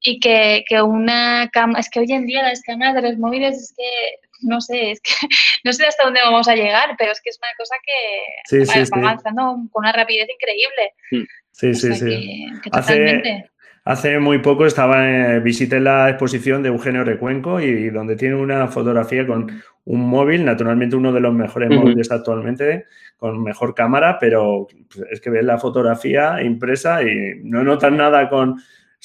Y 0.00 0.18
que, 0.18 0.64
que 0.66 0.80
una 0.80 1.50
cámara... 1.52 1.80
Es 1.80 1.90
que 1.90 2.00
hoy 2.00 2.10
en 2.10 2.26
día 2.26 2.42
las 2.42 2.62
cámaras 2.62 2.94
de 2.94 3.02
los 3.02 3.18
móviles 3.18 3.56
es 3.56 3.74
que 3.76 4.18
no 4.42 4.60
sé, 4.60 4.92
es 4.92 5.00
que 5.00 5.12
no 5.64 5.72
sé 5.72 5.86
hasta 5.86 6.04
dónde 6.04 6.20
vamos 6.22 6.48
a 6.48 6.54
llegar, 6.54 6.94
pero 6.98 7.12
es 7.12 7.20
que 7.20 7.30
es 7.30 7.38
una 7.38 7.52
cosa 7.58 7.74
que 7.84 8.94
va, 8.94 9.08
avanzando 9.08 9.42
con 9.70 9.84
una 9.84 9.92
rapidez 9.92 10.28
increíble. 10.30 11.28
Sí, 11.52 11.74
sí, 11.74 11.94
sí. 11.94 12.46
hace, 12.72 13.50
hace, 13.86 14.18
muy 14.18 14.38
poco 14.38 14.66
estaba, 14.66 15.08
eh, 15.08 15.40
visité 15.40 15.78
la 15.78 16.10
exposición 16.10 16.60
de 16.60 16.70
Eugenio 16.70 17.04
Recuenco 17.04 17.60
y, 17.60 17.88
donde 17.90 18.16
tiene 18.16 18.34
una 18.34 18.66
fotografía 18.66 19.24
con 19.24 19.62
un 19.84 20.00
móvil, 20.00 20.44
naturalmente 20.44 20.96
uno 20.96 21.12
de 21.12 21.20
los 21.20 21.32
mejores 21.32 21.70
móviles 21.70 22.10
actualmente, 22.10 22.86
con 23.16 23.40
mejor 23.42 23.74
cámara, 23.74 24.18
pero 24.18 24.66
es 25.08 25.20
que 25.20 25.30
ves 25.30 25.44
la 25.44 25.58
fotografía 25.58 26.42
impresa 26.42 27.00
y 27.04 27.40
no 27.44 27.62
notas 27.62 27.92
nada 27.92 28.28
con 28.28 28.56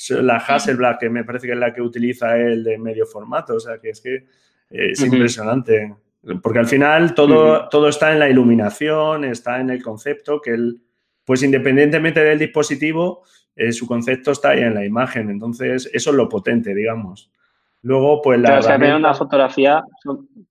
la 0.10 0.38
Hasselblad, 0.38 0.98
que 1.00 1.12
me 1.12 1.24
parece 1.24 1.46
que 1.46 1.54
es 1.54 1.60
la 1.60 1.74
que 1.74 1.82
utiliza 1.84 2.36
él 2.38 2.64
de 2.64 2.80
medio 2.80 3.06
formato, 3.06 3.56
o 3.56 3.60
sea 3.60 3.78
que 3.78 3.92
es 3.92 4.02
que 4.02 4.26
es 4.72 5.00
impresionante. 5.02 5.94
Porque 6.42 6.60
al 6.60 6.68
final 6.68 7.14
todo, 7.14 7.70
todo 7.70 7.88
está 7.88 8.12
en 8.14 8.20
la 8.20 8.30
iluminación, 8.30 9.26
está 9.26 9.60
en 9.60 9.70
el 9.70 9.84
concepto, 9.84 10.42
que 10.42 10.52
él, 10.52 10.82
pues 11.24 11.44
independientemente 11.44 12.24
del 12.24 12.40
dispositivo, 12.40 13.24
eh, 13.56 13.72
su 13.72 13.88
concepto 13.88 14.32
está 14.32 14.50
ahí 14.50 14.62
en 14.62 14.76
la 14.76 14.86
imagen. 14.86 15.30
Entonces, 15.30 15.90
eso 15.94 16.10
es 16.10 16.16
lo 16.16 16.30
potente, 16.30 16.74
digamos. 16.74 17.32
Luego, 17.84 18.22
pues 18.22 18.40
la. 18.40 18.60
Claro, 18.60 18.98
una 18.98 19.14
fotografía, 19.14 19.84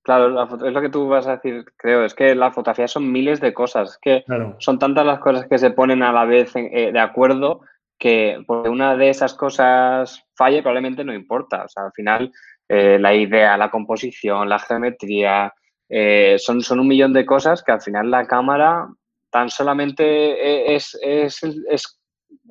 claro, 0.02 0.42
es 0.66 0.72
lo 0.72 0.80
que 0.80 0.88
tú 0.88 1.06
vas 1.06 1.28
a 1.28 1.36
decir, 1.36 1.64
creo, 1.76 2.04
es 2.04 2.14
que 2.14 2.34
la 2.34 2.50
fotografía 2.50 2.88
son 2.88 3.10
miles 3.10 3.40
de 3.40 3.54
cosas, 3.54 3.98
que 4.02 4.24
son 4.58 4.78
tantas 4.80 5.06
las 5.06 5.20
cosas 5.20 5.46
que 5.46 5.58
se 5.58 5.70
ponen 5.70 6.02
a 6.02 6.12
la 6.12 6.24
vez 6.24 6.52
eh, 6.56 6.90
de 6.92 6.98
acuerdo 6.98 7.60
que 7.98 8.42
porque 8.46 8.68
una 8.68 8.96
de 8.96 9.10
esas 9.10 9.34
cosas 9.34 10.24
falle 10.34 10.62
probablemente 10.62 11.04
no 11.04 11.14
importa. 11.14 11.64
O 11.64 11.68
sea, 11.68 11.84
al 11.84 11.92
final 11.92 12.32
eh, 12.68 12.98
la 12.98 13.14
idea, 13.14 13.56
la 13.56 13.70
composición, 13.70 14.48
la 14.48 14.58
geometría, 14.58 15.52
eh, 15.88 16.36
son, 16.38 16.62
son 16.62 16.80
un 16.80 16.88
millón 16.88 17.12
de 17.12 17.26
cosas 17.26 17.62
que 17.62 17.72
al 17.72 17.80
final 17.80 18.10
la 18.10 18.26
cámara 18.26 18.88
tan 19.30 19.50
solamente 19.50 20.74
es, 20.74 20.98
es, 21.00 21.44
es, 21.68 21.99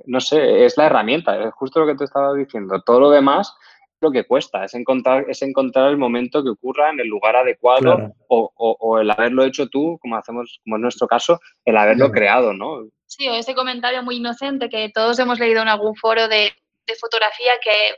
no 0.05 0.19
sé, 0.19 0.65
es 0.65 0.77
la 0.77 0.85
herramienta, 0.85 1.41
es 1.43 1.53
justo 1.53 1.79
lo 1.79 1.87
que 1.87 1.95
te 1.95 2.05
estaba 2.05 2.33
diciendo. 2.33 2.81
Todo 2.81 2.99
lo 2.99 3.09
demás 3.11 3.55
lo 4.01 4.11
que 4.11 4.25
cuesta, 4.25 4.63
es 4.63 4.73
encontrar, 4.73 5.25
es 5.27 5.41
encontrar 5.41 5.89
el 5.89 5.97
momento 5.97 6.43
que 6.43 6.49
ocurra 6.49 6.89
en 6.89 6.99
el 6.99 7.07
lugar 7.07 7.35
adecuado 7.35 8.13
o, 8.27 8.51
o, 8.55 8.99
el 8.99 9.11
haberlo 9.11 9.43
hecho 9.43 9.67
tú, 9.67 9.97
como 10.01 10.15
hacemos, 10.15 10.61
como 10.63 10.77
en 10.77 10.83
nuestro 10.83 11.07
caso, 11.07 11.39
el 11.65 11.75
haberlo 11.75 12.11
creado, 12.11 12.53
¿no? 12.53 12.87
Sí, 13.07 13.27
o 13.27 13.33
ese 13.33 13.55
comentario 13.55 14.03
muy 14.03 14.17
inocente 14.17 14.69
que 14.69 14.89
todos 14.93 15.19
hemos 15.19 15.39
leído 15.39 15.61
en 15.61 15.67
algún 15.67 15.95
foro 15.95 16.27
de, 16.27 16.53
de 16.87 16.95
fotografía 16.95 17.53
que 17.61 17.95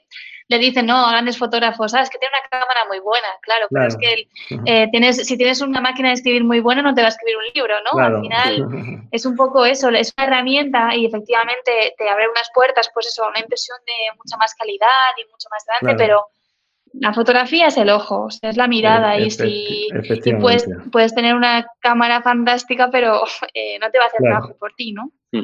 le 0.51 0.59
dicen, 0.59 0.85
no, 0.85 1.09
grandes 1.09 1.37
fotógrafos, 1.37 1.91
sabes 1.91 2.09
ah, 2.09 2.11
que 2.11 2.19
tiene 2.19 2.33
una 2.37 2.59
cámara 2.59 2.85
muy 2.87 2.99
buena, 2.99 3.27
claro, 3.41 3.67
pero 3.71 3.87
es 3.87 3.95
que 3.95 4.27
eh, 4.65 4.89
tienes, 4.91 5.25
si 5.25 5.37
tienes 5.37 5.61
una 5.61 5.79
máquina 5.79 6.09
de 6.09 6.15
escribir 6.15 6.43
muy 6.43 6.59
buena, 6.59 6.81
no 6.81 6.93
te 6.93 7.01
va 7.01 7.07
a 7.07 7.09
escribir 7.09 7.37
un 7.37 7.45
libro, 7.55 7.75
¿no? 7.85 7.99
Al 7.99 8.21
final 8.21 9.01
es 9.11 9.25
un 9.25 9.37
poco 9.37 9.65
eso, 9.65 9.89
es 9.89 10.13
una 10.17 10.27
herramienta 10.27 10.93
y 10.93 11.05
efectivamente 11.05 11.95
te 11.97 12.09
abre 12.09 12.29
unas 12.29 12.51
puertas, 12.53 12.91
pues 12.93 13.07
eso, 13.07 13.23
una 13.27 13.39
impresión 13.39 13.77
de 13.85 14.17
mucha 14.17 14.35
más 14.35 14.53
calidad 14.55 14.87
y 15.17 15.31
mucho 15.31 15.47
más 15.49 15.65
grande, 15.65 15.95
pero 15.97 16.25
la 16.93 17.13
fotografía 17.13 17.67
es 17.67 17.77
el 17.77 17.89
ojo, 17.89 18.27
es 18.41 18.57
la 18.57 18.67
mirada 18.67 19.17
y 19.17 19.31
si 19.31 19.87
puedes, 20.41 20.67
puedes, 20.91 21.15
tener 21.15 21.33
una 21.33 21.65
cámara 21.79 22.21
fantástica, 22.21 22.89
pero 22.91 23.23
eh, 23.53 23.79
no 23.79 23.89
te 23.89 23.99
va 23.99 24.03
a 24.03 24.07
hacer 24.07 24.19
trabajo 24.19 24.57
por 24.59 24.73
ti, 24.73 24.91
¿no? 24.91 25.11
Mm. 25.31 25.43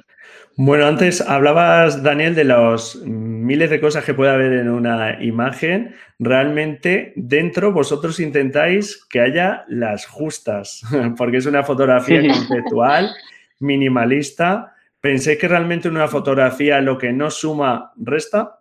Bueno, 0.58 0.88
antes 0.88 1.22
hablabas, 1.22 2.02
Daniel, 2.02 2.34
de 2.34 2.44
los 2.44 2.96
miles 3.06 3.70
de 3.70 3.80
cosas 3.80 4.04
que 4.04 4.14
puede 4.14 4.32
haber 4.32 4.54
en 4.54 4.70
una 4.70 5.24
imagen. 5.24 5.96
Realmente 6.20 7.14
dentro 7.16 7.72
vosotros 7.72 8.20
intentáis 8.20 9.06
que 9.06 9.22
haya 9.22 9.66
las 9.68 10.08
justas, 10.08 10.82
porque 11.18 11.38
es 11.38 11.46
una 11.46 11.64
fotografía 11.64 12.22
conceptual, 12.22 13.12
minimalista. 13.60 14.74
¿Pensáis 15.00 15.38
que 15.38 15.48
realmente 15.48 15.88
en 15.88 15.96
una 15.96 16.08
fotografía 16.08 16.82
lo 16.82 16.98
que 16.98 17.14
no 17.14 17.30
suma 17.30 17.94
resta? 17.96 18.60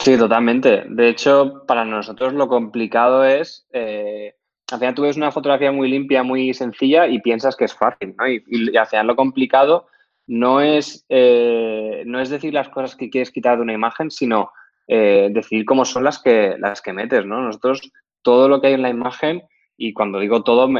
Sí, 0.00 0.18
totalmente. 0.18 0.84
De 0.88 1.08
hecho, 1.08 1.64
para 1.66 1.84
nosotros 1.84 2.32
lo 2.32 2.48
complicado 2.48 3.24
es, 3.24 3.68
eh, 3.72 4.34
al 4.72 4.78
final 4.78 4.94
tú 4.94 5.02
ves 5.02 5.16
una 5.16 5.30
fotografía 5.30 5.70
muy 5.70 5.88
limpia, 5.88 6.22
muy 6.22 6.54
sencilla 6.54 7.06
y 7.06 7.20
piensas 7.20 7.56
que 7.56 7.66
es 7.66 7.74
fácil, 7.74 8.14
¿no? 8.18 8.26
Y, 8.26 8.42
y 8.46 8.76
al 8.76 8.86
final 8.86 9.06
lo 9.06 9.16
complicado 9.16 9.86
no 10.26 10.60
es, 10.60 11.04
eh, 11.08 12.02
no 12.06 12.20
es 12.20 12.30
decir 12.30 12.54
las 12.54 12.68
cosas 12.68 12.96
que 12.96 13.10
quieres 13.10 13.30
quitar 13.30 13.56
de 13.56 13.62
una 13.62 13.74
imagen, 13.74 14.10
sino 14.10 14.50
eh, 14.86 15.28
decir 15.32 15.64
cómo 15.64 15.84
son 15.84 16.04
las 16.04 16.22
que, 16.22 16.56
las 16.58 16.80
que 16.80 16.92
metes, 16.92 17.26
¿no? 17.26 17.40
Nosotros, 17.42 17.92
todo 18.22 18.48
lo 18.48 18.60
que 18.60 18.68
hay 18.68 18.74
en 18.74 18.82
la 18.82 18.88
imagen, 18.88 19.42
y 19.76 19.92
cuando 19.92 20.20
digo 20.20 20.42
todo, 20.42 20.70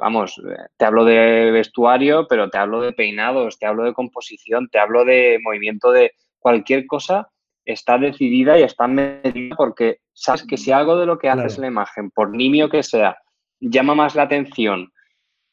vamos, 0.00 0.42
te 0.76 0.84
hablo 0.84 1.04
de 1.04 1.50
vestuario, 1.52 2.26
pero 2.28 2.50
te 2.50 2.58
hablo 2.58 2.80
de 2.80 2.92
peinados, 2.92 3.58
te 3.58 3.66
hablo 3.66 3.84
de 3.84 3.92
composición, 3.92 4.68
te 4.68 4.78
hablo 4.78 5.04
de 5.04 5.38
movimiento 5.42 5.92
de 5.92 6.12
cualquier 6.40 6.86
cosa, 6.86 7.28
está 7.64 7.98
decidida 7.98 8.58
y 8.58 8.62
está 8.62 8.88
medida 8.88 9.54
porque 9.56 10.00
sabes 10.12 10.44
que 10.44 10.56
si 10.56 10.72
algo 10.72 10.98
de 10.98 11.06
lo 11.06 11.18
que 11.18 11.28
haces 11.28 11.56
en 11.56 11.62
la 11.62 11.66
imagen, 11.68 12.10
por 12.10 12.34
nimio 12.34 12.68
que 12.68 12.82
sea, 12.82 13.16
llama 13.60 13.94
más 13.94 14.14
la 14.14 14.22
atención 14.22 14.92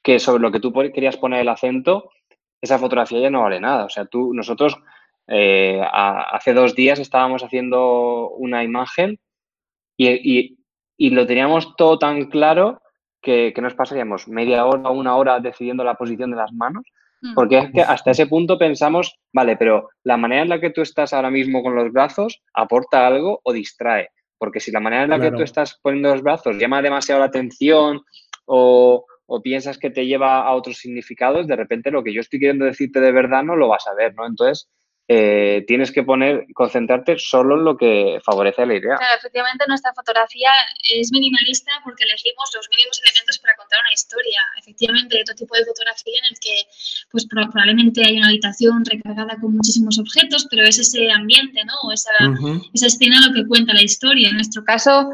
que 0.03 0.19
sobre 0.19 0.41
lo 0.41 0.51
que 0.51 0.59
tú 0.59 0.71
querías 0.73 1.17
poner 1.17 1.41
el 1.41 1.49
acento, 1.49 2.11
esa 2.61 2.77
fotografía 2.77 3.19
ya 3.19 3.29
no 3.29 3.41
vale 3.41 3.59
nada. 3.59 3.85
O 3.85 3.89
sea, 3.89 4.05
tú, 4.05 4.33
nosotros 4.33 4.77
eh, 5.27 5.81
hace 5.91 6.53
dos 6.53 6.75
días 6.75 6.99
estábamos 6.99 7.43
haciendo 7.43 8.29
una 8.31 8.63
imagen 8.63 9.19
y, 9.97 10.57
lo 10.97 11.25
teníamos 11.25 11.75
todo 11.75 11.97
tan 11.97 12.25
claro 12.25 12.81
que, 13.21 13.51
que, 13.53 13.61
nos 13.61 13.73
pasaríamos 13.73 14.27
media 14.27 14.65
hora 14.65 14.89
o 14.89 14.93
una 14.93 15.15
hora 15.15 15.39
decidiendo 15.39 15.83
la 15.83 15.95
posición 15.95 16.31
de 16.31 16.37
las 16.37 16.53
manos 16.53 16.85
Mm. 17.25 17.33
Porque 17.33 17.57
es 17.57 17.71
que 17.71 17.81
hasta 17.81 18.11
ese 18.11 18.27
punto 18.27 18.57
pensamos, 18.57 19.17
vale, 19.33 19.57
pero 19.57 19.89
la 20.03 20.17
manera 20.17 20.43
en 20.43 20.49
la 20.49 20.59
que 20.59 20.69
tú 20.69 20.81
estás 20.81 21.13
ahora 21.13 21.31
mismo 21.31 21.63
con 21.63 21.75
los 21.75 21.91
brazos 21.91 22.41
aporta 22.53 23.07
algo 23.07 23.41
o 23.43 23.53
distrae. 23.53 24.09
Porque 24.37 24.59
si 24.59 24.71
la 24.71 24.79
manera 24.79 25.03
en 25.03 25.09
la 25.09 25.19
que 25.19 25.31
tú 25.31 25.43
estás 25.43 25.79
poniendo 25.81 26.11
los 26.11 26.21
brazos 26.21 26.57
llama 26.57 26.81
demasiado 26.81 27.19
la 27.19 27.27
atención 27.27 28.01
o, 28.45 29.05
o, 29.25 29.41
piensas 29.41 29.77
que 29.77 29.89
te 29.89 30.05
lleva 30.05 30.41
a 30.41 30.53
otros 30.53 30.77
significados, 30.77 31.47
de 31.47 31.55
repente 31.55 31.91
lo 31.91 32.03
que 32.03 32.13
yo 32.13 32.21
estoy 32.21 32.39
queriendo 32.39 32.65
decirte 32.65 32.99
de 32.99 33.11
verdad 33.11 33.43
no 33.43 33.55
lo 33.55 33.67
vas 33.67 33.87
a 33.87 33.95
ver, 33.95 34.13
¿no? 34.15 34.25
Entonces, 34.25 34.69
eh, 35.07 35.63
tienes 35.67 35.91
que 35.91 36.01
poner, 36.01 36.47
concentrarte 36.53 37.19
solo 37.19 37.55
en 37.57 37.63
lo 37.63 37.77
que 37.77 38.19
favorece 38.25 38.65
la 38.65 38.73
idea. 38.73 38.95
Claro, 38.97 39.15
efectivamente 39.19 39.65
nuestra 39.67 39.93
fotografía 39.93 40.49
es 40.81 41.11
minimalista 41.11 41.71
porque 41.83 42.03
elegimos 42.03 42.49
los 42.55 42.67
mínimos 42.69 42.99
elementos 43.05 43.37
para 43.37 43.55
contar 43.55 43.79
una 43.81 43.93
historia. 43.93 44.41
Efectivamente, 44.57 45.17
hay 45.17 45.21
otro 45.21 45.35
tipo 45.35 45.55
de 45.55 45.65
fotografía 45.65 46.17
en 46.17 46.25
el 46.33 46.39
que 46.39 46.55
pues 47.11 47.27
probablemente 47.27 48.03
hay 48.03 48.17
una 48.17 48.29
habitación 48.29 48.83
recargada 48.83 49.37
con 49.39 49.53
muchísimos 49.55 49.99
objetos, 49.99 50.47
pero 50.49 50.63
es 50.63 50.79
ese 50.79 51.11
ambiente, 51.11 51.63
¿no? 51.65 51.91
Esa, 51.93 52.11
esa 52.73 52.87
escena 52.87 53.21
lo 53.27 53.33
que 53.33 53.47
cuenta 53.47 53.73
la 53.73 53.83
historia. 53.83 54.29
En 54.29 54.37
nuestro 54.37 54.63
caso, 54.63 55.07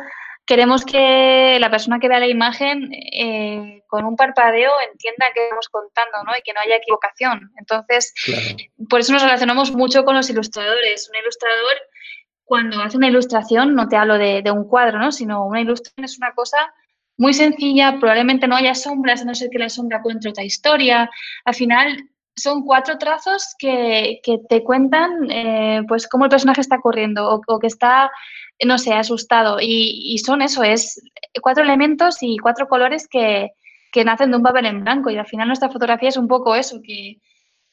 queremos 0.45 0.85
que 0.85 1.57
la 1.59 1.69
persona 1.69 1.99
que 1.99 2.07
vea 2.07 2.19
la 2.19 2.27
imagen 2.27 2.91
eh, 2.93 3.83
con 3.87 4.05
un 4.05 4.15
parpadeo 4.15 4.71
entienda 4.91 5.27
qué 5.33 5.43
estamos 5.43 5.69
contando 5.69 6.23
¿no? 6.25 6.33
y 6.37 6.41
que 6.41 6.53
no 6.53 6.61
haya 6.61 6.77
equivocación. 6.77 7.51
Entonces, 7.57 8.13
por 8.89 8.99
eso 8.99 9.13
nos 9.13 9.23
relacionamos 9.23 9.71
mucho 9.71 10.03
con 10.03 10.15
los 10.15 10.29
ilustradores. 10.29 11.09
Un 11.09 11.15
ilustrador, 11.21 11.75
cuando 12.43 12.81
hace 12.81 12.97
una 12.97 13.07
ilustración, 13.07 13.75
no 13.75 13.87
te 13.87 13.97
hablo 13.97 14.17
de, 14.17 14.43
un 14.51 14.67
cuadro, 14.67 14.99
¿no? 14.99 15.11
sino 15.11 15.45
una 15.45 15.61
ilustración 15.61 16.05
es 16.05 16.17
una 16.17 16.33
cosa 16.33 16.73
muy 17.17 17.33
sencilla, 17.33 17.97
probablemente 17.99 18.47
no 18.47 18.55
haya 18.55 18.73
sombras, 18.73 19.21
a 19.21 19.25
no 19.25 19.35
ser 19.35 19.49
que 19.49 19.59
la 19.59 19.69
sombra 19.69 20.01
cuente 20.01 20.29
otra 20.29 20.43
historia. 20.43 21.09
Al 21.45 21.53
final, 21.53 22.09
son 22.35 22.63
cuatro 22.63 22.97
trazos 22.97 23.55
que, 23.59 24.21
te 24.49 24.63
cuentan 24.63 25.29
eh, 25.29 25.81
pues 25.87 26.07
cómo 26.07 26.25
el 26.25 26.31
personaje 26.31 26.61
está 26.61 26.79
corriendo 26.79 27.41
o 27.45 27.59
que 27.59 27.67
está 27.67 28.09
no 28.65 28.77
sé, 28.77 28.93
asustado. 28.93 29.57
Y, 29.61 30.17
son 30.19 30.41
eso, 30.41 30.63
es 30.63 31.01
cuatro 31.41 31.63
elementos 31.63 32.17
y 32.21 32.37
cuatro 32.37 32.67
colores 32.67 33.07
que, 33.07 33.51
que, 33.91 34.05
nacen 34.05 34.31
de 34.31 34.37
un 34.37 34.43
papel 34.43 34.65
en 34.65 34.83
blanco. 34.83 35.09
Y 35.09 35.17
al 35.17 35.27
final 35.27 35.47
nuestra 35.47 35.69
fotografía 35.69 36.09
es 36.09 36.17
un 36.17 36.27
poco 36.27 36.55
eso, 36.55 36.81
que 36.83 37.17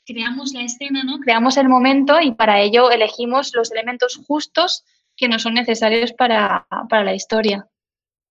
creamos 0.07 0.53
la 0.53 0.63
escena, 0.63 1.05
¿no? 1.05 1.19
Creamos 1.21 1.57
el 1.57 1.69
momento 1.69 2.21
y 2.21 2.33
para 2.33 2.61
ello 2.61 2.91
elegimos 2.91 3.53
los 3.55 3.71
elementos 3.73 4.21
justos 4.27 4.85
que 5.17 5.29
nos 5.29 5.43
son 5.43 5.55
necesarios 5.55 6.13
para, 6.13 6.67
para 6.89 7.05
la 7.05 7.15
historia 7.15 7.69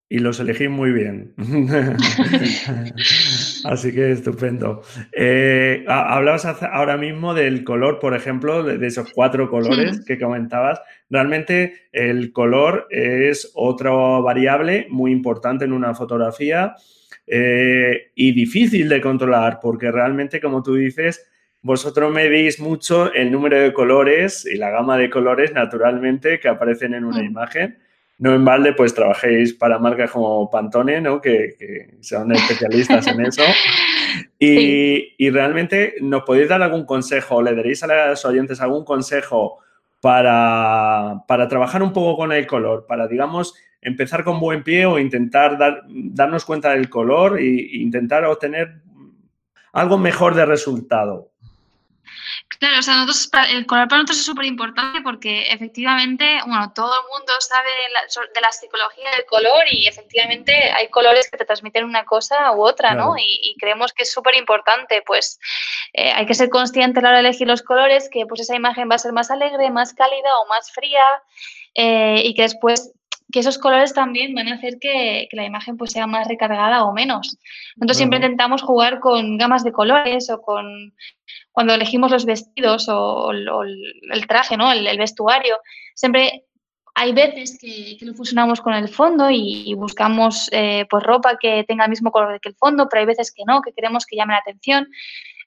y 0.10 0.20
los 0.20 0.40
elegí 0.40 0.68
muy 0.68 0.92
bien. 0.92 1.34
Así 3.68 3.94
que 3.94 4.12
estupendo. 4.12 4.82
Eh, 5.12 5.84
hablabas 5.88 6.46
ahora 6.46 6.98
mismo 6.98 7.34
del 7.34 7.64
color, 7.64 8.00
por 8.00 8.16
ejemplo, 8.16 8.64
de, 8.64 8.86
esos 8.86 9.12
cuatro 9.14 9.50
colores 9.50 10.04
que 10.06 10.18
comentabas. 10.18 10.82
Realmente 11.10 11.88
el 11.92 12.32
color 12.32 12.88
es 12.90 13.52
otra 13.56 13.92
variable 13.92 14.88
muy 14.90 15.12
importante 15.12 15.66
en 15.66 15.74
una 15.74 15.94
fotografía 15.94 16.76
eh, 17.26 18.12
y 18.16 18.32
difícil 18.32 18.88
de 18.88 19.02
controlar 19.02 19.60
porque 19.62 19.92
realmente, 19.92 20.40
como 20.40 20.64
tú 20.64 20.76
dices, 20.76 21.26
vosotros 21.62 22.14
medís 22.14 22.60
mucho 22.60 23.14
el 23.14 23.32
número 23.32 23.60
de 23.60 23.74
colores 23.74 24.46
y 24.46 24.58
la 24.58 24.70
gama 24.70 24.98
de 24.98 25.10
colores 25.10 25.52
naturalmente 25.52 26.40
que 26.40 26.48
aparecen 26.48 26.94
en 26.94 27.04
una 27.04 27.22
mm. 27.22 27.26
imagen 27.26 27.78
no 28.20 28.34
en 28.34 28.44
balde, 28.44 28.74
pues 28.74 28.94
trabajéis 28.94 29.54
para 29.54 29.78
marcas 29.78 30.10
como 30.12 30.50
Pantone, 30.50 31.02
¿no? 31.02 31.22
Que, 31.22 31.98
son 32.02 32.32
especialistas 32.32 33.08
en 33.08 33.26
eso. 33.26 33.44
Y, 34.40 35.30
realmente, 35.32 35.96
¿nos 36.02 36.24
podéis 36.24 36.50
dar 36.50 36.62
algún 36.62 36.86
consejo? 36.86 37.42
¿Le 37.42 37.56
daréis 37.56 37.84
a 37.84 38.10
los 38.10 38.24
oyentes 38.26 38.62
algún 38.62 38.86
consejo 38.86 39.60
para, 40.00 41.24
trabajar 41.50 41.84
un 41.84 41.92
poco 41.92 42.18
con 42.18 42.32
el 42.32 42.46
color? 42.48 42.86
Para, 42.88 43.08
digamos, 43.08 43.56
empezar 43.82 44.24
con 44.24 44.40
buen 44.40 44.64
pie 44.64 44.86
o 44.86 45.00
intentar 45.00 45.58
dar, 45.58 45.84
darnos 45.88 46.46
cuenta 46.46 46.72
del 46.72 46.90
color 46.90 47.40
e 47.40 47.46
intentar 47.74 48.26
obtener 48.26 48.82
algo 49.74 49.98
mejor 49.98 50.36
de 50.36 50.46
resultado. 50.46 51.32
Claro, 52.60 52.80
o 52.80 52.82
sea, 52.82 52.96
nosotros, 52.96 53.30
el 53.52 53.66
color 53.66 53.88
para 53.88 54.02
nosotros 54.02 54.20
es 54.20 54.26
súper 54.26 54.46
importante 54.46 55.02
porque 55.02 55.52
efectivamente, 55.52 56.40
bueno, 56.46 56.72
todo 56.74 56.92
el 56.92 57.08
mundo 57.12 57.34
sabe 57.40 57.70
de 58.34 58.42
la 58.42 58.52
psicología 58.52 59.12
del 59.12 59.26
color 59.26 59.66
y 59.70 59.86
efectivamente 59.88 60.54
hay 60.72 60.88
colores 60.88 61.30
que 61.30 61.38
te 61.38 61.46
transmiten 61.46 61.84
una 61.84 62.06
cosa 62.06 62.54
u 62.54 62.66
otra, 62.66 62.96
¿no? 62.96 63.16
Y, 63.18 63.56
creemos 63.60 63.92
que 63.92 64.04
es 64.04 64.12
súper 64.12 64.36
importante, 64.36 65.04
pues 65.06 65.40
eh, 65.94 66.12
hay 66.12 66.26
que 66.26 66.34
ser 66.34 66.50
consciente 66.50 67.00
a 67.00 67.04
la 67.04 67.10
hora 67.10 67.18
de 67.18 67.28
elegir 67.28 67.48
los 67.48 67.62
colores, 67.62 68.10
que 68.10 68.26
pues 68.26 68.42
esa 68.42 68.56
imagen 68.56 68.90
va 68.90 68.96
a 68.96 69.00
ser 69.00 69.12
más 69.12 69.30
alegre, 69.30 69.70
más 69.70 69.94
cálida 69.94 70.40
o 70.40 70.48
más 70.48 70.72
fría 70.72 71.06
eh, 71.76 72.22
y 72.24 72.34
que 72.34 72.44
después 72.44 72.94
que 73.32 73.40
esos 73.40 73.58
colores 73.58 73.94
también 73.94 74.34
van 74.34 74.48
a 74.48 74.56
hacer 74.56 74.80
que, 74.80 75.28
la 75.32 75.44
imagen 75.44 75.78
pues 75.78 75.92
sea 75.92 76.08
más 76.08 76.28
recargada 76.28 76.86
o 76.86 76.94
menos. 76.94 77.38
Nosotros 77.76 77.98
siempre 77.98 78.18
intentamos 78.18 78.62
jugar 78.62 79.00
con 79.00 79.38
gamas 79.38 79.64
de 79.64 79.74
colores 79.74 80.30
o 80.30 80.42
con 80.42 80.94
cuando 81.58 81.74
elegimos 81.74 82.12
los 82.12 82.28
vestidos 82.28 82.88
o, 82.88 83.32
el 83.32 84.28
traje, 84.28 84.58
¿no? 84.58 84.72
El, 84.72 84.96
vestuario. 85.00 85.58
Siempre 85.96 86.46
hay 86.94 87.14
veces 87.14 87.58
que, 87.60 87.98
lo 88.02 88.14
fusionamos 88.14 88.62
con 88.62 88.76
el 88.76 88.88
fondo 88.90 89.32
y, 89.32 89.74
buscamos 89.74 90.50
eh, 90.52 90.86
pues 90.88 91.04
ropa 91.04 91.36
que 91.42 91.66
tenga 91.68 91.86
el 91.86 91.90
mismo 91.90 92.12
color 92.12 92.40
que 92.40 92.50
el 92.50 92.56
fondo, 92.56 92.88
pero 92.88 93.00
hay 93.00 93.08
veces 93.08 93.34
que 93.36 93.42
no, 93.48 93.64
que 93.64 93.74
queremos 93.74 94.06
que 94.06 94.16
llame 94.16 94.34
la 94.34 94.40
atención. 94.40 94.88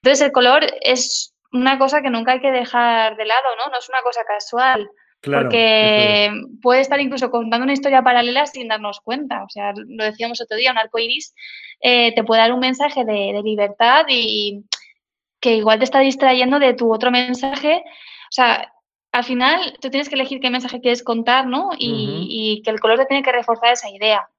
Entonces 0.01 0.25
el 0.25 0.33
color 0.33 0.65
es 0.81 1.33
una 1.53 1.79
cosa 1.79 2.01
que 2.01 2.09
nunca 2.09 2.33
hay 2.33 2.41
que 2.41 2.51
dejar 2.51 3.15
de 3.15 3.25
lado, 3.25 3.55
¿no? 3.57 3.71
No 3.71 3.79
es 3.79 3.87
una 3.87 4.01
cosa 4.01 4.25
casual. 4.25 4.89
porque 5.23 6.29
puede 6.61 6.81
estar 6.81 6.99
incluso 6.99 7.31
contando 7.31 7.63
una 7.63 7.71
historia 7.71 8.03
paralela 8.03 8.47
sin 8.47 8.67
darnos 8.67 8.99
cuenta. 8.99 9.45
O 9.45 9.49
sea, 9.49 9.71
lo 9.77 10.03
decíamos 10.03 10.41
otro 10.41 10.57
día, 10.57 10.73
un 10.73 10.77
arco 10.77 10.99
iris 10.99 11.33
eh, 11.79 12.13
te 12.13 12.25
puede 12.25 12.41
dar 12.41 12.51
un 12.51 12.59
mensaje 12.59 13.05
de, 13.05 13.39
libertad 13.45 14.03
y 14.09 14.65
que 15.41 15.55
igual 15.55 15.79
te 15.79 15.85
está 15.85 15.99
distrayendo 15.99 16.59
de 16.59 16.73
tu 16.73 16.93
otro 16.93 17.11
mensaje. 17.11 17.83
O 17.85 18.31
sea, 18.31 18.71
al 19.11 19.23
final 19.25 19.77
tú 19.81 19.89
tienes 19.89 20.07
que 20.07 20.15
elegir 20.15 20.39
qué 20.39 20.49
mensaje 20.49 20.79
quieres 20.79 21.03
contar, 21.03 21.47
¿no? 21.47 21.71
Y, 21.77 22.27
y 22.29 22.61
que 22.63 22.71
el 22.71 22.79
color 22.79 22.99
te 22.99 23.07
tiene 23.07 23.23
que 23.23 23.31
reforzar 23.33 23.73
esa 23.73 23.89
idea. 23.89 24.29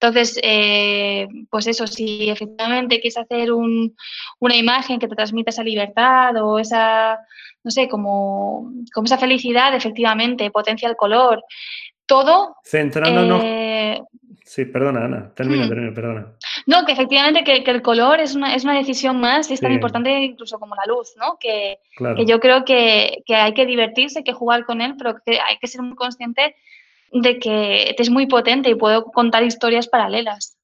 Entonces, 0.00 0.38
eh, 0.42 1.26
pues 1.50 1.66
eso, 1.66 1.86
si 1.86 2.28
efectivamente 2.28 3.00
quieres 3.00 3.16
hacer 3.16 3.50
una 3.52 4.56
imagen 4.56 4.98
que 4.98 5.08
te 5.08 5.16
transmita 5.16 5.50
esa 5.50 5.62
libertad 5.62 6.36
o 6.42 6.58
esa, 6.58 7.18
no 7.64 7.70
sé, 7.70 7.88
como, 7.88 8.72
como 8.92 9.06
esa 9.06 9.16
felicidad, 9.16 9.74
efectivamente, 9.74 10.50
potencia 10.50 10.88
el 10.88 10.96
color, 10.96 11.42
todo... 12.06 12.56
Centrándonos... 12.64 13.42
Eh, 13.44 14.00
sí, 14.44 14.64
perdona, 14.64 15.04
Ana, 15.04 15.32
termina, 15.34 15.66
hmm. 15.66 15.68
termina, 15.68 15.94
perdona. 15.94 16.26
No, 16.66 16.84
que 16.84 16.92
efectivamente 16.92 17.44
que, 17.44 17.70
el 17.70 17.82
color 17.82 18.20
es 18.20 18.34
una, 18.34 18.54
es 18.54 18.64
una 18.64 18.76
decisión 18.76 19.20
más 19.20 19.50
y 19.50 19.54
es 19.54 19.60
tan 19.60 19.72
importante 19.72 20.10
incluso 20.20 20.58
como 20.58 20.74
la 20.74 20.82
luz, 20.86 21.14
¿no? 21.16 21.36
Que, 21.38 21.78
que 22.16 22.26
yo 22.26 22.40
creo 22.40 22.64
que, 22.64 23.22
que, 23.26 23.34
hay 23.34 23.54
que 23.54 23.66
divertirse, 23.66 24.20
hay 24.20 24.24
que 24.24 24.32
jugar 24.32 24.64
con 24.64 24.80
él, 24.80 24.94
pero 24.96 25.16
que 25.24 25.38
hay 25.40 25.58
que 25.60 25.66
ser 25.66 25.82
muy 25.82 25.96
consciente 25.96 26.56
de 27.12 27.38
que 27.38 27.94
es 27.96 28.10
muy 28.10 28.26
potente 28.26 28.70
y 28.70 28.74
puedo 28.74 29.04
contar 29.04 29.42
historias 29.42 29.88
paralelas. 29.88 30.56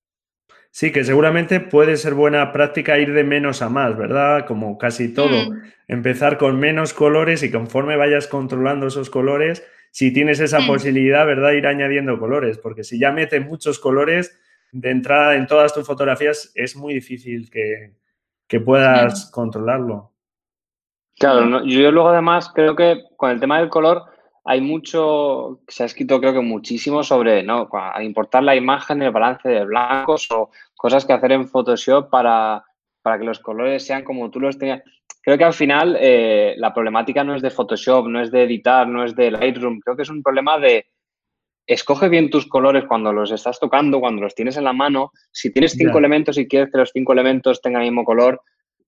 Sí, 0.72 0.90
que 0.90 1.04
seguramente 1.04 1.60
puede 1.60 1.98
ser 1.98 2.14
buena 2.14 2.50
práctica 2.50 2.98
ir 2.98 3.12
de 3.12 3.24
menos 3.24 3.60
a 3.60 3.68
más, 3.68 3.96
¿verdad? 3.96 4.46
Como 4.46 4.78
casi 4.78 5.12
todo. 5.12 5.50
Mm. 5.50 5.62
Empezar 5.86 6.38
con 6.38 6.58
menos 6.58 6.94
colores 6.94 7.42
y 7.42 7.50
conforme 7.50 7.96
vayas 7.96 8.26
controlando 8.26 8.86
esos 8.86 9.10
colores, 9.10 9.62
si 9.92 10.10
tienes 10.10 10.40
esa 10.40 10.66
posibilidad, 10.66 11.26
¿verdad? 11.26 11.52
Ir 11.52 11.66
añadiendo 11.66 12.18
colores, 12.18 12.56
porque 12.56 12.82
si 12.82 12.98
ya 12.98 13.12
metes 13.12 13.46
muchos 13.46 13.78
colores 13.78 14.40
de 14.72 14.90
entrada 14.90 15.36
en 15.36 15.46
todas 15.46 15.74
tus 15.74 15.86
fotografías, 15.86 16.50
es 16.54 16.74
muy 16.74 16.94
difícil 16.94 17.50
que, 17.50 17.92
puedas 18.64 19.30
controlarlo. 19.30 20.12
Claro, 21.18 21.64
yo 21.64 21.90
luego 21.90 22.10
además 22.10 22.50
creo 22.54 22.76
que 22.76 23.02
con 23.16 23.30
el 23.30 23.40
tema 23.40 23.58
del 23.58 23.70
color 23.70 24.04
hay 24.44 24.60
mucho, 24.60 25.60
se 25.68 25.82
ha 25.82 25.86
escrito 25.86 26.20
creo 26.20 26.34
que 26.34 26.40
muchísimo 26.40 27.02
sobre, 27.02 27.42
¿no? 27.42 27.70
importar 28.02 28.42
la 28.42 28.54
imagen, 28.54 29.00
el 29.00 29.10
balance 29.10 29.48
de 29.48 29.64
blancos 29.64 30.30
o 30.30 30.50
cosas 30.76 31.06
que 31.06 31.14
hacer 31.14 31.32
en 31.32 31.48
Photoshop 31.48 32.10
para, 32.10 32.64
para 33.00 33.18
que 33.18 33.24
los 33.24 33.38
colores 33.38 33.86
sean 33.86 34.04
como 34.04 34.30
tú 34.30 34.38
los 34.38 34.58
tenías. 34.58 34.82
Creo 35.22 35.38
que 35.38 35.44
al 35.44 35.54
final 35.54 35.96
eh, 36.00 36.54
la 36.58 36.74
problemática 36.74 37.24
no 37.24 37.34
es 37.34 37.42
de 37.42 37.50
Photoshop, 37.50 38.08
no 38.08 38.20
es 38.20 38.30
de 38.30 38.42
editar, 38.42 38.88
no 38.88 39.04
es 39.04 39.14
de 39.14 39.30
Lightroom, 39.30 39.80
creo 39.80 39.96
que 39.96 40.02
es 40.02 40.10
un 40.10 40.22
problema 40.22 40.58
de 40.58 40.86
escoge 41.64 42.08
bien 42.08 42.28
tus 42.28 42.48
colores 42.48 42.84
cuando 42.88 43.12
los 43.12 43.30
estás 43.30 43.60
tocando, 43.60 44.00
cuando 44.00 44.22
los 44.22 44.34
tienes 44.34 44.56
en 44.56 44.64
la 44.64 44.72
mano. 44.72 45.12
Si 45.30 45.52
tienes 45.52 45.72
cinco 45.72 45.98
elementos 45.98 46.36
y 46.36 46.48
quieres 46.48 46.70
que 46.72 46.78
los 46.78 46.90
cinco 46.92 47.12
elementos 47.12 47.62
tengan 47.62 47.82
el 47.82 47.88
mismo 47.88 48.04
color, 48.04 48.42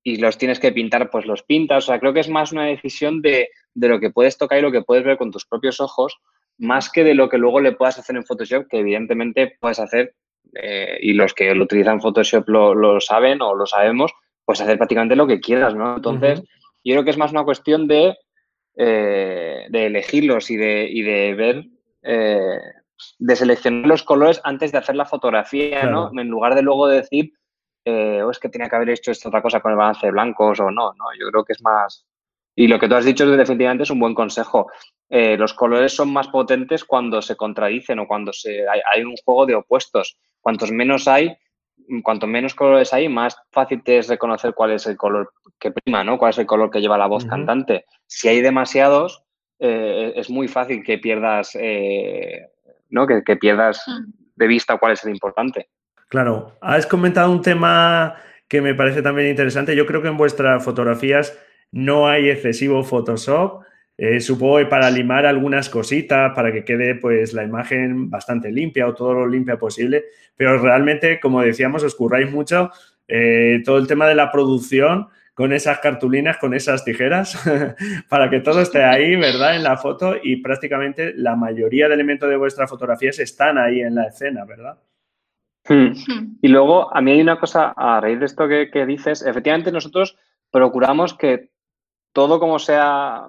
y 0.07 0.18
los 0.18 0.37
tienes 0.37 0.61
que 0.61 0.70
pintar, 0.70 1.11
pues 1.11 1.24
los 1.24 1.43
pintas. 1.43 1.85
O 1.85 1.87
sea, 1.87 1.99
creo 1.99 2.12
que 2.12 2.20
es 2.20 2.28
más 2.28 2.53
una 2.53 2.66
decisión 2.66 3.22
de, 3.22 3.49
lo 3.74 3.99
que 3.99 4.11
puedes 4.11 4.37
tocar 4.37 4.59
y 4.59 4.62
lo 4.62 4.70
que 4.70 4.82
puedes 4.82 5.03
ver 5.03 5.16
con 5.16 5.32
tus 5.32 5.47
propios 5.47 5.80
ojos, 5.80 6.18
más 6.59 6.91
que 6.91 7.03
de 7.03 7.14
lo 7.14 7.28
que 7.28 7.39
luego 7.39 7.61
le 7.61 7.72
puedas 7.72 7.99
hacer 7.99 8.14
en 8.14 8.24
Photoshop, 8.24 8.68
que 8.68 8.80
evidentemente 8.80 9.57
puedes 9.59 9.80
hacer, 9.80 10.14
eh, 10.62 10.99
y 11.01 11.14
los 11.14 11.32
que 11.32 11.55
lo 11.55 11.64
utilizan 11.64 12.03
Photoshop 12.03 12.47
lo, 12.49 13.01
saben 13.01 13.41
o 13.41 13.55
lo 13.55 13.66
sabemos, 13.66 14.12
pues 14.45 14.61
hacer 14.61 14.77
prácticamente 14.77 15.17
lo 15.17 15.27
que 15.27 15.41
quieras, 15.41 15.75
¿no? 15.75 15.97
Entonces, 15.97 16.43
yo 16.85 16.95
creo 16.95 17.05
que 17.05 17.11
es 17.11 17.19
más 17.19 17.33
una 17.33 17.45
cuestión 17.45 17.89
de, 17.89 18.17
eh, 18.77 19.67
de 19.69 19.87
elegirlos 19.87 20.51
y 20.51 20.57
de, 20.57 20.89
y 20.91 21.03
de 21.03 21.35
ver, 21.35 21.65
eh, 22.03 22.59
de 23.19 23.37
seleccionar 23.37 23.87
los 23.87 24.03
colores 24.03 24.41
antes 24.45 24.73
de 24.73 24.79
hacer 24.79 24.97
la 24.97 25.07
fotografía, 25.07 25.85
¿no? 25.85 26.11
En 26.19 26.29
lugar 26.29 26.55
de 26.55 26.63
luego 26.63 26.89
decir, 26.89 27.33
eh, 27.85 28.23
o 28.23 28.31
es 28.31 28.39
que 28.39 28.49
tenía 28.49 28.69
que 28.69 28.77
haber 28.77 28.91
hecho 28.91 29.11
esta 29.11 29.29
otra 29.29 29.43
cosa 29.43 29.61
con 29.61 29.73
el 29.73 29.77
balance 29.77 30.07
de 30.07 30.13
blancos 30.13 30.59
o 30.61 30.71
no, 30.71 30.93
¿no? 30.95 31.05
Yo 31.19 31.31
creo 31.31 31.45
que 31.45 31.53
es 31.53 31.63
más... 31.63 32.07
Y 32.57 32.69
lo 32.69 32.79
que 32.79 32.89
tú 32.89 32.95
has 32.95 33.05
dicho 33.05 33.27
definitivamente 33.27 33.83
es 33.83 33.91
un 33.91 33.99
buen 33.99 34.15
consejo. 34.15 34.71
Eh, 35.11 35.37
los 35.37 35.53
colores 35.55 35.93
son 35.93 36.13
más 36.13 36.29
potentes 36.29 36.85
cuando 36.85 37.21
se 37.21 37.37
contradicen 37.37 37.99
o 37.99 38.07
cuando 38.07 38.33
se, 38.33 38.65
hay, 38.69 39.03
un 39.03 39.17
juego 39.25 39.45
de 39.45 39.57
opuestos. 39.57 40.17
Cuantos 40.41 40.71
menos 40.71 41.09
hay, 41.09 41.37
cuanto 42.03 42.26
menos 42.26 42.55
colores 42.55 42.93
hay, 42.93 43.09
más 43.09 43.37
fácil 43.51 43.82
te 43.82 43.99
es 43.99 44.09
reconocer 44.09 44.55
cuál 44.55 44.72
es 44.72 44.87
el 44.87 44.97
color 44.97 45.32
que 45.59 45.70
prima, 45.70 46.05
¿no? 46.05 46.18
Cuál 46.18 46.30
es 46.30 46.39
el 46.39 46.47
color 46.47 46.70
que 46.70 46.80
lleva 46.80 46.99
la 46.99 47.07
voz 47.07 47.24
cantante. 47.24 47.85
Si 48.07 48.28
hay 48.28 48.41
demasiados, 48.41 49.24
eh, 49.59 50.12
es 50.16 50.30
muy 50.30 50.49
fácil 50.49 50.82
que 50.82 50.99
pierdas, 50.99 51.57
¿no? 52.91 53.07
Que, 53.07 53.22
que 53.22 53.37
pierdas 53.37 53.82
mm. 53.87 54.11
de 54.37 54.47
vista 54.47 54.78
cuál 54.78 54.93
es 54.93 55.05
el 55.05 55.11
importante. 55.11 55.68
Claro, 56.09 56.53
has 56.61 56.87
comentado 56.87 57.30
un 57.30 57.43
tema 57.43 58.16
que 58.49 58.61
me 58.61 58.74
parece 58.74 59.03
también 59.03 59.28
interesante. 59.28 59.74
Yo 59.74 59.87
creo 59.87 60.03
que 60.03 60.09
en 60.09 60.16
vuestras 60.16 60.64
fotografías 60.64 61.37
no 61.72 62.07
hay 62.07 62.30
excesivo 62.30 62.85
Photoshop. 62.85 63.64
Eh, 63.97 64.21
supongo 64.21 64.59
que 64.59 64.67
para 64.67 64.91
limar 64.91 65.25
algunas 65.25 65.69
cositas, 65.69 66.33
para 66.35 66.53
que 66.53 66.65
quede 66.65 66.97
pues 66.97 67.33
la 67.33 67.45
imagen 67.45 68.11
bastante 68.11 68.51
limpia 68.51 68.89
o 68.89 68.95
todo 68.95 69.15
lo 69.15 69.27
limpia 69.27 69.57
posible, 69.57 70.05
pero 70.37 70.59
realmente, 70.59 71.21
como 71.21 71.43
decíamos, 71.43 71.85
os 71.85 71.95
curráis 71.95 72.31
mucho 72.31 72.71
eh, 73.07 73.63
todo 73.65 73.79
el 73.79 73.87
tema 73.87 74.09
de 74.09 74.15
la 74.15 74.33
producción 74.33 75.09
con 75.35 75.53
esas 75.53 75.81
cartulinas, 75.81 76.39
con 76.39 76.55
esas 76.55 76.85
tijeras, 76.85 77.37
para 78.09 78.31
que 78.31 78.41
todo 78.41 78.61
esté 78.61 78.85
ahí, 78.85 79.17
¿verdad? 79.17 79.57
En 79.57 79.65
la 79.65 79.77
foto 79.77 80.15
y 80.23 80.37
prácticamente 80.37 81.13
la 81.15 81.35
mayoría 81.35 81.89
de 81.89 81.95
elementos 81.95 82.29
de 82.29 82.37
vuestras 82.37 82.71
fotografías 82.71 83.19
están 83.19 83.59
ahí 83.59 83.81
en 83.81 83.97
la 83.97 84.05
escena, 84.07 84.45
¿verdad? 84.45 84.79
Hmm. 85.69 85.93
Hmm. 86.07 86.39
Y 86.41 86.49
luego, 86.49 86.95
a 86.95 87.01
mí 87.01 87.13
hay 87.13 87.21
una 87.21 87.39
cosa, 87.39 87.75
a 87.77 88.01
raíz 88.01 88.21
de 88.21 88.27
esto 88.27 88.47
que, 88.47 88.87
dices, 88.87 89.23
efectivamente 89.23 89.73
nosotros 89.73 90.17
procuramos 90.51 91.15
que 91.15 91.51
todo 92.13 92.39
como 92.39 92.61
sea 92.61 93.27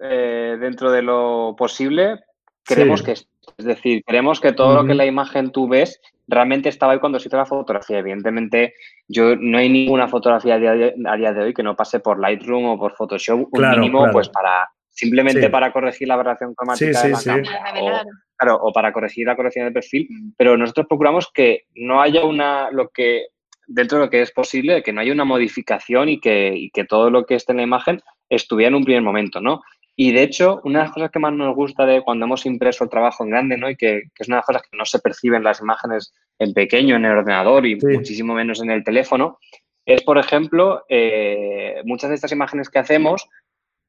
eh, 0.00 0.56
dentro 0.60 0.90
de 0.90 1.02
lo 1.02 1.54
posible, 1.56 2.20
queremos 2.64 3.02
que 3.02 3.12
es. 3.12 3.28
Es 3.56 3.64
decir, 3.64 4.02
queremos 4.06 4.40
que 4.40 4.52
todo 4.52 4.74
lo 4.74 4.86
que 4.86 4.94
la 4.94 5.06
imagen 5.06 5.50
tú 5.50 5.68
ves 5.68 6.00
realmente 6.28 6.68
estaba 6.68 6.92
ahí 6.92 7.00
cuando 7.00 7.18
se 7.18 7.28
hizo 7.28 7.36
la 7.36 7.46
fotografía. 7.46 7.98
Evidentemente, 7.98 8.74
yo 9.08 9.36
no 9.36 9.58
hay 9.58 9.68
ninguna 9.68 10.08
fotografía 10.08 10.54
a 10.54 10.58
día 10.58 11.32
de, 11.32 11.42
hoy 11.42 11.52
que 11.52 11.62
no 11.62 11.74
pase 11.74 12.00
por 12.00 12.20
Lightroom 12.20 12.66
o 12.66 12.78
por 12.78 12.94
Photoshop, 12.94 13.48
un 13.50 13.70
mínimo, 13.70 14.06
pues 14.12 14.28
para 14.28 14.68
simplemente 14.90 15.48
para 15.50 15.72
corregir 15.72 16.08
la 16.08 16.14
aberración 16.14 16.54
cromática 16.54 17.02
de 17.02 17.10
la 17.10 17.22
cámara 17.22 18.04
Claro, 18.36 18.58
o 18.62 18.72
para 18.72 18.90
corregir 18.90 19.26
la 19.26 19.36
corrección 19.36 19.66
de 19.66 19.72
perfil, 19.72 20.08
pero 20.38 20.56
nosotros 20.56 20.86
procuramos 20.88 21.30
que 21.30 21.64
no 21.74 22.00
haya 22.00 22.24
una, 22.24 22.70
lo 22.70 22.88
que, 22.88 23.26
dentro 23.66 23.98
de 23.98 24.04
lo 24.06 24.10
que 24.10 24.22
es 24.22 24.32
posible, 24.32 24.82
que 24.82 24.94
no 24.94 25.02
haya 25.02 25.12
una 25.12 25.26
modificación 25.26 26.08
y 26.08 26.20
que, 26.20 26.70
que 26.72 26.84
todo 26.84 27.10
lo 27.10 27.26
que 27.26 27.34
esté 27.34 27.52
en 27.52 27.58
la 27.58 27.64
imagen 27.64 28.00
estuviera 28.30 28.68
en 28.68 28.76
un 28.76 28.84
primer 28.84 29.02
momento, 29.02 29.42
¿no? 29.42 29.60
Y 30.02 30.12
de 30.12 30.22
hecho, 30.22 30.62
una 30.64 30.78
de 30.78 30.84
las 30.86 30.94
cosas 30.94 31.10
que 31.10 31.18
más 31.18 31.34
nos 31.34 31.54
gusta 31.54 31.84
de 31.84 32.00
cuando 32.00 32.24
hemos 32.24 32.46
impreso 32.46 32.84
el 32.84 32.88
trabajo 32.88 33.22
en 33.22 33.28
grande, 33.28 33.58
¿no? 33.58 33.68
Y 33.68 33.76
que, 33.76 34.04
es 34.18 34.28
una 34.28 34.36
de 34.36 34.38
las 34.38 34.46
cosas 34.46 34.62
que 34.62 34.78
no 34.78 34.86
se 34.86 34.98
perciben 34.98 35.44
las 35.44 35.60
imágenes 35.60 36.14
en 36.38 36.54
pequeño, 36.54 36.96
en 36.96 37.04
el 37.04 37.18
ordenador 37.18 37.66
y 37.66 37.76
muchísimo 37.76 38.32
menos 38.32 38.62
en 38.62 38.70
el 38.70 38.82
teléfono, 38.82 39.38
es, 39.84 40.02
por 40.02 40.16
ejemplo, 40.16 40.86
eh, 40.88 41.82
muchas 41.84 42.08
de 42.08 42.14
estas 42.14 42.32
imágenes 42.32 42.70
que 42.70 42.78
hacemos 42.78 43.28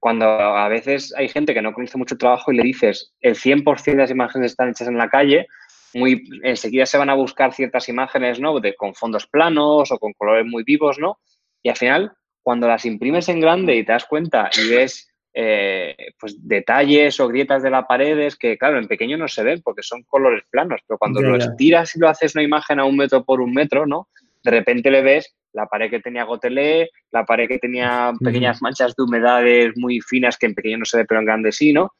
cuando 0.01 0.25
a 0.25 0.67
veces 0.67 1.13
hay 1.15 1.29
gente 1.29 1.53
que 1.53 1.61
no 1.61 1.71
conoce 1.71 1.97
mucho 1.97 2.15
el 2.15 2.19
trabajo 2.19 2.51
y 2.51 2.57
le 2.57 2.63
dices 2.63 3.13
el 3.21 3.35
100% 3.35 3.91
de 3.91 3.95
las 3.95 4.11
imágenes 4.11 4.51
están 4.51 4.67
hechas 4.67 4.89
en 4.89 4.97
la 4.97 5.07
calle, 5.07 5.47
muy 5.93 6.23
enseguida 6.43 6.85
se 6.85 6.97
van 6.97 7.09
a 7.09 7.13
buscar 7.13 7.53
ciertas 7.53 7.87
imágenes, 7.87 8.37
¿no? 8.37 8.59
De, 8.59 8.75
con 8.75 8.95
fondos 8.95 9.27
planos 9.27 9.89
o 9.93 9.97
con 9.97 10.11
colores 10.11 10.45
muy 10.45 10.63
vivos, 10.65 10.99
¿no? 10.99 11.19
Y 11.63 11.69
al 11.69 11.77
final, 11.77 12.11
cuando 12.43 12.67
las 12.67 12.83
imprimes 12.83 13.29
en 13.29 13.39
grande 13.39 13.77
y 13.77 13.85
te 13.85 13.93
das 13.93 14.03
cuenta 14.03 14.49
y 14.61 14.69
ves 14.69 15.07
eh, 15.33 15.95
pues 16.19 16.35
detalles 16.47 17.19
o 17.19 17.27
grietas 17.27 17.63
de 17.63 17.69
las 17.69 17.85
paredes 17.85 18.35
que, 18.35 18.57
claro, 18.57 18.77
en 18.77 18.87
pequeño 18.87 19.17
no 19.17 19.27
se 19.27 19.43
ven 19.43 19.61
porque 19.61 19.83
son 19.83 20.03
colores 20.03 20.43
planos, 20.49 20.81
pero 20.87 20.97
cuando 20.97 21.21
lo 21.21 21.35
estiras 21.37 21.95
y 21.95 21.99
lo 21.99 22.09
haces 22.09 22.35
una 22.35 22.43
imagen 22.43 22.79
a 22.79 22.85
un 22.85 22.97
metro 22.97 23.23
por 23.23 23.41
un 23.41 23.53
metro, 23.53 23.85
¿no? 23.85 24.09
De 24.43 24.51
repente 24.51 24.89
le 24.91 25.01
ves 25.01 25.35
la 25.53 25.67
pared 25.67 25.89
que 25.89 25.99
tenía 25.99 26.23
gotelé, 26.23 26.89
la 27.11 27.25
pared 27.25 27.47
que 27.47 27.59
tenía 27.59 28.11
pequeñas 28.19 28.61
manchas 28.61 28.95
de 28.95 29.03
humedades 29.03 29.73
muy 29.75 29.99
finas 30.01 30.37
que 30.37 30.45
en 30.47 30.55
pequeño 30.55 30.79
no 30.79 30.85
se 30.85 30.97
ve, 30.97 31.05
pero 31.05 31.19
en 31.19 31.25
grande 31.25 31.51
sí, 31.51 31.73
¿no? 31.73 31.91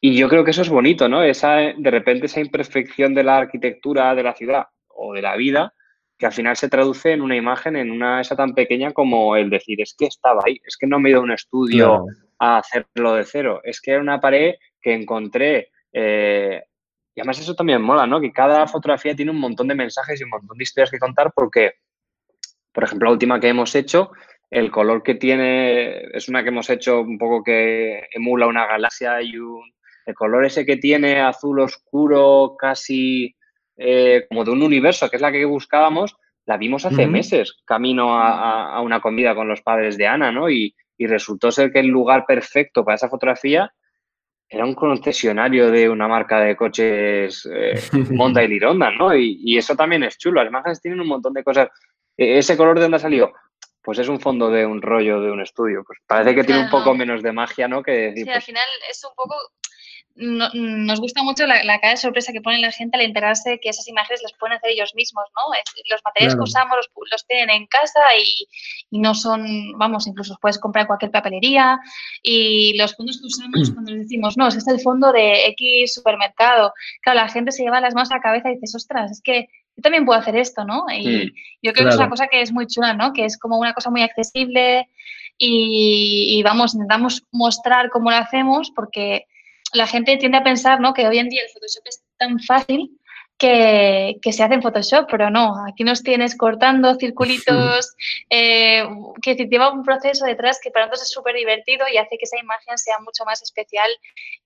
y 0.00 0.16
yo 0.16 0.28
creo 0.28 0.44
que 0.44 0.50
eso 0.50 0.62
es 0.62 0.68
bonito, 0.68 1.08
¿no? 1.08 1.22
Esa, 1.22 1.56
de 1.56 1.90
repente 1.90 2.26
esa 2.26 2.40
imperfección 2.40 3.14
de 3.14 3.24
la 3.24 3.38
arquitectura 3.38 4.14
de 4.14 4.22
la 4.22 4.34
ciudad 4.34 4.66
o 4.88 5.14
de 5.14 5.22
la 5.22 5.36
vida, 5.36 5.72
que 6.18 6.26
al 6.26 6.32
final 6.32 6.56
se 6.56 6.68
traduce 6.68 7.12
en 7.12 7.22
una 7.22 7.36
imagen, 7.36 7.76
en 7.76 7.90
una 7.90 8.20
esa 8.20 8.36
tan 8.36 8.54
pequeña 8.54 8.92
como 8.92 9.36
el 9.36 9.50
decir, 9.50 9.80
es 9.80 9.94
que 9.98 10.06
estaba 10.06 10.42
ahí, 10.46 10.60
es 10.64 10.76
que 10.76 10.86
no 10.86 10.98
me 10.98 11.08
he 11.08 11.12
ido 11.12 11.20
a 11.20 11.24
un 11.24 11.32
estudio 11.32 12.04
a 12.38 12.58
hacerlo 12.58 13.14
de 13.14 13.24
cero, 13.24 13.60
es 13.64 13.80
que 13.80 13.92
era 13.92 14.00
una 14.00 14.20
pared 14.20 14.54
que 14.80 14.94
encontré. 14.94 15.70
Eh, 15.92 16.62
y 17.14 17.20
además 17.20 17.38
eso 17.38 17.54
también 17.54 17.80
mola, 17.82 18.06
¿no? 18.06 18.20
Que 18.20 18.32
cada 18.32 18.66
fotografía 18.66 19.16
tiene 19.16 19.30
un 19.30 19.40
montón 19.40 19.68
de 19.68 19.74
mensajes 19.74 20.20
y 20.20 20.24
un 20.24 20.30
montón 20.30 20.58
de 20.58 20.64
historias 20.64 20.90
que 20.90 20.98
contar 20.98 21.32
porque, 21.34 21.72
por 22.72 22.84
ejemplo, 22.84 23.06
la 23.06 23.12
última 23.12 23.40
que 23.40 23.48
hemos 23.48 23.74
hecho, 23.74 24.12
el 24.50 24.70
color 24.70 25.02
que 25.02 25.14
tiene 25.14 26.02
es 26.12 26.28
una 26.28 26.42
que 26.42 26.50
hemos 26.50 26.68
hecho 26.70 27.00
un 27.00 27.18
poco 27.18 27.42
que 27.42 28.06
emula 28.12 28.46
una 28.46 28.66
galaxia 28.66 29.22
y 29.22 29.36
un, 29.38 29.64
el 30.06 30.14
color 30.14 30.44
ese 30.44 30.64
que 30.64 30.76
tiene 30.76 31.20
azul 31.20 31.60
oscuro, 31.60 32.54
casi 32.58 33.34
eh, 33.76 34.24
como 34.28 34.44
de 34.44 34.52
un 34.52 34.62
universo, 34.62 35.10
que 35.10 35.16
es 35.16 35.22
la 35.22 35.32
que 35.32 35.44
buscábamos, 35.44 36.16
la 36.46 36.56
vimos 36.56 36.86
hace 36.86 37.08
meses, 37.08 37.56
camino 37.64 38.16
a, 38.16 38.80
una 38.80 39.00
comida 39.00 39.34
con 39.34 39.48
los 39.48 39.62
padres 39.62 39.98
de 39.98 40.06
Ana, 40.06 40.30
¿no? 40.30 40.48
Y, 40.48 40.76
resultó 41.04 41.50
ser 41.50 41.72
que 41.72 41.80
el 41.80 41.88
lugar 41.88 42.24
perfecto 42.26 42.84
para 42.84 42.94
esa 42.94 43.08
fotografía 43.08 43.70
era 44.48 44.64
un 44.64 44.74
concesionario 44.74 45.70
de 45.70 45.88
una 45.88 46.06
marca 46.06 46.40
de 46.40 46.56
coches 46.56 47.48
eh, 47.52 47.80
Honda 48.18 48.42
y 48.42 48.48
Lironda, 48.48 48.90
¿no? 48.92 49.14
Y, 49.14 49.58
eso 49.58 49.74
también 49.74 50.04
es 50.04 50.16
chulo. 50.18 50.40
Las 50.40 50.50
imágenes 50.50 50.80
tienen 50.80 51.00
un 51.00 51.08
montón 51.08 51.32
de 51.32 51.42
cosas. 51.42 51.68
E, 52.16 52.38
¿Ese 52.38 52.56
color 52.56 52.76
de 52.76 52.82
dónde 52.82 52.96
ha 52.98 53.00
salido? 53.00 53.32
Pues 53.82 53.98
es 53.98 54.08
un 54.08 54.20
fondo 54.20 54.50
de 54.50 54.64
un 54.64 54.82
rollo 54.82 55.20
de 55.20 55.30
un 55.30 55.40
estudio. 55.40 55.82
Pues 55.84 55.98
parece 56.06 56.34
que 56.34 56.44
tiene 56.44 56.62
un 56.62 56.70
poco 56.70 56.94
menos 56.94 57.22
de 57.22 57.32
magia, 57.32 57.68
¿no? 57.68 57.82
Que 57.82 57.92
decir, 57.92 58.24
sí, 58.24 58.30
al 58.30 58.36
pues 58.36 58.44
final 58.44 58.64
es 58.88 59.04
un 59.04 59.14
poco 59.16 59.34
nos 60.16 61.00
gusta 61.00 61.22
mucho 61.22 61.46
la, 61.46 61.60
cara 61.62 61.90
de 61.90 61.96
sorpresa 61.98 62.32
que 62.32 62.40
pone 62.40 62.58
la 62.58 62.72
gente 62.72 62.96
al 62.96 63.04
enterarse 63.04 63.58
que 63.60 63.68
esas 63.68 63.86
imágenes 63.86 64.22
las 64.22 64.32
pueden 64.32 64.56
hacer 64.56 64.70
ellos 64.70 64.94
mismos, 64.94 65.24
¿no? 65.36 65.54
Los 65.90 66.00
materiales 66.04 66.34
que 66.34 66.42
usamos 66.42 66.76
los, 67.10 67.26
tienen 67.26 67.50
en 67.50 67.66
casa 67.66 68.00
y, 68.18 68.46
no 68.98 69.14
son, 69.14 69.72
vamos, 69.78 70.06
incluso 70.06 70.32
los 70.32 70.40
puedes 70.40 70.58
comprar 70.58 70.84
en 70.84 70.86
cualquier 70.86 71.10
papelería 71.10 71.78
y 72.22 72.76
los 72.78 72.96
fondos 72.96 73.20
que 73.20 73.26
usamos 73.26 73.70
cuando 73.70 73.92
les 73.92 74.02
decimos, 74.02 74.36
no, 74.38 74.48
es 74.48 74.56
este 74.56 74.72
el 74.72 74.80
fondo 74.80 75.12
de 75.12 75.48
X 75.48 75.94
supermercado. 75.94 76.72
Claro, 77.02 77.20
la 77.20 77.28
gente 77.28 77.52
se 77.52 77.62
lleva 77.62 77.80
las 77.80 77.94
manos 77.94 78.10
a 78.10 78.16
la 78.16 78.22
cabeza 78.22 78.48
y 78.50 78.54
dices, 78.54 78.74
ostras, 78.74 79.10
es 79.10 79.20
que 79.22 79.48
yo 79.76 79.82
también 79.82 80.06
puedo 80.06 80.18
hacer 80.18 80.36
esto, 80.36 80.64
¿no? 80.64 80.86
Y 80.90 81.34
yo 81.60 81.72
creo 81.74 81.86
que 81.86 81.90
es 81.90 81.96
una 81.96 82.08
cosa 82.08 82.28
que 82.28 82.40
es 82.40 82.52
muy 82.52 82.66
chula, 82.66 82.94
¿no? 82.94 83.12
Que 83.12 83.26
es 83.26 83.38
como 83.38 83.58
una 83.58 83.74
cosa 83.74 83.90
muy 83.90 84.02
accesible 84.02 84.88
y, 85.36 86.38
y 86.38 86.42
vamos, 86.42 86.72
intentamos 86.72 87.22
mostrar 87.30 87.90
cómo 87.90 88.10
lo 88.10 88.16
hacemos 88.16 88.70
porque 88.74 89.26
la 89.72 89.86
gente 89.86 90.16
tiende 90.16 90.38
a 90.38 90.44
pensar 90.44 90.80
¿no? 90.80 90.94
que 90.94 91.06
hoy 91.06 91.18
en 91.18 91.28
día 91.28 91.42
el 91.42 91.50
Photoshop 91.50 91.86
es 91.86 92.02
tan 92.18 92.38
fácil 92.40 92.98
que, 93.38 94.18
se 94.32 94.42
hace 94.42 94.54
en 94.54 94.62
Photoshop, 94.62 95.06
pero 95.10 95.30
no, 95.30 95.54
aquí 95.66 95.84
nos 95.84 96.02
tienes 96.02 96.36
cortando 96.36 96.94
circulitos, 96.94 97.94
eh, 98.30 98.84
que 99.20 99.34
lleva 99.34 99.72
un 99.72 99.82
proceso 99.82 100.24
detrás 100.24 100.58
que 100.62 100.70
para 100.70 100.86
nosotros 100.86 101.02
es 101.02 101.10
súper 101.10 101.34
divertido 101.34 101.84
y 101.92 101.98
hace 101.98 102.16
que 102.16 102.24
esa 102.24 102.38
imagen 102.38 102.78
sea 102.78 102.98
mucho 103.00 103.24
más 103.24 103.42
especial 103.42 103.90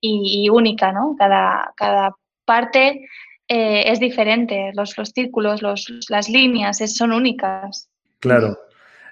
y, 0.01 0.49
única, 0.49 0.91
¿no? 0.91 1.15
Cada, 1.17 1.73
cada 1.77 2.15
parte 2.43 3.07
eh, 3.47 3.83
es 3.85 3.99
diferente, 3.99 4.71
los, 4.73 4.97
los 4.97 5.09
círculos, 5.09 5.61
los, 5.61 5.87
las 6.09 6.27
líneas 6.27 6.79
son 6.93 7.13
únicas. 7.13 7.89
Claro. 8.19 8.57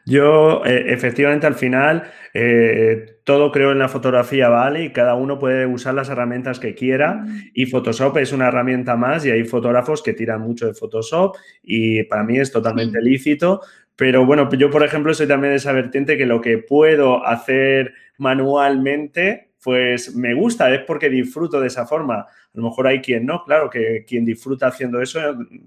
Yo, 0.10 0.66
eh, 0.66 0.86
efectivamente, 0.88 1.46
al 1.46 1.56
final, 1.56 2.04
eh, 2.34 3.20
todo 3.24 3.52
creo 3.52 3.72
en 3.72 3.80
la 3.80 3.88
fotografía 3.88 4.50
vale 4.50 4.86
y 4.86 4.90
cada 4.92 5.14
uno 5.14 5.38
puede 5.38 5.66
usar 5.66 5.94
las 5.94 6.10
herramientas 6.10 6.60
que 6.60 6.74
quiera 6.74 7.16
mm. 7.16 7.52
y 7.54 7.66
Photoshop 7.68 8.18
es 8.18 8.34
una 8.34 8.48
herramienta 8.48 8.96
más 8.96 9.26
y 9.26 9.32
hay 9.32 9.44
fotógrafos 9.44 10.02
que 10.02 10.14
tiran 10.14 10.42
mucho 10.42 10.66
de 10.66 10.74
Photoshop 10.74 11.36
y 11.62 12.04
para 12.04 12.24
mí 12.24 12.40
es 12.40 12.52
totalmente 12.52 13.02
lícito. 13.02 13.62
Pero 13.96 14.26
bueno, 14.26 14.50
yo, 14.52 14.70
por 14.70 14.84
ejemplo, 14.84 15.14
soy 15.14 15.28
también 15.28 15.52
de 15.52 15.58
esa 15.58 15.74
vertiente 15.74 16.18
que 16.18 16.26
lo 16.26 16.42
que 16.42 16.58
puedo 16.58 17.26
hacer 17.26 17.94
manualmente 18.18 19.49
pues 19.64 20.16
me 20.16 20.34
gusta, 20.34 20.74
es 20.74 20.82
porque 20.82 21.10
disfruto 21.10 21.60
de 21.60 21.68
esa 21.68 21.86
forma. 21.86 22.20
A 22.20 22.28
lo 22.54 22.64
mejor 22.64 22.88
hay 22.88 23.02
quien 23.02 23.26
no, 23.26 23.44
claro, 23.44 23.70
que 23.70 24.06
quien 24.08 24.26
disfruta 24.26 24.68
haciendo 24.68 25.02
eso 25.02 25.20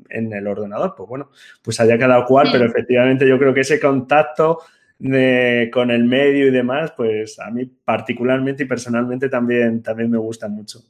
en 0.09 0.33
el 0.33 0.47
ordenador, 0.47 0.95
pues 0.97 1.09
bueno, 1.09 1.31
pues 1.63 1.79
haya 1.81 1.99
cada 1.99 2.25
cual, 2.25 2.49
pero 2.51 2.65
efectivamente 2.65 3.29
yo 3.29 3.39
creo 3.39 3.53
que 3.53 3.61
ese 3.61 3.81
contacto 3.81 4.61
con 5.73 5.91
el 5.91 6.05
medio 6.05 6.47
y 6.47 6.51
demás, 6.51 6.93
pues 6.97 7.39
a 7.41 7.51
mí 7.51 7.65
particularmente 7.65 8.63
y 8.63 8.67
personalmente 8.67 9.29
también, 9.29 9.83
también 9.83 10.11
me 10.11 10.19
gusta 10.19 10.49
mucho. 10.49 10.81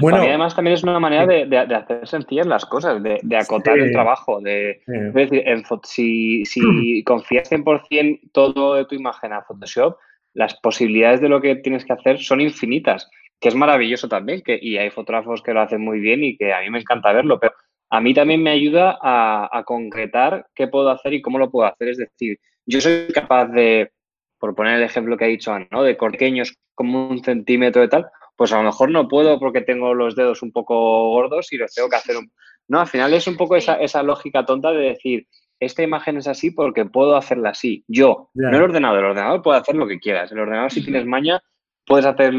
Bueno, 0.00 0.18
además 0.18 0.56
también 0.56 0.74
es 0.74 0.82
una 0.82 0.98
manera 0.98 1.24
de, 1.24 1.56
hacer 1.56 2.06
sencillas 2.08 2.46
las 2.48 2.66
cosas, 2.66 3.00
de, 3.00 3.36
acotar 3.36 3.78
el 3.78 3.92
trabajo. 3.92 4.40
De, 4.40 4.82
Es 4.86 5.14
decir, 5.14 5.44
si, 5.84 6.44
si 6.44 7.02
confías 7.06 7.50
100% 7.50 8.20
todo 8.32 8.74
de 8.74 8.86
tu 8.86 8.96
imagen 8.96 9.32
a 9.32 9.42
Photoshop, 9.42 9.96
las 10.34 10.54
posibilidades 10.60 11.20
de 11.20 11.28
lo 11.28 11.40
que 11.40 11.56
tienes 11.56 11.84
que 11.84 11.92
hacer 11.92 12.18
son 12.18 12.40
infinitas, 12.40 13.08
que 13.40 13.48
es 13.48 13.54
maravilloso 13.54 14.08
también, 14.08 14.42
que, 14.42 14.58
y 14.60 14.76
hay 14.76 14.90
fotógrafos 14.90 15.42
que 15.42 15.54
lo 15.54 15.60
hacen 15.60 15.80
muy 15.80 16.00
bien 16.00 16.22
y 16.24 16.36
que 16.36 16.52
a 16.52 16.60
mí 16.60 16.70
me 16.70 16.80
encanta 16.80 17.12
verlo, 17.12 17.38
pero 17.40 17.54
a 17.90 18.00
mí 18.00 18.12
también 18.12 18.42
me 18.42 18.50
ayuda 18.50 18.98
a, 19.00 19.62
concretar 19.64 20.46
qué 20.54 20.66
puedo 20.66 20.90
hacer 20.90 21.14
y 21.14 21.22
cómo 21.22 21.38
lo 21.38 21.50
puedo 21.50 21.68
hacer. 21.68 21.88
Es 21.88 21.98
decir, 21.98 22.38
yo 22.66 22.80
soy 22.80 23.06
capaz 23.14 23.46
de, 23.46 23.92
por 24.38 24.54
poner 24.54 24.76
el 24.76 24.82
ejemplo 24.82 25.16
que 25.16 25.24
ha 25.24 25.28
dicho 25.28 25.52
Ana, 25.52 25.68
¿no? 25.70 25.82
de 25.82 25.96
corteños 25.96 26.56
como 26.74 27.08
un 27.08 27.22
centímetro 27.22 27.82
de 27.82 27.88
tal, 27.88 28.06
pues 28.36 28.52
a 28.52 28.56
lo 28.56 28.64
mejor 28.64 28.90
no 28.90 29.06
puedo 29.06 29.38
porque 29.38 29.60
tengo 29.60 29.94
los 29.94 30.16
dedos 30.16 30.42
un 30.42 30.50
poco 30.50 31.10
gordos 31.10 31.52
y 31.52 31.56
los 31.56 31.72
tengo 31.72 31.88
que 31.88 31.96
hacer 31.96 32.16
un... 32.16 32.32
No, 32.66 32.80
al 32.80 32.88
final 32.88 33.14
es 33.14 33.28
un 33.28 33.36
poco 33.36 33.54
esa, 33.56 33.74
esa 33.74 34.02
lógica 34.02 34.44
tonta 34.44 34.72
de 34.72 34.88
decir, 34.88 35.28
esta 35.64 35.82
imagen 35.82 36.16
es 36.16 36.26
así 36.26 36.50
porque 36.50 36.84
puedo 36.84 37.16
hacerla 37.16 37.50
así. 37.50 37.84
Yo, 37.88 38.30
no 38.34 38.48
el 38.48 38.62
ordenador, 38.62 38.98
el 39.00 39.10
ordenador 39.10 39.42
puede 39.42 39.60
hacer 39.60 39.74
lo 39.74 39.86
que 39.86 39.98
quieras. 39.98 40.30
El 40.32 40.40
ordenador, 40.40 40.70
si 40.70 40.82
tienes 40.82 41.06
maña, 41.06 41.42
puedes, 41.86 42.06
hacer, 42.06 42.34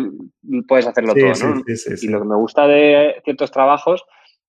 puedes 0.68 0.88
hacerlo 0.88 1.14
todo, 1.14 1.56
¿no? 1.56 1.64
y 1.66 2.08
lo 2.08 2.20
que 2.22 2.28
me 2.28 2.36
gusta 2.36 2.68
de 2.68 3.22
ciertos 3.24 3.52
trabajos 3.52 4.06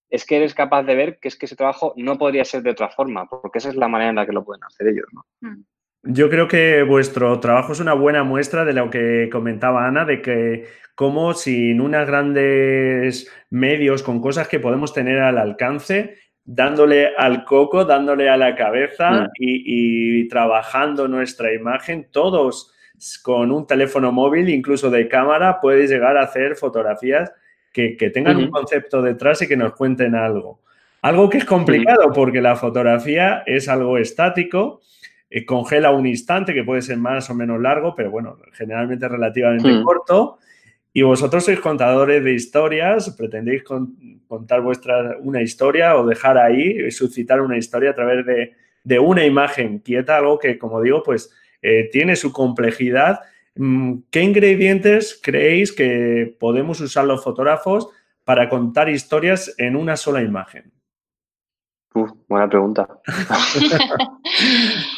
es 0.09 0.25
que 0.25 0.37
eres 0.37 0.55
capaz 0.55 0.85
de 0.85 0.95
ver 0.95 1.19
que 1.19 1.29
es 1.29 1.37
que 1.37 1.47
ese 1.47 1.57
trabajo 1.57 1.93
no 1.97 2.17
podría 2.17 2.45
ser 2.45 2.63
de 2.63 2.71
otra 2.71 2.89
forma, 2.89 3.29
porque 3.29 3.59
esa 3.59 3.69
es 3.69 3.77
la 3.77 3.89
manera 3.89 4.11
en 4.11 4.17
la 4.17 4.27
que 4.27 4.33
lo 4.33 4.45
pueden 4.45 4.63
hacer 4.65 4.89
ellos, 4.89 5.07
¿no? 5.13 5.25
Mm. 5.41 5.65
Yo 6.09 6.31
creo 6.31 6.47
que 6.47 6.85
vuestro 6.85 7.41
trabajo 7.41 7.73
es 7.73 7.81
una 7.81 7.95
buena 7.95 8.23
muestra 8.23 8.65
de 8.65 8.73
lo 8.73 8.91
que 8.91 9.29
comentaba 9.31 9.89
Ana, 9.89 10.05
de 10.05 10.23
que 10.23 10.67
como 10.95 11.35
sin 11.35 11.81
unos 11.81 12.07
grandes 12.07 13.31
medios, 13.51 14.05
con 14.05 14.21
cosas 14.21 14.47
que 14.47 14.61
podemos 14.61 14.93
tener 14.93 15.19
al 15.19 15.37
alcance, 15.37 16.17
dándole 16.47 17.15
al 17.17 17.45
coco, 17.45 17.85
dándole 17.85 18.31
a 18.31 18.37
la 18.37 18.55
cabeza 18.55 19.11
mm. 19.11 19.31
y, 19.39 20.29
trabajando 20.29 21.09
nuestra 21.09 21.53
imagen, 21.53 22.07
todos 22.11 22.73
con 23.23 23.53
un 23.53 23.67
teléfono 23.67 24.13
móvil, 24.13 24.49
incluso 24.49 24.89
de 24.89 25.09
cámara, 25.09 25.61
puedes 25.61 25.91
llegar 25.91 26.17
a 26.17 26.23
hacer 26.23 26.57
fotografías 26.57 27.33
que, 27.73 28.11
tengan 28.15 28.39
un 28.39 28.51
concepto 28.51 29.03
detrás 29.03 29.43
y 29.43 29.49
que 29.49 29.57
nos 29.57 29.75
cuenten 29.75 30.15
algo. 30.15 30.61
Algo 31.03 31.29
que 31.29 31.39
es 31.39 31.45
complicado 31.45 32.11
porque 32.15 32.41
la 32.41 32.57
fotografía 32.57 33.43
es 33.45 33.69
algo 33.69 33.99
estático, 33.99 34.81
eh, 35.29 35.45
congela 35.45 35.91
un 35.91 36.07
instante 36.07 36.55
que 36.55 36.65
puede 36.65 36.81
ser 36.81 36.97
más 36.97 37.29
o 37.29 37.35
menos 37.35 37.61
largo, 37.61 37.95
pero 37.95 38.11
bueno, 38.11 38.39
generalmente 38.53 39.07
relativamente 39.09 39.71
mm. 39.71 39.83
corto 39.83 40.39
y 40.97 41.03
vosotros 41.03 41.45
sois 41.45 41.61
contadores 41.61 42.25
de 42.25 42.33
historias, 42.33 43.11
pretendéis 43.11 43.63
contar 44.27 44.63
vuestra, 44.63 45.19
una 45.21 45.43
historia 45.43 45.95
o 45.95 46.07
dejar 46.07 46.39
ahí, 46.39 46.91
suscitar 46.91 47.43
una 47.43 47.59
historia 47.59 47.91
a 47.91 47.95
través 47.95 48.25
de, 48.25 48.99
una 48.99 49.23
imagen 49.27 49.81
quieta, 49.81 50.17
algo 50.17 50.39
que, 50.39 50.57
como 50.57 50.81
digo, 50.81 51.03
pues 51.03 51.31
eh, 51.61 51.91
tiene 51.93 52.17
su 52.17 52.33
complejidad. 52.33 53.21
Mm, 53.57 54.05
¿Qué 54.11 54.23
ingredientes 54.23 55.21
creéis 55.23 55.71
que 55.71 56.35
podemos 56.41 56.81
usar 56.81 57.05
los 57.05 57.23
fotógrafos 57.23 57.91
para 58.25 58.49
contar 58.49 58.89
historias 58.89 59.55
en 59.59 59.77
una 59.77 59.99
sola 59.99 60.23
imagen? 60.23 60.73
buena 62.27 62.49
pregunta. 62.49 62.89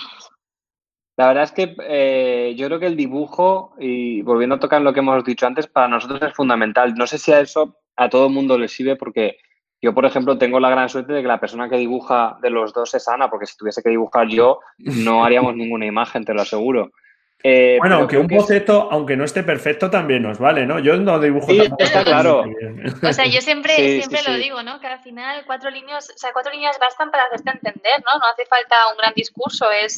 La 1.19 1.27
verdad 1.27 1.43
es 1.43 1.53
que 1.53 1.75
eh, 1.83 2.55
yo 2.57 2.69
creo 2.69 2.79
que 2.79 2.87
el 2.87 2.97
dibujo, 2.97 3.75
y 3.77 4.23
volviendo 4.23 4.55
a 4.55 4.61
tocar 4.61 4.81
lo 4.83 4.93
que 4.93 5.01
hemos 5.01 5.25
dicho 5.25 5.49
antes, 5.49 5.67
para 5.67 5.89
nosotros 5.89 6.23
es 6.23 6.33
fundamental. 6.33 6.95
No 6.95 7.09
sé 7.09 7.19
si 7.19 7.33
a 7.33 7.41
eso 7.41 7.81
a 7.97 8.09
todo 8.09 8.29
el 8.29 8.33
mundo 8.33 8.57
le 8.57 8.69
sirve 8.69 8.95
porque 8.95 9.39
yo, 9.83 9.93
por 9.93 10.07
ejemplo, 10.07 10.39
tengo 10.39 10.61
la 10.61 10.71
gran 10.71 10.89
suerte 10.89 11.13
de 11.13 11.23
que 11.23 11.27
la 11.27 11.41
persona 11.41 11.69
que 11.69 11.77
dibuja 11.77 12.39
de 12.41 12.51
los 12.51 12.73
dos 12.73 12.95
es 12.95 13.09
Ana, 13.09 13.29
porque 13.29 13.47
si 13.47 13.57
tuviese 13.57 13.83
que 13.83 13.91
dibujar 13.91 14.29
yo, 14.29 14.61
no 14.79 15.25
haríamos 15.25 15.57
ninguna 15.57 15.87
imagen, 15.87 16.25
te 16.25 16.35
lo 16.35 16.43
aseguro. 16.43 16.93
Eh, 17.45 17.77
bueno, 17.79 17.97
aunque 17.97 18.19
un 18.19 18.27
boceto, 18.27 18.89
aunque 18.91 19.17
no 19.17 19.25
esté 19.25 19.45
perfecto, 19.45 19.89
también 19.89 20.25
nos 20.25 20.39
vale, 20.39 20.67
¿no? 20.67 20.81
Yo 20.81 20.97
no 20.97 21.21
dibujo 21.21 21.47
sí, 21.47 21.61
está 21.79 22.03
claro. 22.03 22.45
O 23.03 23.13
sea, 23.13 23.27
yo 23.27 23.41
siempre, 23.41 23.77
siempre 23.77 24.23
lo 24.27 24.35
digo, 24.35 24.63
¿no? 24.65 24.81
Que 24.81 24.89
al 24.89 25.01
final 25.01 25.45
cuatro 25.47 25.71
líneas, 25.71 26.11
o 26.13 26.19
sea, 26.19 26.33
cuatro 26.33 26.53
líneas 26.53 26.77
bastan 26.81 27.13
para 27.13 27.25
hacerte 27.25 27.51
entender, 27.51 28.03
¿no? 28.05 28.19
No 28.19 28.27
hace 28.27 28.45
falta 28.47 28.89
un 28.91 28.99
gran 28.99 29.13
discurso, 29.15 29.71
es, 29.71 29.97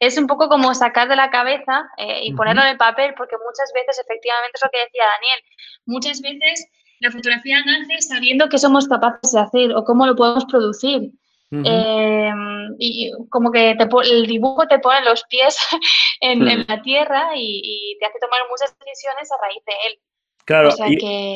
es 0.00 0.18
un 0.18 0.26
poco 0.26 0.48
como 0.48 0.74
sacar 0.74 1.08
de 1.08 1.14
la 1.14 1.30
cabeza 1.30 1.88
eh, 1.96 2.22
y 2.24 2.32
ponerlo 2.34 2.62
en 2.62 2.68
el 2.70 2.76
papel, 2.76 3.14
porque 3.16 3.36
muchas 3.36 3.70
veces, 3.72 4.00
efectivamente, 4.00 4.52
es 4.54 4.62
lo 4.62 4.70
que 4.70 4.80
decía 4.80 5.04
Daniel, 5.14 5.40
muchas 5.86 6.20
veces 6.20 6.66
la 6.98 7.12
fotografía 7.12 7.64
nace 7.64 8.02
sabiendo 8.02 8.48
qué 8.48 8.58
somos 8.58 8.88
capaces 8.88 9.32
de 9.32 9.40
hacer 9.40 9.72
o 9.76 9.84
cómo 9.84 10.06
lo 10.06 10.16
podemos 10.16 10.44
producir. 10.46 11.12
Eh, 11.52 12.30
y 12.78 13.10
como 13.28 13.50
que 13.50 13.72
el 13.72 14.26
dibujo 14.26 14.66
te 14.68 14.78
pone 14.78 15.04
los 15.04 15.24
pies 15.24 15.58
en, 16.20 16.44
la 16.44 16.82
tierra 16.82 17.30
y, 17.34 17.96
te 17.98 18.06
hace 18.06 18.18
tomar 18.20 18.40
muchas 18.48 18.76
decisiones 18.78 19.30
a 19.32 19.42
raíz 19.42 19.64
de 19.66 19.72
él. 19.88 19.98
Claro, 20.44 20.70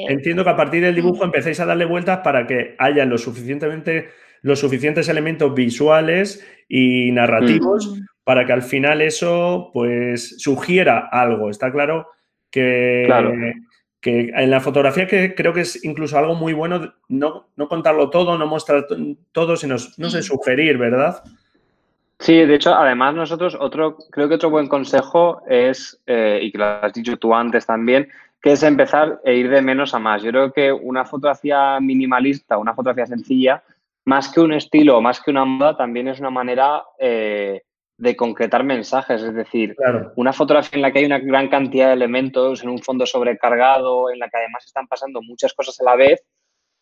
entiendo 0.08 0.42
que 0.44 0.50
a 0.50 0.56
partir 0.56 0.82
del 0.82 0.94
dibujo 0.94 1.24
empecéis 1.24 1.60
a 1.60 1.66
darle 1.66 1.84
vueltas 1.84 2.20
para 2.24 2.46
que 2.46 2.74
haya 2.78 3.04
lo 3.04 3.18
suficientemente, 3.18 4.08
los 4.42 4.58
suficientes 4.58 5.08
elementos 5.08 5.54
visuales 5.54 6.44
y 6.68 7.12
narrativos 7.12 7.94
para 8.24 8.46
que 8.46 8.52
al 8.52 8.62
final 8.62 9.02
eso 9.02 9.70
pues 9.72 10.40
sugiera 10.42 11.08
algo. 11.12 11.50
Está 11.50 11.70
claro 11.70 12.08
que, 12.50 13.06
que 14.04 14.30
en 14.34 14.50
la 14.50 14.60
fotografía 14.60 15.06
que 15.06 15.34
creo 15.34 15.54
que 15.54 15.62
es 15.62 15.82
incluso 15.82 16.18
algo 16.18 16.34
muy 16.34 16.52
bueno 16.52 16.92
no, 17.08 17.46
contarlo 17.70 18.10
todo, 18.10 18.36
no 18.36 18.46
mostrar 18.46 18.86
todo, 19.32 19.56
sino, 19.56 19.76
no 19.96 20.10
sé, 20.10 20.22
sugerir, 20.22 20.76
¿verdad? 20.76 21.24
Sí, 22.18 22.34
de 22.34 22.54
hecho, 22.54 22.74
además 22.74 23.14
nosotros, 23.14 23.56
otro, 23.58 23.96
creo 24.10 24.28
que 24.28 24.34
otro 24.34 24.50
buen 24.50 24.68
consejo 24.68 25.40
es, 25.48 25.98
eh, 26.06 26.38
y 26.42 26.52
que 26.52 26.58
lo 26.58 26.66
has 26.66 26.92
dicho 26.92 27.16
tú 27.16 27.34
antes 27.34 27.64
también, 27.64 28.06
que 28.42 28.52
es 28.52 28.62
empezar 28.62 29.22
e 29.24 29.36
ir 29.36 29.48
de 29.48 29.62
menos 29.62 29.94
a 29.94 29.98
más. 29.98 30.22
Yo 30.22 30.32
creo 30.32 30.52
que 30.52 30.70
una 30.70 31.06
fotografía 31.06 31.80
minimalista, 31.80 32.58
una 32.58 32.74
fotografía 32.74 33.06
sencilla, 33.06 33.62
más 34.04 34.30
que 34.30 34.42
un 34.42 34.52
estilo, 34.52 35.00
más 35.00 35.18
que 35.22 35.30
una 35.30 35.46
moda, 35.46 35.78
también 35.78 36.08
es 36.08 36.20
una 36.20 36.28
manera 36.28 36.82
eh, 36.98 37.62
de 37.96 38.16
concretar 38.16 38.64
mensajes, 38.64 39.22
es 39.22 39.34
decir, 39.34 39.76
una 40.16 40.32
fotografía 40.32 40.76
en 40.76 40.82
la 40.82 40.92
que 40.92 40.98
hay 40.98 41.04
una 41.04 41.20
gran 41.20 41.48
cantidad 41.48 41.88
de 41.88 41.94
elementos, 41.94 42.62
en 42.62 42.70
un 42.70 42.80
fondo 42.80 43.06
sobrecargado, 43.06 44.10
en 44.10 44.18
la 44.18 44.28
que 44.28 44.36
además 44.38 44.64
están 44.66 44.88
pasando 44.88 45.22
muchas 45.22 45.54
cosas 45.54 45.80
a 45.80 45.84
la 45.84 45.96
vez, 45.96 46.20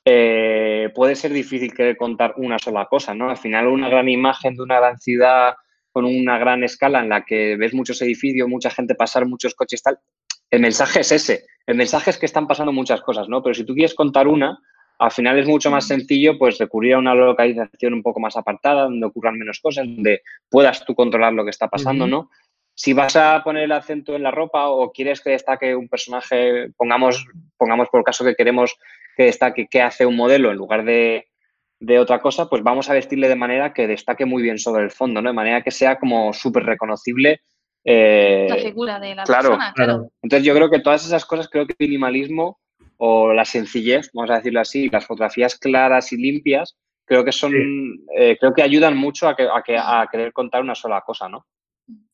eh, 0.04 0.90
puede 0.94 1.14
ser 1.14 1.32
difícil 1.32 1.74
querer 1.74 1.96
contar 1.96 2.34
una 2.36 2.58
sola 2.58 2.86
cosa, 2.86 3.14
¿no? 3.14 3.30
Al 3.30 3.36
final 3.36 3.68
una 3.68 3.88
gran 3.88 4.08
imagen 4.08 4.56
de 4.56 4.62
una 4.62 4.80
gran 4.80 4.98
ciudad 4.98 5.54
con 5.92 6.06
una 6.06 6.38
gran 6.38 6.64
escala 6.64 7.00
en 7.00 7.10
la 7.10 7.24
que 7.24 7.56
ves 7.56 7.74
muchos 7.74 8.00
edificios, 8.00 8.48
mucha 8.48 8.70
gente 8.70 8.94
pasar, 8.94 9.26
muchos 9.26 9.54
coches, 9.54 9.82
tal, 9.82 9.98
el 10.50 10.60
mensaje 10.60 11.00
es 11.00 11.12
ese, 11.12 11.44
el 11.66 11.76
mensaje 11.76 12.10
es 12.10 12.18
que 12.18 12.26
están 12.26 12.46
pasando 12.46 12.72
muchas 12.72 13.02
cosas, 13.02 13.28
¿no? 13.28 13.42
Pero 13.42 13.54
si 13.54 13.64
tú 13.64 13.74
quieres 13.74 13.94
contar 13.94 14.26
una, 14.26 14.58
al 15.02 15.10
final 15.10 15.36
es 15.36 15.48
mucho 15.48 15.68
más 15.68 15.88
sencillo 15.88 16.38
pues 16.38 16.58
recurrir 16.58 16.94
a 16.94 16.98
una 16.98 17.12
localización 17.12 17.94
un 17.94 18.02
poco 18.04 18.20
más 18.20 18.36
apartada, 18.36 18.84
donde 18.84 19.04
ocurran 19.04 19.36
menos 19.36 19.58
cosas, 19.58 19.84
donde 19.84 20.22
puedas 20.48 20.84
tú 20.84 20.94
controlar 20.94 21.32
lo 21.32 21.42
que 21.42 21.50
está 21.50 21.66
pasando, 21.66 22.06
¿no? 22.06 22.30
Si 22.74 22.92
vas 22.92 23.16
a 23.16 23.42
poner 23.42 23.64
el 23.64 23.72
acento 23.72 24.14
en 24.14 24.22
la 24.22 24.30
ropa 24.30 24.68
o 24.68 24.92
quieres 24.92 25.20
que 25.20 25.30
destaque 25.30 25.74
un 25.74 25.88
personaje, 25.88 26.70
pongamos, 26.76 27.26
pongamos 27.56 27.88
por 27.88 28.04
caso 28.04 28.24
que 28.24 28.36
queremos 28.36 28.76
que 29.16 29.24
destaque 29.24 29.66
qué 29.68 29.82
hace 29.82 30.06
un 30.06 30.14
modelo 30.14 30.52
en 30.52 30.56
lugar 30.56 30.84
de, 30.84 31.26
otra 31.98 32.20
cosa, 32.20 32.48
pues 32.48 32.62
vamos 32.62 32.88
a 32.88 32.94
vestirle 32.94 33.28
de 33.28 33.34
manera 33.34 33.74
que 33.74 33.88
destaque 33.88 34.24
muy 34.24 34.40
bien 34.40 34.60
sobre 34.60 34.84
el 34.84 34.92
fondo, 34.92 35.20
¿no? 35.20 35.30
De 35.30 35.34
manera 35.34 35.62
que 35.62 35.72
sea 35.72 35.98
como 35.98 36.32
súper 36.32 36.62
reconocible. 36.62 37.40
Eh, 37.84 38.46
la 38.48 38.56
figura 38.56 39.00
de 39.00 39.16
la 39.16 39.24
persona, 39.24 39.72
claro. 39.74 40.12
Entonces 40.22 40.46
yo 40.46 40.54
creo 40.54 40.70
que 40.70 40.78
todas 40.78 41.04
esas 41.04 41.24
cosas, 41.24 41.48
creo 41.48 41.66
que 41.66 41.74
el 41.76 41.88
minimalismo 41.88 42.60
o 43.04 43.34
la 43.34 43.44
sencillez, 43.44 44.10
vamos 44.14 44.30
a 44.30 44.36
decirlo 44.36 44.60
así, 44.60 44.88
las 44.88 45.04
fotografías 45.04 45.58
claras 45.58 46.12
y 46.12 46.16
limpias, 46.16 46.78
creo 47.04 47.24
que 47.24 47.32
son, 47.32 47.52
eh, 48.16 48.36
creo 48.38 48.54
que 48.54 48.62
ayudan 48.62 48.96
mucho 48.96 49.26
a, 49.26 49.34
que, 49.34 49.48
a, 49.76 50.06
querer 50.08 50.32
contar 50.32 50.62
una 50.62 50.76
sola 50.76 51.00
cosa, 51.00 51.28
¿no? 51.28 51.44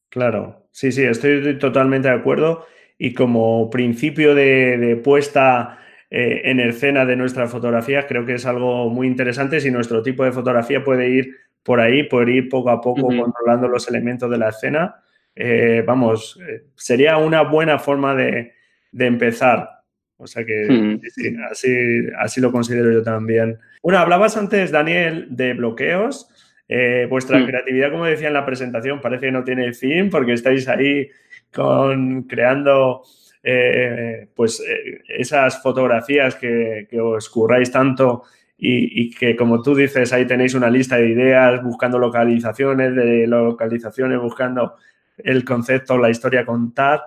Claro, 0.09 0.71
sí, 0.73 0.91
sí, 0.91 1.03
estoy 1.03 1.59
totalmente 1.59 2.09
de 2.09 2.15
acuerdo. 2.15 2.65
Y 2.97 3.13
como 3.13 3.69
principio 3.69 4.35
de, 4.35 4.99
puesta 5.05 5.79
eh, 6.09 6.41
en 6.45 6.59
escena 6.59 7.05
de 7.05 7.17
nuestras 7.17 7.53
fotografías, 7.53 8.07
creo 8.07 8.25
que 8.25 8.37
es 8.37 8.47
algo 8.47 8.89
muy 8.89 9.09
interesante. 9.09 9.61
Si 9.61 9.71
nuestro 9.71 10.03
tipo 10.03 10.25
de 10.25 10.33
fotografía 10.33 10.83
puede 10.83 11.11
ir 11.11 11.37
por 11.63 11.81
ahí, 11.81 12.05
puede 12.05 12.33
ir 12.33 12.49
poco 12.49 12.71
a 12.71 12.81
poco 12.81 13.09
controlando 13.09 13.69
los 13.69 13.87
elementos 13.91 14.31
de 14.31 14.39
la 14.39 14.49
escena, 14.49 15.03
eh, 15.37 15.85
vamos, 15.87 16.41
sería 16.77 17.19
una 17.19 17.43
buena 17.43 17.79
forma 17.79 18.15
de, 18.15 18.55
de 18.91 19.07
empezar. 19.07 19.78
O 20.19 20.27
sea 20.27 20.45
que 20.45 20.99
sí, 21.15 21.37
así, 21.51 22.07
así 22.19 22.41
lo 22.41 22.51
considero 22.53 22.93
yo 22.93 23.03
también. 23.03 23.59
Bueno, 23.83 24.01
hablabas 24.01 24.37
antes, 24.37 24.73
Daniel, 24.73 25.29
de 25.31 25.55
bloqueos. 25.55 26.29
Eh, 26.69 27.07
vuestra 27.09 27.47
creatividad, 27.47 27.91
como 27.91 28.05
decía 28.05 28.29
en 28.29 28.35
la 28.35 28.45
presentación, 28.45 29.01
parece 29.01 29.27
que 29.27 29.33
no 29.33 29.43
tiene 29.43 29.73
fin 29.73 30.11
porque 30.11 30.35
estáis 30.35 30.69
ahí 30.69 31.09
con, 31.55 32.25
creando 32.25 33.03
eh, 33.43 34.29
pues, 34.35 34.61
eh, 34.61 35.01
esas 35.09 35.63
fotografías 35.63 36.35
que, 36.35 36.87
os 37.01 37.31
curráis 37.31 37.71
tanto 37.71 38.25
y, 38.59 39.03
y, 39.03 39.11
que, 39.11 39.35
como 39.35 39.63
tú 39.63 39.75
dices, 39.75 40.13
ahí 40.13 40.27
tenéis 40.27 40.53
una 40.55 40.69
lista 40.69 40.97
de 40.97 41.09
ideas 41.09 41.63
buscando 41.63 41.99
localizaciones, 41.99 42.95
de 42.95 43.27
localizaciones, 43.27 44.19
buscando 44.21 44.75
el 45.17 45.45
concepto, 45.45 45.97
la 45.97 46.11
historia 46.11 46.41
a 46.41 46.47
contar 46.47 47.03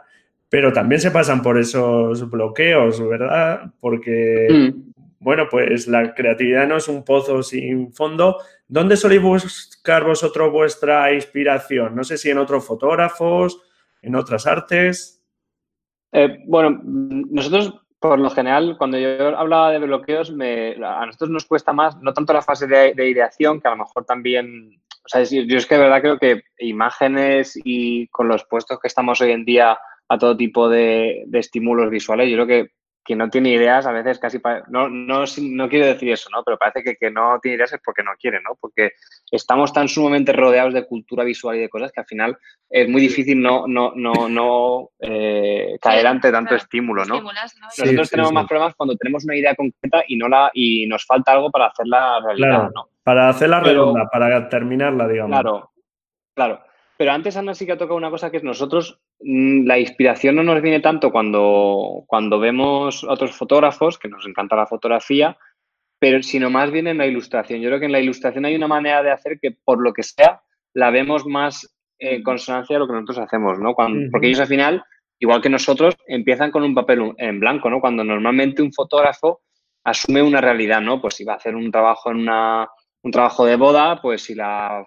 pero 0.51 0.73
también 0.73 0.99
se 0.99 1.11
pasan 1.11 1.41
por 1.41 1.57
esos 1.57 2.29
bloqueos, 2.29 2.99
¿verdad? 3.07 3.71
Porque, 3.79 4.49
mm. 4.51 4.91
bueno, 5.21 5.47
pues 5.49 5.87
la 5.87 6.13
creatividad 6.13 6.67
no 6.67 6.75
es 6.75 6.89
un 6.89 7.05
pozo 7.05 7.41
sin 7.41 7.93
fondo. 7.93 8.37
¿Dónde 8.67 8.97
soléis 8.97 9.21
buscar 9.21 10.03
vosotros 10.03 10.51
vuestra 10.51 11.13
inspiración? 11.13 11.95
No 11.95 12.03
sé 12.03 12.17
si 12.17 12.31
en 12.31 12.37
otros 12.37 12.67
fotógrafos, 12.67 13.61
en 14.01 14.13
otras 14.13 14.45
artes. 14.45 15.23
Eh, 16.11 16.39
bueno, 16.45 16.81
nosotros 16.83 17.73
por 17.97 18.19
lo 18.19 18.29
general, 18.29 18.75
cuando 18.77 18.97
yo 18.97 19.37
hablaba 19.37 19.71
de 19.71 19.79
bloqueos, 19.79 20.31
a 20.31 21.05
nosotros 21.05 21.29
nos 21.29 21.45
cuesta 21.45 21.71
más, 21.71 21.95
no 22.01 22.13
tanto 22.13 22.33
la 22.33 22.41
fase 22.41 22.67
de, 22.67 23.09
ideación, 23.09 23.61
que 23.61 23.69
a 23.69 23.71
lo 23.71 23.77
mejor 23.77 24.03
también, 24.03 24.81
o 25.05 25.07
sea, 25.07 25.23
yo 25.23 25.57
es 25.57 25.65
que 25.65 25.75
de 25.75 25.81
verdad 25.81 26.01
creo 26.01 26.19
que 26.19 26.43
imágenes 26.57 27.57
y 27.63 28.07
con 28.07 28.27
los 28.27 28.43
puestos 28.43 28.79
que 28.81 28.89
estamos 28.89 29.21
hoy 29.21 29.31
en 29.31 29.45
día 29.45 29.77
a 30.11 30.17
todo 30.17 30.35
tipo 30.35 30.67
de, 30.67 31.25
estímulos 31.31 31.89
visuales. 31.89 32.29
Yo 32.29 32.35
creo 32.35 32.47
que 32.47 32.71
quien 33.03 33.17
no 33.17 33.29
tiene 33.29 33.49
ideas 33.49 33.85
a 33.87 33.93
veces 33.93 34.19
casi, 34.19 34.39
no, 34.67 34.89
no, 34.89 35.23
no 35.23 35.69
quiero 35.69 35.85
decir 35.85 36.11
eso, 36.11 36.29
¿no? 36.29 36.43
Pero 36.43 36.57
parece 36.57 36.83
que, 36.83 36.97
que 36.97 37.09
no 37.09 37.39
tiene 37.41 37.55
ideas 37.55 37.73
es 37.73 37.79
porque 37.83 38.03
no 38.03 38.11
quiere, 38.19 38.41
¿no? 38.41 38.55
Porque 38.59 38.91
estamos 39.31 39.71
tan 39.71 39.87
sumamente 39.87 40.33
rodeados 40.33 40.73
de 40.73 40.85
cultura 40.85 41.23
visual 41.23 41.55
y 41.55 41.61
de 41.61 41.69
cosas 41.69 41.93
que 41.93 42.01
al 42.01 42.05
final 42.05 42.37
es 42.69 42.89
muy 42.89 42.99
difícil 42.99 43.41
no, 43.41 43.65
no, 43.67 43.93
no, 43.95 44.27
no 44.27 44.89
eh, 44.99 45.77
caer 45.81 46.05
ante 46.05 46.29
tanto 46.29 46.55
estímulo, 46.55 47.05
¿no? 47.05 47.21
Nosotros 47.21 48.09
tenemos 48.09 48.33
más 48.33 48.47
problemas 48.47 48.75
cuando 48.75 48.97
tenemos 48.97 49.23
una 49.23 49.37
idea 49.37 49.55
concreta 49.55 50.03
y 50.07 50.17
no 50.17 50.27
la 50.27 50.51
y 50.53 50.87
nos 50.87 51.05
falta 51.05 51.31
algo 51.31 51.49
para 51.49 51.67
hacerla 51.67 52.19
realidad, 52.19 52.69
¿no? 52.75 52.89
Para 53.01 53.29
hacerla 53.29 53.61
redonda, 53.61 54.09
para 54.11 54.49
terminarla, 54.49 55.07
digamos. 55.07 55.39
Claro, 55.39 55.71
claro. 56.35 56.70
Pero 57.01 57.13
antes 57.13 57.35
Ana 57.35 57.55
sí 57.55 57.65
que 57.65 57.71
ha 57.71 57.79
tocado 57.79 57.97
una 57.97 58.11
cosa 58.11 58.29
que 58.29 58.37
es 58.37 58.43
nosotros, 58.43 58.99
mm, 59.21 59.65
la 59.65 59.79
inspiración 59.79 60.35
no 60.35 60.43
nos 60.43 60.61
viene 60.61 60.81
tanto 60.81 61.11
cuando, 61.11 62.03
cuando 62.05 62.37
vemos 62.37 63.03
a 63.03 63.13
otros 63.13 63.31
fotógrafos, 63.31 63.97
que 63.97 64.07
nos 64.07 64.23
encanta 64.27 64.55
la 64.55 64.67
fotografía, 64.67 65.35
pero 65.97 66.21
sino 66.21 66.51
más 66.51 66.69
bien 66.69 66.85
en 66.85 66.99
la 66.99 67.07
ilustración. 67.07 67.59
Yo 67.59 67.69
creo 67.69 67.79
que 67.79 67.87
en 67.87 67.91
la 67.91 68.01
ilustración 68.01 68.45
hay 68.45 68.55
una 68.55 68.67
manera 68.67 69.01
de 69.01 69.09
hacer 69.09 69.39
que, 69.41 69.49
por 69.49 69.81
lo 69.81 69.93
que 69.93 70.03
sea, 70.03 70.43
la 70.75 70.91
vemos 70.91 71.25
más 71.25 71.75
en 71.97 72.21
consonancia 72.21 72.75
de 72.75 72.81
lo 72.81 72.85
que 72.85 72.93
nosotros 72.93 73.17
hacemos, 73.17 73.57
¿no? 73.57 73.73
Porque 73.73 74.27
ellos 74.27 74.41
al 74.41 74.45
final, 74.45 74.83
igual 75.17 75.41
que 75.41 75.49
nosotros, 75.49 75.95
empiezan 76.05 76.51
con 76.51 76.61
un 76.61 76.75
papel 76.75 77.15
en 77.17 77.39
blanco, 77.39 77.71
¿no? 77.71 77.81
Cuando 77.81 78.03
normalmente 78.03 78.61
un 78.61 78.71
fotógrafo 78.71 79.41
asume 79.83 80.21
una 80.21 80.39
realidad, 80.39 80.81
¿no? 80.81 81.01
Pues 81.01 81.15
si 81.15 81.23
va 81.23 81.33
a 81.33 81.37
hacer 81.37 81.55
un 81.55 81.71
trabajo 81.71 82.11
en 82.11 82.17
una, 82.17 82.69
un 83.01 83.11
trabajo 83.11 83.43
de 83.43 83.55
boda, 83.55 83.99
pues 84.03 84.21
si 84.21 84.35
la 84.35 84.85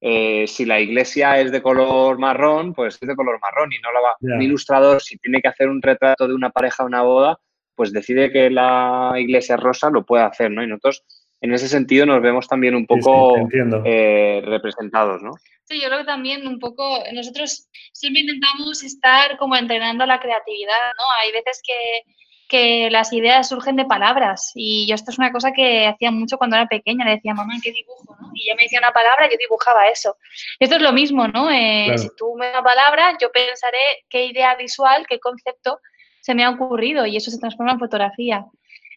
eh, 0.00 0.46
si 0.46 0.64
la 0.64 0.80
iglesia 0.80 1.40
es 1.40 1.50
de 1.50 1.60
color 1.60 2.18
marrón, 2.18 2.72
pues 2.72 2.98
es 3.00 3.08
de 3.08 3.16
color 3.16 3.40
marrón 3.40 3.72
y 3.72 3.78
no 3.80 3.92
la 3.92 4.00
va. 4.00 4.16
Un 4.20 4.42
ilustrador, 4.42 5.02
si 5.02 5.18
tiene 5.18 5.40
que 5.40 5.48
hacer 5.48 5.68
un 5.68 5.82
retrato 5.82 6.28
de 6.28 6.34
una 6.34 6.50
pareja 6.50 6.84
de 6.84 6.88
una 6.88 7.02
boda, 7.02 7.38
pues 7.74 7.92
decide 7.92 8.30
que 8.32 8.50
la 8.50 9.14
iglesia 9.16 9.56
es 9.56 9.60
rosa, 9.60 9.90
lo 9.90 10.04
puede 10.04 10.24
hacer, 10.24 10.50
¿no? 10.50 10.62
Y 10.62 10.66
nosotros, 10.66 11.04
en 11.40 11.52
ese 11.52 11.68
sentido, 11.68 12.06
nos 12.06 12.22
vemos 12.22 12.48
también 12.48 12.74
un 12.74 12.86
poco 12.86 13.36
eh, 13.84 14.42
representados, 14.44 15.22
¿no? 15.22 15.32
Sí, 15.64 15.80
yo 15.80 15.88
creo 15.88 15.98
que 15.98 16.04
también 16.04 16.46
un 16.46 16.58
poco, 16.58 17.02
nosotros 17.12 17.68
siempre 17.92 18.22
intentamos 18.22 18.82
estar 18.82 19.36
como 19.36 19.54
entrenando 19.56 20.06
la 20.06 20.18
creatividad, 20.18 20.92
¿no? 20.96 21.04
Hay 21.22 21.32
veces 21.32 21.60
que 21.64 22.02
que 22.48 22.90
las 22.90 23.12
ideas 23.12 23.48
surgen 23.48 23.76
de 23.76 23.84
palabras. 23.84 24.52
Y 24.54 24.86
yo 24.88 24.94
esto 24.94 25.10
es 25.10 25.18
una 25.18 25.30
cosa 25.30 25.52
que 25.52 25.86
hacía 25.86 26.10
mucho 26.10 26.38
cuando 26.38 26.56
era 26.56 26.66
pequeña. 26.66 27.04
Le 27.04 27.16
decía, 27.16 27.34
mamá, 27.34 27.54
¿qué 27.62 27.72
dibujo? 27.72 28.16
¿no? 28.20 28.30
Y 28.34 28.46
ella 28.46 28.56
me 28.56 28.64
decía 28.64 28.78
una 28.78 28.92
palabra, 28.92 29.28
yo 29.30 29.36
dibujaba 29.38 29.88
eso. 29.88 30.16
esto 30.58 30.76
es 30.76 30.82
lo 30.82 30.92
mismo, 30.92 31.28
¿no? 31.28 31.50
Eh, 31.50 31.96
si 31.98 32.08
tú 32.16 32.34
me 32.36 32.46
das 32.46 32.54
una 32.54 32.64
palabra, 32.64 33.16
yo 33.20 33.30
pensaré 33.30 33.78
qué 34.08 34.26
idea 34.26 34.54
visual, 34.56 35.06
qué 35.08 35.20
concepto 35.20 35.80
se 36.20 36.34
me 36.34 36.44
ha 36.44 36.50
ocurrido 36.50 37.06
y 37.06 37.16
eso 37.16 37.30
se 37.30 37.38
transforma 37.38 37.72
en 37.72 37.78
fotografía. 37.78 38.46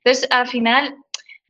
Entonces, 0.04 0.28
al 0.32 0.48
final, 0.48 0.96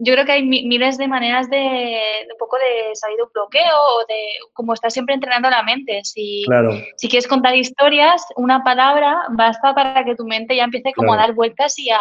yo 0.04 0.14
creo 0.14 0.26
que 0.26 0.32
hay 0.32 0.44
miles 0.44 0.98
de 0.98 1.08
maneras 1.08 1.48
de, 1.48 2.02
un 2.32 2.38
poco 2.40 2.58
de 2.58 2.96
salir 2.96 3.18
de 3.18 3.24
un 3.24 3.30
bloqueo 3.32 3.76
o 3.76 4.06
de 4.08 4.50
como 4.54 4.74
estar 4.74 4.90
siempre 4.90 5.14
entrenando 5.14 5.48
la 5.48 5.62
mente. 5.62 6.02
Si, 6.04 6.44
si 6.98 7.08
quieres 7.08 7.28
contar 7.28 7.56
historias, 7.56 8.26
una 8.36 8.64
palabra 8.64 9.26
basta 9.30 9.76
para 9.76 10.04
que 10.04 10.16
tu 10.16 10.26
mente 10.26 10.56
ya 10.56 10.64
empiece 10.64 10.92
como 10.96 11.14
a 11.14 11.18
dar 11.18 11.36
vueltas 11.36 11.78
y 11.78 11.92
a, 11.92 12.00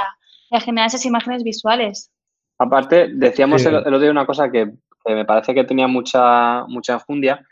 generar 0.60 0.86
esas 0.86 1.04
imágenes 1.04 1.44
visuales. 1.44 2.10
Aparte, 2.58 3.08
decíamos 3.12 3.66
el, 3.66 3.74
otro 3.74 3.98
día 3.98 4.10
una 4.10 4.26
cosa 4.26 4.50
que, 4.50 4.70
me 5.04 5.26
parece 5.26 5.52
que 5.52 5.64
tenía 5.64 5.86
mucha, 5.86 6.64
mucha 6.68 6.94
enjundia 6.94 7.46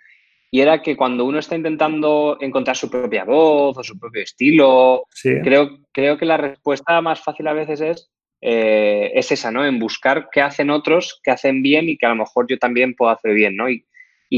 y 0.51 0.63
era 0.63 0.81
que 0.81 0.97
cuando 0.97 1.27
uno 1.27 1.39
está 1.39 1.57
intentando 1.57 2.39
encontrar 2.41 2.75
su 2.75 2.89
propia 2.89 3.25
voz 3.25 3.77
o 3.77 3.85
su 3.85 3.99
propio 3.99 4.23
estilo, 4.23 5.05
creo, 5.23 5.79
creo 5.93 6.17
que 6.17 6.25
la 6.25 6.39
respuesta 6.39 7.03
más 7.03 7.21
fácil 7.21 7.49
a 7.49 7.53
veces 7.53 7.83
es 7.83 8.11
eh, 8.41 9.11
es 9.15 9.33
esa, 9.33 9.51
¿no? 9.51 9.67
En 9.67 9.79
buscar 9.79 10.29
qué 10.31 10.41
hacen 10.41 10.71
otros, 10.71 11.21
qué 11.23 11.31
hacen 11.31 11.63
bien 11.63 11.89
y 11.89 11.97
que 11.97 12.07
a 12.07 12.11
lo 12.11 12.17
mejor 12.17 12.47
yo 12.49 12.59
también 12.59 12.95
puedo 12.95 13.11
hacer 13.11 13.35
bien, 13.35 13.57
¿no? 13.57 13.69
Y, 13.69 13.85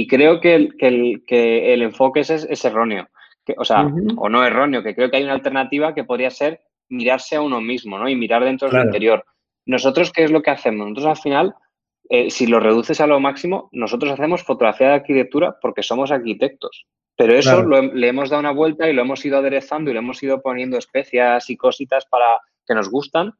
creo 0.06 0.40
que 0.40 0.54
el, 0.54 1.24
que 1.26 1.74
el, 1.74 1.82
enfoque 1.82 2.20
es, 2.20 2.64
erróneo, 2.64 3.08
o 3.56 3.64
sea, 3.64 3.90
o 4.16 4.28
no 4.28 4.44
erróneo, 4.44 4.82
que 4.82 4.94
creo 4.94 5.10
que 5.10 5.16
hay 5.16 5.24
una 5.24 5.32
alternativa 5.32 5.94
que 5.94 6.04
podría 6.04 6.30
ser 6.30 6.60
mirarse 6.88 7.36
a 7.36 7.42
uno 7.42 7.60
mismo, 7.60 7.98
¿no? 7.98 8.08
Y 8.08 8.14
mirar 8.14 8.44
dentro 8.44 8.70
del 8.70 8.86
interior. 8.86 9.24
Nosotros, 9.66 10.12
¿qué 10.12 10.24
es 10.24 10.30
lo 10.30 10.42
que 10.42 10.50
hacemos? 10.50 10.88
Nosotros 10.88 11.18
al 11.18 11.22
final, 11.22 11.54
eh, 12.08 12.30
si 12.30 12.46
lo 12.46 12.60
reduces 12.60 13.00
a 13.00 13.06
lo 13.06 13.20
máximo, 13.20 13.68
nosotros 13.72 14.12
hacemos 14.12 14.44
fotografía 14.44 14.88
de 14.88 14.94
arquitectura 14.94 15.56
porque 15.60 15.82
somos 15.82 16.10
arquitectos. 16.10 16.86
Pero 17.16 17.34
eso 17.34 17.62
le 17.66 18.08
hemos 18.08 18.30
dado 18.30 18.40
una 18.40 18.52
vuelta 18.52 18.88
y 18.88 18.94
lo 18.94 19.02
hemos 19.02 19.22
ido 19.26 19.38
aderezando 19.38 19.90
y 19.90 19.92
le 19.92 19.98
hemos 19.98 20.22
ido 20.22 20.40
poniendo 20.40 20.78
especias 20.78 21.50
y 21.50 21.56
cositas 21.56 22.06
para 22.06 22.40
que 22.66 22.74
nos 22.74 22.88
gustan 22.88 23.34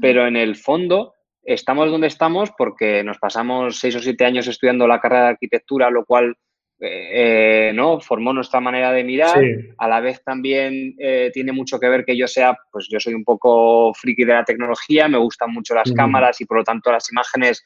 pero 0.00 0.26
en 0.26 0.36
el 0.36 0.56
fondo 0.56 1.14
estamos 1.42 1.90
donde 1.90 2.06
estamos 2.06 2.50
porque 2.56 3.04
nos 3.04 3.18
pasamos 3.18 3.78
seis 3.78 3.96
o 3.96 4.00
siete 4.00 4.24
años 4.24 4.46
estudiando 4.46 4.86
la 4.86 5.00
carrera 5.00 5.24
de 5.24 5.30
arquitectura, 5.30 5.90
lo 5.90 6.04
cual 6.04 6.36
eh, 6.80 7.72
¿no? 7.74 8.00
formó 8.00 8.32
nuestra 8.32 8.60
manera 8.60 8.92
de 8.92 9.04
mirar. 9.04 9.42
A 9.78 9.88
la 9.88 10.00
vez 10.00 10.22
también 10.24 10.94
eh, 10.98 11.30
tiene 11.32 11.52
mucho 11.52 11.78
que 11.78 11.88
ver 11.88 12.04
que 12.04 12.16
yo 12.16 12.26
sea, 12.26 12.56
pues 12.70 12.88
yo 12.90 12.98
soy 12.98 13.14
un 13.14 13.24
poco 13.24 13.92
friki 13.94 14.24
de 14.24 14.34
la 14.34 14.44
tecnología, 14.44 15.08
me 15.08 15.18
gustan 15.18 15.52
mucho 15.52 15.74
las 15.74 15.92
cámaras 15.92 16.40
y 16.40 16.44
por 16.44 16.58
lo 16.58 16.64
tanto 16.64 16.90
las 16.90 17.10
imágenes 17.10 17.64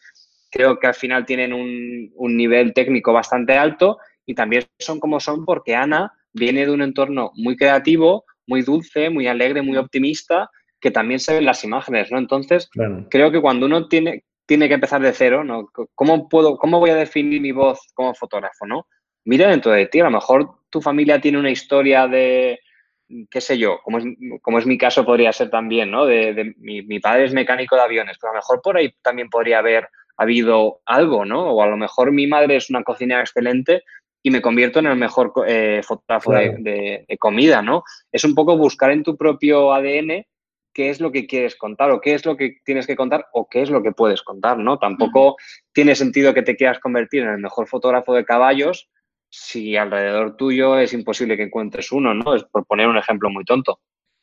creo 0.51 0.79
que 0.79 0.87
al 0.87 0.95
final 0.95 1.27
tienen 1.27 1.53
un, 1.53 2.11
un 2.15 2.37
nivel 2.37 2.73
técnico 2.73 3.13
bastante 3.13 3.55
alto 3.55 3.99
y 4.27 4.35
también 4.35 4.65
son 4.79 5.01
como 5.01 5.21
son 5.21 5.45
porque 5.45 5.75
Ana 5.75 6.13
viene 6.33 6.67
de 6.67 6.73
un 6.73 6.83
entorno 6.83 7.33
muy 7.35 7.57
creativo, 7.57 8.25
muy 8.47 8.63
dulce, 8.63 9.11
muy 9.11 9.27
alegre, 9.27 9.63
muy 9.63 9.77
optimista 9.77 10.51
que 10.81 10.91
también 10.91 11.21
se 11.21 11.35
ven 11.35 11.45
las 11.45 11.65
imágenes, 11.65 12.11
¿no? 12.11 12.19
Entonces, 12.19 12.71
creo 13.11 13.33
que 13.33 13.41
cuando 13.41 13.67
uno 13.67 13.89
tiene, 13.89 14.25
tiene 14.47 14.69
que 14.69 14.75
empezar 14.75 15.01
de 15.01 15.13
cero, 15.13 15.45
¿no? 15.45 15.69
¿Cómo, 15.95 16.29
puedo, 16.29 16.57
¿Cómo 16.57 16.79
voy 16.79 16.91
a 16.91 16.95
definir 16.95 17.41
mi 17.41 17.53
voz 17.53 17.81
como 17.95 18.15
fotógrafo, 18.15 18.67
no? 18.67 18.87
Mira 19.25 19.51
dentro 19.51 19.73
de 19.73 19.87
ti, 19.87 20.01
a 20.01 20.05
lo 20.05 20.11
mejor 20.11 20.51
tu 20.71 20.81
familia 20.81 21.21
tiene 21.21 21.39
una 21.39 21.51
historia 21.51 22.07
de, 22.07 22.61
qué 23.31 23.41
sé 23.41 23.59
yo, 23.59 23.81
como 23.83 23.99
es, 23.99 24.05
como 24.43 24.59
es 24.59 24.67
mi 24.67 24.79
caso 24.79 25.05
podría 25.05 25.33
ser 25.33 25.51
también, 25.51 25.91
¿no? 25.91 26.07
De, 26.07 26.55
mi, 26.59 27.01
padre 27.01 27.25
es 27.25 27.33
mecánico 27.33 27.77
de 27.77 27.83
aviones, 27.83 28.17
pero 28.21 28.31
a 28.31 28.35
lo 28.35 28.39
mejor 28.39 28.63
por 28.63 28.77
ahí 28.77 28.93
también 29.03 29.29
podría 29.29 29.59
haber 29.59 29.89
habido 30.17 30.81
algo, 30.87 31.25
¿no? 31.25 31.51
O 31.51 31.63
a 31.63 31.67
lo 31.67 31.77
mejor 31.77 32.13
mi 32.13 32.27
madre 32.27 32.57
es 32.57 32.71
una 32.71 32.83
cocinera 32.83 33.21
excelente 33.21 33.83
y 34.23 34.31
me 34.31 34.43
convierto 34.43 34.79
en 34.81 34.87
el 34.87 34.97
mejor 34.97 35.33
eh, 35.47 35.81
fotógrafo 35.85 36.33
de, 36.33 37.05
de, 37.07 37.19
comida, 37.19 37.63
¿no? 37.63 37.85
Es 38.11 38.25
un 38.25 38.35
poco 38.35 38.57
buscar 38.57 38.91
en 38.91 39.03
tu 39.03 39.17
propio 39.17 39.73
ADN 39.73 40.25
qué 40.73 40.91
es 40.91 41.01
lo 41.01 41.11
que 41.11 41.27
quieres 41.27 41.57
contar 41.57 41.91
o 41.91 42.01
qué 42.01 42.15
es 42.15 42.25
lo 42.25 42.37
que 42.37 42.57
tienes 42.65 42.87
que 42.87 42.97
contar 42.97 43.27
o 43.33 43.49
qué 43.49 43.63
es 43.63 43.71
lo 43.71 43.83
que 43.83 43.93
puedes 43.93 44.23
contar, 44.23 44.59
¿no? 44.59 44.79
Tampoco 44.79 45.37
tiene 45.73 45.95
sentido 45.95 46.35
que 46.35 46.43
te 46.43 46.57
quieras 46.57 46.79
convertir 46.79 47.23
en 47.23 47.31
el 47.31 47.39
mejor 47.39 47.67
fotógrafo 47.67 48.15
de 48.15 48.25
caballos 48.25 48.89
si 49.31 49.77
alrededor 49.77 50.37
tuyo 50.37 50.79
es 50.79 50.93
imposible 50.93 51.37
que 51.37 51.43
encuentres 51.45 51.93
uno, 51.93 52.15
¿no? 52.15 52.35
Es 52.35 52.45
por 52.45 52.65
poner 52.67 52.89
un 52.89 52.97
ejemplo 52.97 53.31
muy 53.31 53.45
tonto. 53.45 53.81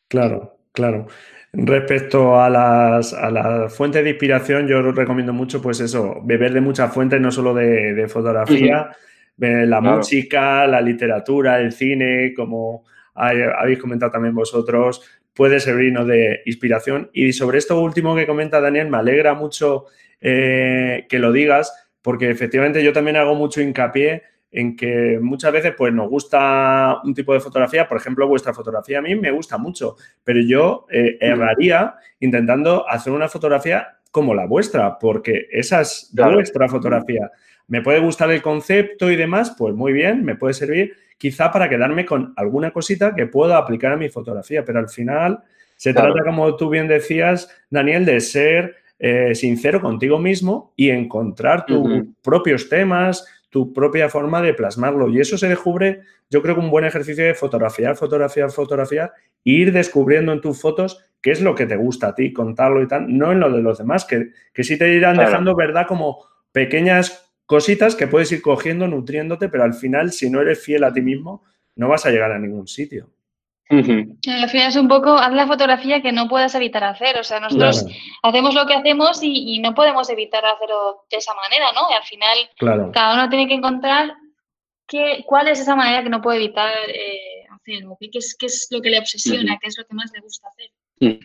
Claro, 0.08 0.58
claro. 0.72 1.08
Respecto 1.54 2.40
a 2.40 2.50
las, 2.50 3.14
a 3.14 3.70
fuentes 3.70 4.04
de 4.04 4.10
inspiración, 4.10 4.68
yo 4.68 4.82
recomiendo 4.92 5.32
mucho, 5.32 5.62
pues 5.62 5.80
eso, 5.80 6.22
beber 6.24 6.54
de 6.54 6.62
muchas 6.62 6.94
fuentes, 6.94 7.22
no 7.22 7.32
solo 7.32 7.54
de, 7.54 8.08
fotografía, 8.10 8.90
la 9.38 9.82
música, 9.82 10.68
la 10.68 10.82
literatura, 10.82 11.60
el 11.60 11.72
cine, 11.72 12.34
como 12.36 12.84
habéis 13.14 13.80
comentado 13.80 14.12
también 14.12 14.36
vosotros, 14.36 15.02
puede 15.36 15.60
servirnos 15.60 16.08
de 16.08 16.42
inspiración. 16.46 17.12
Y 17.14 17.34
sobre 17.34 17.60
esto 17.60 17.80
último 17.80 18.16
que 18.16 18.26
comenta 18.26 18.62
Daniel, 18.62 18.90
me 18.90 18.98
alegra 18.98 19.34
mucho 19.36 19.86
eh, 20.22 21.06
que 21.10 21.20
lo 21.20 21.32
digas, 21.32 21.90
porque 22.02 22.30
efectivamente 22.30 22.84
yo 22.84 22.94
también 22.94 23.18
hago 23.18 23.36
mucho 23.36 23.62
hincapié 23.62 24.24
en 24.52 24.78
que 24.78 25.20
muchas 25.22 25.52
veces 25.52 25.74
pues 25.78 25.94
nos 25.94 26.10
gusta 26.10 27.02
un 27.04 27.14
tipo 27.14 27.34
de 27.34 27.42
fotografía, 27.42 27.90
por 27.90 27.98
ejemplo, 27.98 28.26
vuestra 28.26 28.54
fotografía 28.54 29.00
a 29.00 29.02
mí 29.02 29.14
me 29.14 29.32
gusta 29.32 29.58
mucho, 29.58 29.98
pero 30.24 30.40
yo 30.40 30.88
eh, 30.90 31.18
erraría 31.20 31.96
intentando 32.22 32.88
hacer 32.88 33.12
una 33.12 33.28
fotografía 33.28 33.98
como 34.12 34.34
la 34.34 34.46
vuestra, 34.46 34.98
porque 34.98 35.48
esa 35.52 35.82
es 35.82 36.10
vuestra 36.14 36.70
fotografía. 36.70 37.30
Me 37.68 37.82
puede 37.82 38.00
gustar 38.00 38.32
el 38.32 38.42
concepto 38.42 39.12
y 39.12 39.18
demás, 39.18 39.54
pues 39.58 39.76
muy 39.76 39.92
bien, 39.92 40.24
me 40.24 40.36
puede 40.36 40.54
servir, 40.54 40.96
quizá 41.18 41.52
para 41.52 41.70
quedarme 41.70 42.06
con 42.06 42.34
alguna 42.36 42.72
cosita 42.72 43.16
que 43.16 43.28
pueda 43.28 43.58
aplicar 43.58 43.94
a 43.94 43.98
mi 43.98 44.10
fotografía, 44.10 44.64
pero 44.66 44.80
al 44.80 44.90
final 44.90 45.44
se 45.76 45.94
trata, 45.94 46.24
como 46.24 46.56
tú 46.56 46.70
bien 46.70 46.88
decías, 46.88 47.50
Daniel, 47.70 48.06
de 48.06 48.22
ser 48.22 48.76
eh, 48.98 49.36
sincero 49.36 49.82
contigo 49.82 50.18
mismo 50.20 50.74
y 50.76 50.90
encontrar 50.90 51.66
tus 51.66 52.06
propios 52.22 52.70
temas, 52.70 53.26
tu 53.50 53.74
propia 53.74 54.10
forma 54.10 54.42
de 54.42 54.54
plasmarlo. 54.54 55.10
Y 55.10 55.20
eso 55.20 55.38
se 55.38 55.50
descubre, 55.50 56.02
yo 56.30 56.42
creo 56.42 56.56
que 56.56 56.62
un 56.62 56.70
buen 56.70 56.86
ejercicio 56.86 57.26
de 57.26 57.34
fotografiar, 57.34 57.96
fotografiar, 57.96 58.52
fotografiar, 58.52 59.14
e 59.44 59.52
ir 59.52 59.74
descubriendo 59.74 60.32
en 60.32 60.42
tus 60.42 60.60
fotos 60.62 61.04
qué 61.22 61.32
es 61.32 61.42
lo 61.42 61.56
que 61.56 61.66
te 61.66 61.76
gusta 61.76 62.10
a 62.10 62.16
ti, 62.16 62.32
contarlo 62.32 62.82
y 62.82 62.88
tal, 62.88 63.06
no 63.18 63.32
en 63.32 63.40
lo 63.40 63.52
de 63.52 63.62
los 63.62 63.78
demás, 63.78 64.06
que, 64.06 64.30
que 64.54 64.64
sí 64.64 64.78
te 64.78 64.94
irán 64.94 65.18
dejando, 65.18 65.56
¿verdad? 65.56 65.88
Como 65.88 66.26
pequeñas 66.52 67.25
cositas 67.46 67.96
que 67.96 68.08
puedes 68.08 68.32
ir 68.32 68.42
cogiendo, 68.42 68.88
nutriéndote, 68.88 69.50
pero 69.50 69.64
al 69.64 69.74
final, 69.74 70.12
si 70.12 70.30
no 70.30 70.42
eres 70.42 70.64
fiel 70.64 70.84
a 70.84 70.94
ti 70.94 71.02
mismo, 71.02 71.44
no 71.76 71.88
vas 71.90 72.06
a 72.06 72.12
llegar 72.12 72.32
a 72.32 72.40
ningún 72.40 72.68
sitio. 72.68 73.10
Al 73.68 73.84
final 73.84 74.68
es 74.68 74.76
un 74.76 74.88
poco, 74.88 75.18
haz 75.18 75.34
la 75.34 75.48
fotografía 75.48 76.02
que 76.02 76.12
no 76.12 76.28
puedas 76.28 76.54
evitar 76.54 76.84
hacer. 76.84 77.18
O 77.18 77.24
sea, 77.24 77.40
nosotros 77.40 77.86
hacemos 78.22 78.54
lo 78.54 78.68
que 78.68 78.76
hacemos 78.76 79.20
y, 79.24 79.60
no 79.60 79.74
podemos 79.74 80.10
evitar 80.10 80.46
hacerlo 80.46 81.06
de 81.10 81.18
esa 81.18 81.34
manera, 81.34 81.68
¿no? 81.74 81.82
Y 81.90 81.94
al 81.94 82.04
final, 82.04 82.92
cada 82.94 83.16
uno 83.16 83.30
tiene 83.30 83.48
que 83.48 83.56
encontrar 83.56 84.14
qué, 84.88 85.24
cuál 85.26 85.48
es 85.48 85.60
esa 85.60 85.76
manera 85.76 86.04
que 86.04 86.10
no 86.10 86.22
puede 86.22 86.38
evitar 86.38 86.72
eh, 86.88 87.46
hacer, 87.50 87.84
qué 88.00 88.20
es, 88.20 88.36
qué 88.38 88.46
es 88.46 88.68
lo 88.70 88.82
que 88.82 88.92
le 88.92 89.00
obsesiona, 89.00 89.58
qué 89.60 89.68
es 89.68 89.78
lo 89.80 89.86
que 89.86 89.96
más 89.96 90.12
le 90.14 90.22
gusta 90.22 90.48
hacer. 90.48 91.20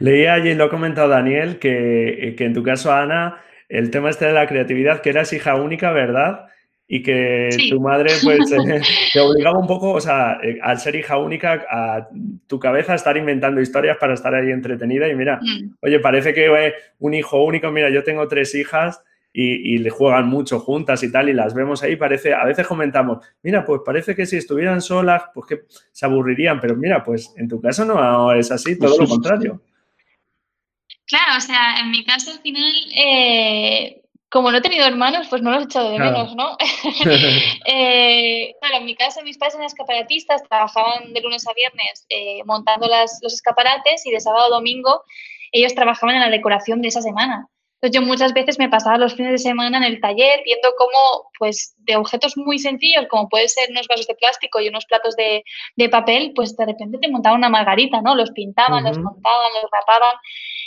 Leía 0.00 0.38
y 0.38 0.54
lo 0.54 0.64
ha 0.64 0.70
comentado 0.70 1.08
Daniel 1.08 1.58
que, 1.60 2.34
que 2.36 2.44
en 2.44 2.54
tu 2.54 2.62
caso, 2.62 2.92
Ana, 2.92 3.40
el 3.68 3.90
tema 3.90 4.10
este 4.10 4.26
de 4.26 4.32
la 4.32 4.46
creatividad, 4.46 5.00
que 5.00 5.10
eras 5.10 5.32
hija 5.32 5.54
única, 5.54 5.92
¿verdad? 5.92 6.46
Y 6.86 7.02
que 7.02 7.48
tu 7.70 7.80
madre, 7.80 8.10
pues, 8.22 8.52
eh, 8.52 8.82
te 9.12 9.20
obligaba 9.20 9.58
un 9.58 9.66
poco, 9.66 9.92
o 9.92 10.00
sea, 10.00 10.38
eh, 10.42 10.58
al 10.62 10.78
ser 10.78 10.96
hija 10.96 11.18
única, 11.18 11.64
a 11.70 12.08
tu 12.46 12.58
cabeza 12.58 12.92
a 12.92 12.96
estar 12.96 13.16
inventando 13.16 13.60
historias 13.60 13.96
para 13.96 14.14
estar 14.14 14.34
ahí 14.34 14.50
entretenida. 14.50 15.08
Y 15.08 15.14
mira, 15.14 15.40
mm. 15.40 15.76
oye, 15.80 15.98
parece 16.00 16.34
que 16.34 16.46
eh, 16.46 16.74
un 16.98 17.14
hijo 17.14 17.42
único, 17.42 17.70
mira, 17.70 17.88
yo 17.90 18.04
tengo 18.04 18.28
tres 18.28 18.54
hijas 18.54 19.02
y, 19.36 19.78
le 19.78 19.90
juegan 19.90 20.28
mucho 20.28 20.60
juntas 20.60 21.02
y 21.02 21.10
tal, 21.10 21.28
y 21.28 21.32
las 21.32 21.54
vemos 21.54 21.82
ahí, 21.82 21.96
parece, 21.96 22.32
a 22.32 22.44
veces 22.44 22.68
comentamos, 22.68 23.18
mira, 23.42 23.64
pues 23.64 23.80
parece 23.84 24.14
que 24.14 24.26
si 24.26 24.36
estuvieran 24.36 24.80
solas, 24.80 25.24
pues 25.34 25.46
que 25.48 25.62
se 25.90 26.06
aburrirían, 26.06 26.60
pero 26.60 26.76
mira, 26.76 27.02
pues 27.02 27.34
en 27.36 27.48
tu 27.48 27.60
caso 27.60 27.84
no 27.84 28.32
es 28.32 28.52
así, 28.52 28.78
todo 28.78 28.96
lo 28.96 29.08
contrario. 29.08 29.60
Claro, 31.06 31.36
o 31.36 31.40
sea, 31.40 31.80
en 31.80 31.90
mi 31.90 32.04
caso 32.04 32.30
al 32.30 32.40
final, 32.40 32.72
eh, 32.94 34.02
como 34.30 34.50
no 34.50 34.58
he 34.58 34.62
tenido 34.62 34.86
hermanos, 34.86 35.26
pues 35.28 35.42
no 35.42 35.50
los 35.50 35.62
he 35.62 35.64
echado 35.66 35.90
de 35.90 35.98
menos, 35.98 36.34
¿no? 36.34 36.56
Eh, 37.66 38.54
claro, 38.60 38.76
en 38.78 38.84
mi 38.84 38.94
caso 38.94 39.22
mis 39.22 39.38
padres 39.38 39.54
eran 39.54 39.66
escaparatistas, 39.66 40.42
trabajaban 40.48 41.12
de 41.12 41.20
lunes 41.20 41.46
a 41.46 41.54
viernes 41.54 42.06
eh, 42.08 42.42
montando 42.44 42.86
las, 42.88 43.18
los 43.22 43.32
escaparates 43.32 44.04
y 44.06 44.10
de 44.10 44.20
sábado 44.20 44.46
a 44.46 44.56
domingo 44.56 45.02
ellos 45.54 45.74
trabajaban 45.74 46.16
en 46.16 46.22
la 46.22 46.30
decoración 46.30 46.82
de 46.82 46.88
esa 46.88 47.00
semana. 47.00 47.48
Entonces 47.80 48.00
yo 48.00 48.06
muchas 48.06 48.32
veces 48.32 48.58
me 48.58 48.68
pasaba 48.70 48.96
los 48.96 49.14
fines 49.14 49.32
de 49.32 49.38
semana 49.38 49.76
en 49.76 49.84
el 49.84 50.00
taller 50.00 50.40
viendo 50.44 50.68
cómo, 50.76 51.30
pues, 51.38 51.74
de 51.78 51.96
objetos 51.96 52.36
muy 52.36 52.58
sencillos, 52.58 53.06
como 53.10 53.28
puede 53.28 53.46
ser 53.48 53.70
unos 53.70 53.86
vasos 53.86 54.06
de 54.06 54.14
plástico 54.14 54.58
y 54.60 54.68
unos 54.68 54.86
platos 54.86 55.14
de, 55.16 55.44
papel, 55.90 56.32
pues 56.34 56.56
de 56.56 56.64
repente 56.64 56.98
te 56.98 57.10
montaban 57.10 57.38
una 57.38 57.50
margarita, 57.50 58.00
¿no? 58.00 58.14
Los 58.14 58.30
pintaban, 58.30 58.84
los 58.84 58.98
montaban, 58.98 59.50
los 59.60 59.70
rapaban. 59.70 60.14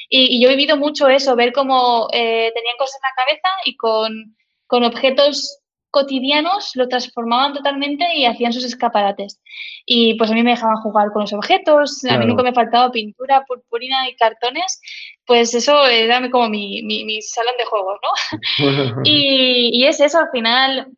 Y, 0.09 0.41
yo 0.41 0.49
he 0.49 0.55
vivido 0.55 0.77
mucho 0.77 1.07
eso, 1.07 1.35
ver 1.35 1.51
cómo 1.53 2.07
eh, 2.13 2.51
tenían 2.55 2.77
cosas 2.77 2.95
en 2.95 3.09
la 3.09 3.23
cabeza 3.23 3.49
y 3.65 3.75
con, 3.75 4.35
con 4.67 4.83
objetos 4.83 5.59
cotidianos 5.89 6.71
lo 6.75 6.87
transformaban 6.87 7.53
totalmente 7.53 8.05
y 8.15 8.25
hacían 8.25 8.53
sus 8.53 8.63
escaparates. 8.63 9.41
Y 9.85 10.15
pues 10.15 10.29
a 10.29 10.33
mí 10.33 10.43
me 10.43 10.51
dejaban 10.51 10.77
jugar 10.77 11.11
con 11.11 11.21
los 11.21 11.33
objetos, 11.33 12.03
a 12.05 12.17
mí 12.17 12.25
nunca 12.25 12.43
me 12.43 12.53
faltaba 12.53 12.91
pintura, 12.91 13.45
purpurina 13.47 14.07
y 14.09 14.15
cartones, 14.15 14.79
pues 15.25 15.53
eso 15.53 15.85
era 15.87 16.29
como 16.29 16.49
mi, 16.49 16.83
mi, 16.83 17.21
salón 17.21 17.53
de 17.57 17.65
juegos, 17.65 17.99
¿no? 18.03 19.01
y, 19.03 19.85
es 19.85 19.99
eso, 19.99 20.19
al 20.19 20.29
final 20.31 20.91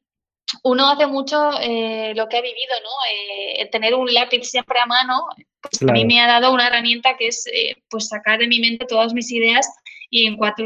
uno 0.64 0.90
hace 0.90 1.08
mucho 1.08 1.52
eh, 1.62 2.14
lo 2.16 2.28
que 2.28 2.38
ha 2.38 2.42
vivido, 2.42 2.74
¿no? 2.84 2.90
Eh, 3.62 3.70
tener 3.72 3.94
un 3.96 4.12
lápiz 4.14 4.44
siempre 4.46 4.80
a 4.80 4.86
mano, 4.86 5.28
pues 5.62 5.82
a 5.82 5.92
mí 5.92 6.06
me 6.06 6.20
ha 6.22 6.28
dado 6.28 6.54
una 6.54 6.68
herramienta 6.68 7.18
que 7.18 7.28
es 7.28 7.46
eh, 7.48 7.76
pues 7.90 8.08
sacar 8.08 8.40
de 8.40 8.48
mi 8.48 8.60
mente 8.60 8.86
todas 8.86 9.14
mis 9.14 9.32
ideas 9.32 9.68
y 10.10 10.26
en 10.26 10.38
cuatro 10.38 10.66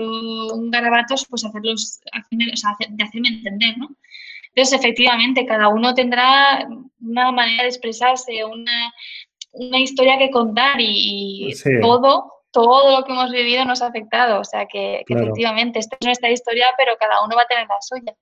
garabatos 0.69 1.25
pues 1.29 1.43
hacerlos, 1.43 1.99
hacerme, 2.11 2.51
o 2.53 2.57
sea, 2.57 2.75
de 2.87 3.03
hacerme 3.03 3.29
entender, 3.29 3.77
¿no? 3.77 3.89
Entonces, 4.55 4.79
efectivamente, 4.79 5.45
cada 5.45 5.67
uno 5.67 5.95
tendrá 5.95 6.67
una 7.01 7.31
manera 7.31 7.63
de 7.63 7.69
expresarse, 7.69 8.45
una, 8.45 8.93
una 9.51 9.79
historia 9.79 10.17
que 10.19 10.29
contar 10.29 10.75
y, 10.79 11.53
todo, 11.81 12.31
todo 12.51 12.99
lo 12.99 13.03
que 13.03 13.13
hemos 13.13 13.31
vivido 13.31 13.65
nos 13.65 13.81
ha 13.81 13.87
afectado. 13.87 14.39
O 14.39 14.43
sea 14.43 14.67
que, 14.67 15.03
efectivamente, 15.07 15.79
esta 15.79 15.97
es 15.99 16.05
nuestra 16.05 16.29
historia, 16.29 16.67
pero 16.77 16.95
cada 16.99 17.23
uno 17.25 17.35
va 17.35 17.41
a 17.41 17.47
tener 17.47 17.67
la 17.67 17.81
suya. 17.81 18.15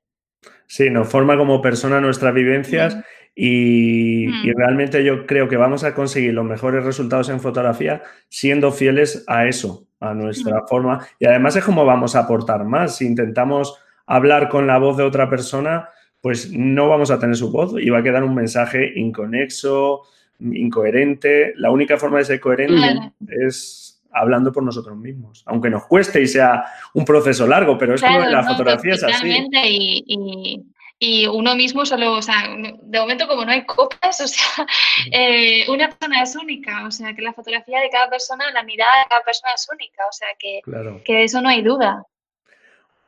Sí, 0.68 0.90
nos 0.90 1.10
forma 1.10 1.38
como 1.38 1.62
persona 1.62 2.00
nuestras 2.00 2.34
vivencias 2.34 2.96
mm. 2.96 3.00
y, 3.36 4.26
y, 4.26 4.52
mm. 4.52 4.58
realmente 4.58 5.04
yo 5.04 5.26
creo 5.26 5.50
que 5.50 5.58
vamos 5.58 5.84
a 5.84 5.94
conseguir 5.94 6.34
los 6.34 6.46
mejores 6.46 6.84
resultados 6.84 7.30
en 7.30 7.40
fotografía 7.40 8.02
siendo 8.30 8.72
fieles 8.72 9.24
a 9.28 9.48
eso, 9.48 9.86
a 10.00 10.14
nuestra 10.14 10.62
mm. 10.62 10.68
forma. 10.68 11.08
Y 11.20 11.26
además 11.26 11.56
es 11.56 11.64
como 11.64 11.86
vamos 11.86 12.16
a 12.16 12.20
aportar 12.20 12.64
más. 12.64 12.98
Si 12.98 13.06
intentamos 13.06 13.78
hablar 14.06 14.50
con 14.50 14.68
la 14.68 14.78
voz 14.78 14.98
de 14.98 15.04
otra 15.04 15.30
persona, 15.30 15.90
pues 16.22 16.52
no 16.52 16.88
vamos 16.88 17.12
a 17.12 17.20
tener 17.20 17.36
su 17.36 17.52
voz 17.52 17.74
y 17.80 17.90
va 17.90 18.00
a 18.00 18.04
quedar 18.04 18.24
un 18.24 18.36
mensaje 18.36 18.94
inconexo, 18.96 20.04
incoherente. 20.40 21.54
La 21.56 21.72
única 21.72 21.98
forma 21.98 22.20
de 22.20 22.26
ser 22.26 22.40
coherente 22.40 23.14
es 23.28 23.91
hablando 24.14 24.52
por 24.52 24.64
nosotros 24.64 24.98
mismos, 24.98 25.44
aunque 25.46 25.70
nos 25.70 25.86
cueste 25.86 26.22
y 26.22 26.28
sea 26.28 26.66
un 26.94 27.06
proceso 27.06 27.48
largo, 27.48 27.78
pero 27.78 27.96
es 27.96 28.02
como 28.02 28.24
en 28.24 28.32
la 28.32 28.44
fotografía 28.44 28.94
es 28.94 29.04
así. 29.04 29.48
Y, 29.64 30.62
y, 31.00 31.28
uno 31.28 31.56
mismo 31.56 31.84
solo, 31.84 32.14
o 32.14 32.22
sea, 32.22 32.44
de 32.82 33.00
momento 33.00 33.28
como 33.28 33.44
no 33.44 33.52
hay 33.52 33.66
copias, 33.66 34.22
o 34.22 34.28
sea, 34.28 34.66
eh, 35.12 35.66
una 35.70 35.90
persona 35.90 36.22
es 36.22 36.36
única, 36.36 36.86
o 36.86 36.92
sea, 36.92 37.14
que 37.16 37.24
la 37.24 37.34
fotografía 37.34 37.80
de 37.80 37.90
cada 37.90 38.08
persona, 38.10 38.52
la 38.52 38.64
mirada 38.64 38.92
de 39.00 39.10
cada 39.10 39.24
persona 39.24 39.52
es 39.56 39.68
única, 39.72 40.04
o 40.08 40.12
sea, 40.12 40.28
que, 40.38 40.62
que 41.04 41.14
de 41.14 41.24
eso 41.24 41.42
no 41.42 41.50
hay 41.50 41.64
duda. 41.64 42.06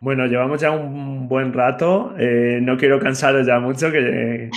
Bueno, 0.04 0.26
llevamos 0.26 0.60
ya 0.60 0.72
un 0.72 1.30
buen 1.30 1.54
rato. 1.54 2.14
Eh, 2.20 2.60
no 2.62 2.76
quiero 2.76 3.00
cansaros 3.00 3.48
ya 3.48 3.62
mucho, 3.62 3.90
que, 3.92 4.50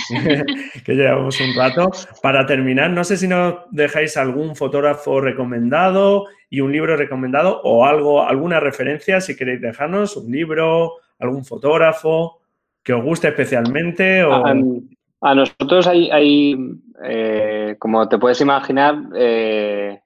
llevamos 0.85 1.39
un 1.39 1.55
rato. 1.55 1.89
Para 2.21 2.45
terminar, 2.45 2.89
no 2.91 3.05
sé 3.05 3.15
si 3.15 3.29
nos 3.29 3.55
dejáis 3.71 4.17
algún 4.17 4.57
fotógrafo 4.57 5.21
recomendado 5.21 6.25
y 6.49 6.59
un 6.59 6.73
libro 6.73 6.97
recomendado 6.97 7.61
o 7.63 7.85
algo, 7.85 8.23
alguna 8.23 8.59
referencia, 8.59 9.21
si 9.21 9.37
queréis 9.37 9.61
dejarnos, 9.61 10.17
un 10.17 10.29
libro, 10.29 10.95
algún 11.17 11.45
fotógrafo 11.45 12.41
que 12.83 12.91
os 12.91 13.01
guste 13.01 13.29
especialmente. 13.29 14.19
A, 14.19 15.33
nosotros 15.33 15.87
hay, 15.87 16.57
eh, 17.05 17.77
como 17.79 18.09
te 18.09 18.17
puedes 18.17 18.41
imaginar, 18.41 18.97
eh, 19.15 20.01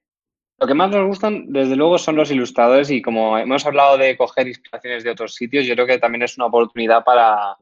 lo 0.62 0.68
que 0.68 0.74
más 0.74 0.90
nos 0.90 1.08
gustan, 1.08 1.46
desde 1.48 1.74
luego, 1.74 1.98
son 1.98 2.14
los 2.14 2.30
ilustradores 2.30 2.88
y 2.88 3.02
como 3.02 3.36
hemos 3.36 3.66
hablado 3.66 3.98
de 3.98 4.16
coger 4.16 4.46
inspiraciones 4.46 5.02
de 5.02 5.10
otros 5.10 5.34
sitios, 5.34 5.66
yo 5.66 5.74
creo 5.74 5.88
que 5.88 5.98
también 5.98 6.22
es 6.22 6.36
una 6.36 6.46
oportunidad 6.46 7.02
para, 7.02 7.56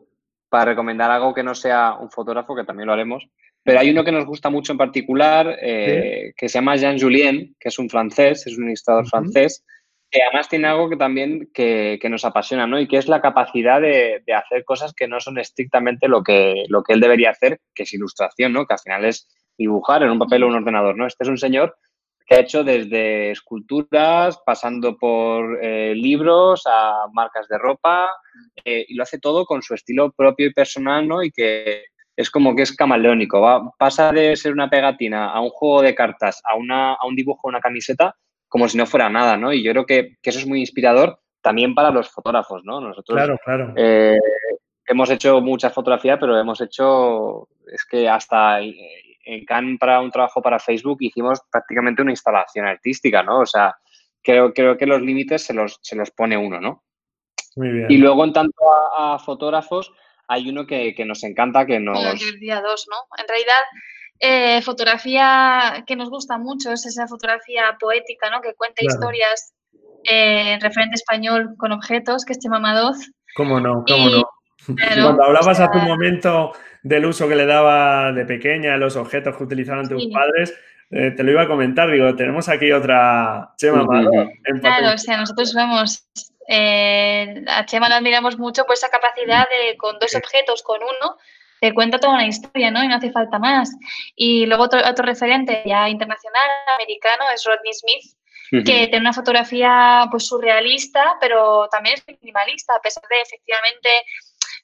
recomendar 0.67 1.11
algo 1.11 1.33
que 1.33 1.43
no 1.43 1.55
sea 1.55 1.95
un 1.99 2.11
fotógrafo, 2.11 2.55
que 2.55 2.65
también 2.65 2.89
lo 2.89 2.93
haremos. 2.93 3.27
Pero 3.63 3.81
hay 3.81 3.89
uno 3.89 4.05
que 4.05 4.13
nos 4.13 4.27
gusta 4.27 4.51
mucho 4.51 4.73
en 4.73 4.79
particular, 4.79 5.57
eh, 5.63 6.35
que 6.37 6.51
se 6.51 6.59
llama 6.59 6.77
Jean 6.77 7.01
Julien, 7.01 7.57
que 7.59 7.71
es 7.71 7.79
un 7.79 7.89
francés, 7.89 8.47
es 8.47 8.59
un 8.59 8.67
ilustrador 8.67 9.09
francés, 9.09 9.65
que 10.11 10.23
además 10.23 10.51
tiene 10.51 10.69
algo 10.69 10.91
que 10.91 10.97
también 10.99 11.49
que, 11.55 11.99
nos 12.11 12.27
apasiona, 12.27 12.67
¿no? 12.67 12.79
Y 12.79 12.87
que 12.87 12.99
es 12.99 13.09
la 13.09 13.23
capacidad 13.23 13.81
de, 13.81 14.23
hacer 14.37 14.63
cosas 14.67 14.93
que 14.93 15.09
no 15.09 15.21
son 15.21 15.39
estrictamente 15.39 16.07
lo 16.07 16.23
que, 16.23 16.65
lo 16.69 16.83
que 16.83 16.93
él 16.93 17.01
debería 17.01 17.31
hacer, 17.31 17.61
que 17.75 17.85
es 17.85 17.95
ilustración, 17.95 18.53
¿no? 18.53 18.67
Que 18.67 18.75
al 18.75 18.81
final 18.81 19.07
es 19.07 19.27
dibujar 19.57 20.03
en 20.03 20.11
un 20.11 20.19
papel 20.19 20.43
o 20.43 20.49
un 20.49 20.57
ordenador, 20.57 20.99
¿no? 20.99 21.07
Este 21.07 21.25
es 21.25 21.31
un 21.31 21.39
señor 21.39 21.77
que 22.31 22.37
ha 22.37 22.41
hecho 22.41 22.63
desde 22.63 23.33
esculturas, 23.33 24.41
pasando 24.47 24.97
por 24.97 25.59
eh, 25.61 25.95
libros 25.97 26.63
a 26.65 27.09
marcas 27.13 27.49
de 27.49 27.59
ropa, 27.59 28.09
eh, 28.65 28.87
y 28.87 28.95
lo 28.95 29.03
hace 29.03 29.19
todo 29.19 29.45
con 29.45 29.63
su 29.63 29.75
estilo 29.75 30.13
propio 30.13 30.47
y 30.47 30.53
personal, 30.53 31.09
¿no? 31.09 31.25
Y 31.25 31.33
que 31.33 31.87
es 32.15 32.31
como 32.31 32.55
que 32.55 32.63
es 32.63 32.77
camaleónico, 32.77 33.41
¿va? 33.41 33.73
pasa 33.77 34.13
de 34.13 34.37
ser 34.37 34.53
una 34.53 34.71
pegatina 34.71 35.33
a 35.33 35.41
un 35.41 35.51
juego 35.51 35.83
de 35.83 35.95
cartas, 35.97 36.41
a, 36.45 36.55
una, 36.55 36.93
a 36.93 37.05
un 37.05 37.17
dibujo, 37.17 37.49
una 37.49 37.61
camiseta, 37.61 38.15
como 38.47 38.69
si 38.69 38.79
no 38.79 38.87
fuera 38.87 39.09
nada, 39.09 39.37
¿no? 39.37 39.53
Y 39.53 39.65
yo 39.65 39.73
creo 39.73 39.87
que, 39.87 40.17
eso 40.23 40.39
es 40.39 40.47
muy 40.47 40.61
inspirador 40.61 41.19
también 41.41 41.75
para 41.75 41.91
los 41.91 42.11
fotógrafos, 42.11 42.63
¿no? 42.65 42.81
Nosotros 42.81 43.17
claro, 43.17 43.39
claro. 43.45 43.73
Eh, 43.77 44.19
hemos 44.87 45.11
hecho 45.11 45.41
mucha 45.41 45.71
fotografía, 45.71 46.17
pero 46.17 46.39
hemos 46.39 46.61
hecho, 46.61 47.49
es 47.73 47.85
que 47.85 48.09
hasta 48.09 48.61
en 49.25 49.45
Cannes 49.45 49.79
para 49.79 50.01
un 50.01 50.11
trabajo 50.11 50.43
para 50.43 50.59
Facebook 50.59 50.99
hicimos 51.01 51.41
prácticamente 51.51 52.03
una 52.03 52.13
instalación 52.13 52.67
artística, 52.67 53.23
¿no? 53.23 53.41
O 53.41 53.47
sea, 53.47 53.77
creo, 54.23 54.53
creo 54.53 54.77
que 54.77 54.87
los 54.87 55.01
límites 55.03 55.45
se 55.45 55.55
los, 55.55 55.79
se 55.83 55.97
los 55.97 56.11
pone 56.11 56.37
uno, 56.37 56.61
¿no? 56.61 56.85
Muy 57.57 57.71
bien. 57.71 57.87
Y 57.91 57.99
luego, 57.99 58.25
en 58.25 58.33
tanto 58.33 58.57
a, 58.97 59.19
fotógrafos, 59.19 59.93
hay 60.29 60.49
uno 60.49 60.67
que, 60.67 60.95
nos 61.05 61.25
encanta, 61.25 61.67
que 61.67 61.81
nos... 61.81 61.99
el 62.23 62.39
día 62.39 62.61
dos, 62.61 62.87
¿no? 62.89 62.97
En 63.19 63.27
realidad, 63.29 63.61
eh, 64.21 64.63
fotografía 64.63 65.85
que 65.87 65.97
nos 65.97 66.11
gusta 66.11 66.39
mucho 66.39 66.73
es 66.73 66.87
esa 66.87 67.09
fotografía 67.09 67.77
poética, 67.81 68.31
¿no? 68.31 68.41
Que 68.41 68.55
cuenta 68.55 68.85
historias 68.85 69.53
eh, 70.05 70.53
en 70.53 70.61
referente 70.61 70.95
español 70.95 71.55
con 71.59 71.73
objetos, 71.73 72.25
que 72.25 72.33
es 72.33 72.39
Chema 72.39 72.61
Madoz. 72.61 72.99
¿Cómo 73.35 73.61
no? 73.61 73.85
¿Cómo 73.87 74.09
no? 74.09 74.29
Cuando 74.67 75.25
hablabas 75.25 75.61
hace 75.61 75.79
un 75.79 75.85
momento 75.85 76.53
del 76.83 77.07
uso 77.07 77.29
que 77.29 77.37
le 77.37 77.47
daba 77.47 78.13
de 78.13 78.25
pequeña 78.25 78.75
a 78.75 78.79
los 78.79 78.97
objetos 78.97 79.37
que 79.37 79.45
utilizaban 79.45 79.89
tus 79.89 80.07
padres, 80.09 80.55
eh, 80.91 81.13
te 81.13 81.23
lo 81.23 81.31
iba 81.31 81.43
a 81.43 81.49
comentar, 81.49 81.91
digo, 81.91 82.15
tenemos 82.17 82.49
aquí 82.49 82.73
otra 82.73 83.53
Chema 83.57 83.87
Claro, 84.61 84.95
o 84.95 84.99
sea, 84.99 85.19
nosotros 85.19 85.55
vemos, 85.55 86.09
eh, 86.49 87.45
a 87.47 87.65
Chema 87.65 87.89
la 87.89 87.97
admiramos 87.97 88.39
mucho 88.39 88.65
por 88.65 88.75
esa 88.75 88.89
capacidad 88.89 89.47
de, 89.49 89.77
con 89.77 89.99
dos 89.99 90.15
objetos, 90.17 90.63
con 90.63 90.81
uno, 90.83 91.17
te 91.61 91.75
cuenta 91.75 91.99
toda 91.99 92.15
una 92.15 92.27
historia, 92.27 92.71
¿no? 92.71 92.83
Y 92.83 92.89
no 92.89 92.97
hace 92.97 93.13
falta 93.13 93.39
más. 93.39 93.71
Y 94.17 94.47
luego 94.47 94.65
otro, 94.65 94.81
otro 94.85 95.05
referente 95.05 95.63
ya 95.65 95.89
internacional, 95.89 96.51
americano, 96.75 97.25
es 97.35 97.45
Rodney 97.45 97.73
Smith, 97.73 98.65
que 98.65 98.89
tiene 98.89 98.99
una 98.99 99.13
fotografía 99.13 100.09
pues 100.11 100.27
surrealista, 100.27 101.17
pero 101.21 101.69
también 101.71 101.97
es 101.97 102.05
minimalista, 102.21 102.75
a 102.75 102.81
pesar 102.81 103.05
de 103.09 103.21
efectivamente 103.21 103.89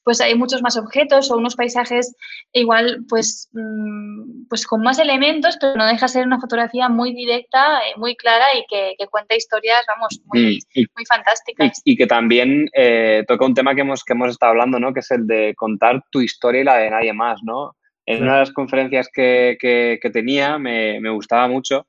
pues 0.07 0.21
hay 0.21 0.37
muchos 0.37 0.63
más 0.63 0.77
objetos 0.77 1.33
o 1.33 1.37
unos 1.37 1.57
paisajes 1.57 2.15
igual 2.53 3.05
pues, 3.09 3.51
mm, 3.53 4.47
pues 4.49 4.65
con 4.65 4.81
más 4.81 5.01
elementos, 5.01 5.59
pero 5.61 5.75
no 5.75 5.85
deja 5.85 6.07
de 6.07 6.13
ser 6.13 6.27
una 6.29 6.41
fotografía 6.41 6.89
muy 6.89 7.13
directa, 7.13 7.81
eh, 7.81 7.95
muy 7.97 8.15
clara 8.15 8.47
y 8.57 8.65
que, 8.71 8.95
cuenta 9.11 9.35
historias, 9.35 9.85
vamos, 9.89 10.21
muy, 10.27 10.61
mm, 10.77 10.85
muy 10.95 11.05
fantásticas. 11.09 11.83
Y, 11.85 11.97
que 11.97 12.07
también 12.07 12.69
eh, 12.73 13.25
toca 13.27 13.47
un 13.47 13.55
tema 13.55 13.75
que 13.75 13.81
hemos, 13.81 14.05
que 14.05 14.13
hemos 14.13 14.31
estado 14.31 14.53
hablando, 14.53 14.79
¿no? 14.79 14.95
Que 14.95 15.01
es 15.01 15.11
el 15.11 15.27
de 15.27 15.57
contar 15.57 16.01
tu 16.13 16.21
historia 16.21 16.61
y 16.61 16.65
la 16.65 16.77
de 16.77 16.91
nadie 16.91 17.13
más, 17.13 17.41
¿no? 17.43 17.75
En 18.07 18.23
una 18.23 18.35
de 18.35 18.41
las 18.41 18.53
conferencias 18.53 19.09
que, 19.13 19.57
que, 19.61 20.11
tenía 20.13 20.57
me, 20.57 21.01
me 21.01 21.11
gustaba 21.11 21.49
mucho 21.49 21.89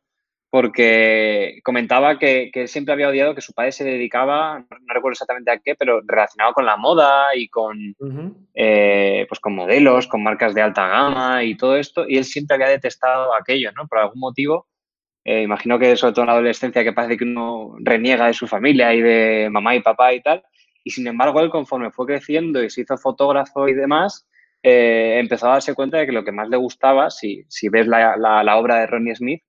porque 0.58 1.60
comentaba 1.64 2.18
que, 2.18 2.50
que, 2.52 2.68
siempre 2.68 2.92
había 2.92 3.10
odiado 3.10 3.36
que 3.36 3.42
su 3.42 3.54
padre 3.54 3.72
se 3.72 3.84
dedicaba, 3.84 4.58
no, 4.58 4.92
recuerdo 4.92 5.12
exactamente 5.12 5.52
a 5.52 5.60
qué, 5.60 5.76
pero 5.76 6.02
relacionado 6.04 6.52
con 6.54 6.66
la 6.66 6.78
moda 6.78 7.28
y 7.36 7.48
con, 7.48 7.78
eh, 8.56 9.28
pues 9.30 9.40
con 9.40 9.54
modelos, 9.54 10.08
con 10.08 10.24
marcas 10.24 10.56
de 10.56 10.64
alta 10.64 10.88
gama 10.88 11.44
y 11.44 11.56
todo 11.56 11.78
esto, 11.78 12.06
y 12.10 12.18
él 12.18 12.26
siempre 12.26 12.56
había 12.56 12.70
detestado 12.70 13.36
aquello, 13.36 13.72
¿no? 13.74 13.88
Por 13.88 14.00
algún 14.00 14.20
motivo, 14.20 14.68
eh, 15.24 15.44
imagino 15.44 15.78
que 15.78 15.96
sobre 15.96 16.14
todo 16.14 16.24
en 16.24 16.28
la 16.30 16.34
adolescencia, 16.34 16.84
que 16.84 16.92
parece 16.92 17.18
que 17.18 17.24
uno 17.24 17.76
reniega 17.78 18.26
de 18.26 18.34
su 18.34 18.48
familia 18.48 18.96
y 18.96 19.02
de 19.04 19.50
mamá 19.52 19.76
y 19.76 19.82
papá 19.82 20.12
y 20.12 20.24
tal, 20.24 20.42
y 20.84 20.90
sin 20.90 21.06
embargo 21.06 21.40
él 21.40 21.52
conforme 21.52 21.92
fue 21.92 22.08
creciendo 22.08 22.64
y 22.64 22.72
se 22.72 22.82
hizo 22.82 22.98
fotógrafo 22.98 23.68
y 23.68 23.76
demás, 23.76 24.28
eh, 24.64 25.20
empezó 25.20 25.50
a 25.50 25.52
darse 25.52 25.76
cuenta 25.76 26.00
de 26.00 26.08
que 26.08 26.14
lo 26.14 26.24
que 26.24 26.32
más 26.32 26.50
le 26.50 26.58
gustaba, 26.58 27.12
si, 27.12 27.46
si 27.48 27.70
ves 27.70 27.86
la, 27.86 28.18
la, 28.18 28.44
la 28.44 28.58
obra 28.58 28.80
de 28.80 28.88
Ronnie 28.88 29.16
Smith, 29.16 29.44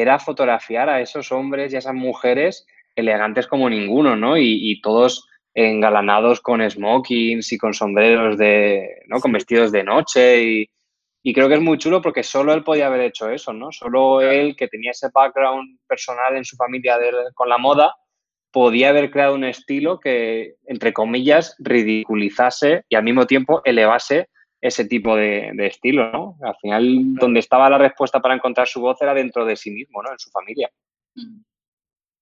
era 0.00 0.18
fotografiar 0.18 0.88
a 0.88 1.00
esos 1.00 1.32
hombres 1.32 1.72
y 1.72 1.76
a 1.76 1.78
esas 1.80 1.94
mujeres 1.94 2.66
elegantes 2.96 3.46
como 3.46 3.70
ninguno, 3.70 4.16
¿no? 4.16 4.36
Y, 4.36 4.80
todos 4.82 5.26
engalanados 5.54 6.40
con 6.40 6.68
smokings 6.68 7.52
y 7.52 7.58
con 7.58 7.74
sombreros 7.74 8.38
de, 8.38 9.02
¿no? 9.06 9.20
Con 9.20 9.32
vestidos 9.32 9.72
de 9.72 9.84
noche 9.84 10.44
y, 10.44 10.70
y 11.22 11.34
creo 11.34 11.48
que 11.48 11.54
es 11.54 11.60
muy 11.60 11.78
chulo 11.78 12.00
porque 12.00 12.22
solo 12.22 12.52
él 12.52 12.64
podía 12.64 12.86
haber 12.86 13.02
hecho 13.02 13.28
eso, 13.30 13.52
¿no? 13.52 13.72
Solo 13.72 14.20
él, 14.20 14.56
que 14.56 14.68
tenía 14.68 14.92
ese 14.92 15.08
background 15.12 15.78
personal 15.86 16.36
en 16.36 16.44
su 16.44 16.56
familia 16.56 16.98
con 17.34 17.48
la 17.48 17.58
moda, 17.58 17.94
podía 18.52 18.88
haber 18.88 19.10
creado 19.10 19.34
un 19.34 19.44
estilo 19.44 20.00
que, 20.00 20.54
entre 20.66 20.92
comillas, 20.92 21.54
ridiculizase 21.58 22.84
y 22.88 22.96
al 22.96 23.04
mismo 23.04 23.26
tiempo 23.26 23.62
elevase 23.64 24.28
ese 24.60 24.84
tipo 24.84 25.16
de, 25.16 25.52
estilo, 25.58 26.10
¿no? 26.12 26.36
Al 26.42 26.54
final, 26.60 27.14
donde 27.14 27.40
estaba 27.40 27.70
la 27.70 27.78
respuesta 27.78 28.20
para 28.20 28.34
encontrar 28.34 28.68
su 28.68 28.80
voz 28.80 29.00
era 29.00 29.14
dentro 29.14 29.44
de 29.44 29.56
sí 29.56 29.70
mismo, 29.70 30.02
¿no? 30.02 30.12
En 30.12 30.18
su 30.18 30.30
familia. 30.30 30.70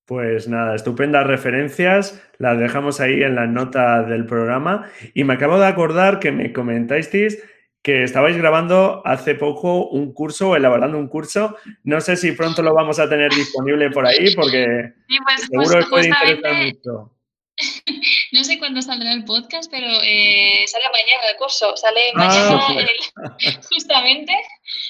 Pues 0.07 0.49
nada, 0.49 0.75
estupendas 0.75 1.27
referencias, 1.27 2.23
las 2.39 2.59
dejamos 2.59 3.01
ahí 3.01 3.23
en 3.23 3.35
la 3.35 3.47
nota 3.47 4.03
del 4.05 4.25
programa 4.25 4.89
y 5.13 5.25
me 5.25 5.35
acabo 5.35 5.59
de 5.59 5.67
acordar 5.67 6.19
que 6.19 6.33
me 6.33 6.53
comentasteis 6.53 7.43
que 7.83 8.03
estabais 8.03 8.37
grabando 8.37 9.03
hace 9.05 9.35
poco 9.35 9.89
un 9.89 10.13
curso, 10.13 10.57
elaborando 10.57 10.99
un 10.99 11.09
curso. 11.09 11.57
No 11.85 12.01
sé 12.01 12.17
si 12.17 12.33
pronto 12.33 12.63
lo 12.63 12.75
vamos 12.75 12.99
a 12.99 13.09
tener 13.09 13.31
disponible 13.31 13.91
por 13.91 14.07
ahí, 14.07 14.35
porque 14.35 14.95
pues, 15.07 15.41
seguro 15.43 15.71
pues, 15.71 15.85
que 15.85 15.91
puede 15.91 16.09
interesar 16.09 16.67
mucho. 16.67 17.18
No 18.33 18.45
sé 18.45 18.59
cuándo 18.59 18.83
saldrá 18.83 19.13
el 19.15 19.25
podcast, 19.25 19.71
pero 19.71 19.87
eh, 20.05 20.65
sale 20.67 20.85
mañana 20.93 21.31
el 21.31 21.37
curso. 21.39 21.77
Sale 21.77 22.13
ah, 22.15 22.19
mañana 22.19 22.87
justamente. 23.73 24.33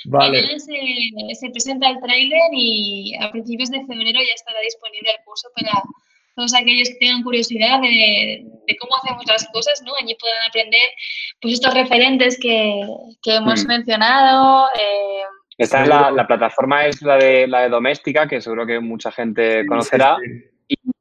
Vale. 0.07 0.43
Mañana 0.43 0.59
se, 0.59 1.35
se 1.35 1.51
presenta 1.51 1.89
el 1.89 2.01
tráiler 2.01 2.51
y 2.53 3.15
a 3.21 3.31
principios 3.31 3.71
de 3.71 3.85
febrero 3.87 4.21
ya 4.21 4.35
estará 4.35 4.61
disponible 4.61 5.11
el 5.11 5.25
curso 5.25 5.49
para 5.55 5.83
todos 6.39 6.55
aquellos 6.55 6.89
que 6.91 6.95
tengan 7.01 7.25
curiosidad 7.25 7.81
de, 7.81 8.47
cómo 8.79 8.95
hacemos 9.03 9.27
las 9.27 9.49
cosas, 9.53 9.83
¿no? 9.85 9.93
Allí 10.01 10.17
puedan 10.21 10.41
aprender 10.49 10.89
pues 11.41 11.55
estos 11.55 11.75
referentes 11.75 12.39
que, 12.41 12.81
hemos 13.27 13.65
mm. 13.65 13.67
mencionado. 13.67 14.69
Eh, 14.79 15.23
Esta 15.59 15.83
es 15.83 15.89
la, 15.89 16.27
plataforma 16.29 16.87
es 16.87 17.03
la 17.03 17.17
de 17.17 17.49
la 17.49 17.63
de 17.63 17.69
Doméstica, 17.69 18.29
que 18.29 18.41
seguro 18.41 18.65
que 18.67 18.79
mucha 18.79 19.11
gente 19.11 19.67
conocerá, 19.67 20.17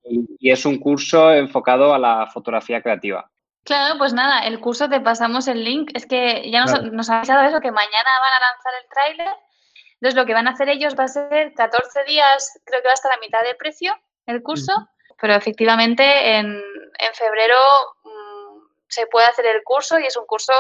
Y, 0.09 0.51
es 0.51 0.65
un 0.65 0.79
curso 0.79 1.33
enfocado 1.33 1.93
a 1.93 1.99
la 1.99 2.27
fotografía 2.27 2.81
creativa. 2.81 3.29
Claro, 3.63 3.97
pues 3.97 4.13
nada, 4.13 4.47
el 4.47 4.59
curso 4.59 4.87
te 4.87 5.01
pasamos 5.01 5.47
el 5.47 5.63
link. 5.63 5.91
Es 5.93 6.05
que 6.05 6.49
ya 6.49 6.61
nos, 6.61 6.91
nos 6.91 7.09
ha 7.09 7.17
avisado 7.17 7.43
eso, 7.43 7.59
que 7.59 7.71
mañana 7.71 8.09
van 8.21 8.33
a 8.33 8.47
lanzar 8.47 8.73
el 8.81 8.89
tráiler. 8.89 9.35
Entonces 9.95 10.15
lo 10.15 10.25
que 10.25 10.33
van 10.33 10.47
a 10.47 10.51
hacer 10.51 10.69
ellos 10.69 10.95
va 10.97 11.05
a 11.05 11.07
ser 11.07 11.53
14 11.53 12.03
días, 12.05 12.61
creo 12.65 12.81
que 12.81 12.87
va 12.87 12.93
hasta 12.93 13.09
la 13.09 13.17
mitad 13.19 13.41
del 13.43 13.57
precio 13.57 13.93
el 14.27 14.43
curso 14.43 14.73
pero 15.19 15.33
efectivamente 15.33 16.37
en, 16.37 16.45
en 16.47 17.13
febrero 17.13 17.55
mm, 18.03 18.59
se 18.87 19.07
puede 19.07 19.27
hacer 19.27 19.45
el 19.47 19.63
curso 19.63 19.99
y 19.99 20.05
es 20.05 20.15
un 20.15 20.25
curso... 20.25 20.53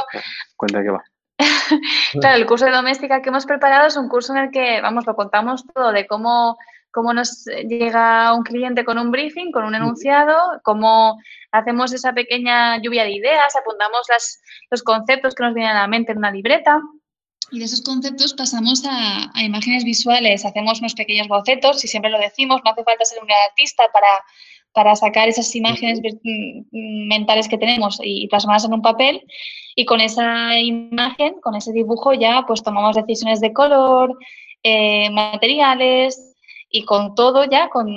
Cuenta 0.55 0.81
que 0.81 0.89
va. 0.89 1.03
claro, 2.19 2.37
el 2.37 2.45
curso 2.45 2.65
de 2.65 2.71
doméstica 2.71 3.21
que 3.21 3.29
hemos 3.29 3.45
preparado 3.45 3.87
es 3.87 3.97
un 3.97 4.09
curso 4.09 4.33
en 4.33 4.45
el 4.45 4.51
que, 4.51 4.81
vamos, 4.81 5.05
lo 5.05 5.15
contamos 5.15 5.63
todo 5.73 5.91
de 5.91 6.07
cómo, 6.07 6.57
cómo 6.97 7.13
nos 7.13 7.45
llega 7.45 8.33
un 8.33 8.41
cliente 8.41 8.83
con 8.83 8.97
un 8.97 9.11
briefing, 9.11 9.51
con 9.51 9.65
un 9.65 9.75
enunciado, 9.75 10.35
cómo 10.63 11.19
hacemos 11.51 11.93
esa 11.93 12.11
pequeña 12.11 12.81
lluvia 12.81 13.03
de 13.03 13.11
ideas, 13.11 13.55
apuntamos 13.55 14.01
las, 14.09 14.41
los 14.71 14.81
conceptos 14.81 15.35
que 15.35 15.43
nos 15.43 15.53
vienen 15.53 15.75
a 15.75 15.81
la 15.81 15.87
mente 15.87 16.13
en 16.13 16.17
una 16.17 16.31
libreta. 16.31 16.81
Y 17.51 17.59
de 17.59 17.65
esos 17.65 17.83
conceptos 17.83 18.33
pasamos 18.33 18.83
a, 18.83 19.29
a, 19.31 19.43
imágenes 19.43 19.83
visuales, 19.83 20.43
hacemos 20.43 20.79
unos 20.79 20.95
pequeños 20.95 21.27
bocetos, 21.27 21.85
y 21.85 21.87
siempre 21.87 22.09
lo 22.09 22.17
decimos, 22.17 22.61
no 22.65 22.71
hace 22.71 22.83
falta 22.83 23.05
ser 23.05 23.21
un 23.21 23.29
artista 23.47 23.83
para, 23.93 24.09
para 24.73 24.95
sacar 24.95 25.29
esas 25.29 25.55
imágenes 25.55 26.01
mm, 26.01 27.07
mentales 27.07 27.47
que 27.47 27.59
tenemos 27.59 27.99
y 28.01 28.27
plasmarlas 28.27 28.65
en 28.65 28.73
un 28.73 28.81
papel. 28.81 29.21
Y 29.75 29.85
con 29.85 30.01
esa 30.01 30.57
imagen, 30.57 31.35
con 31.41 31.53
ese 31.53 31.73
dibujo, 31.73 32.15
ya 32.15 32.43
pues 32.47 32.63
tomamos 32.63 32.95
decisiones 32.95 33.39
de 33.39 33.53
color, 33.53 34.17
eh, 34.63 35.11
materiales, 35.11 36.33
y 36.69 36.83
con 36.83 37.15
todo 37.15 37.45
ya, 37.45 37.69
con, 37.69 37.87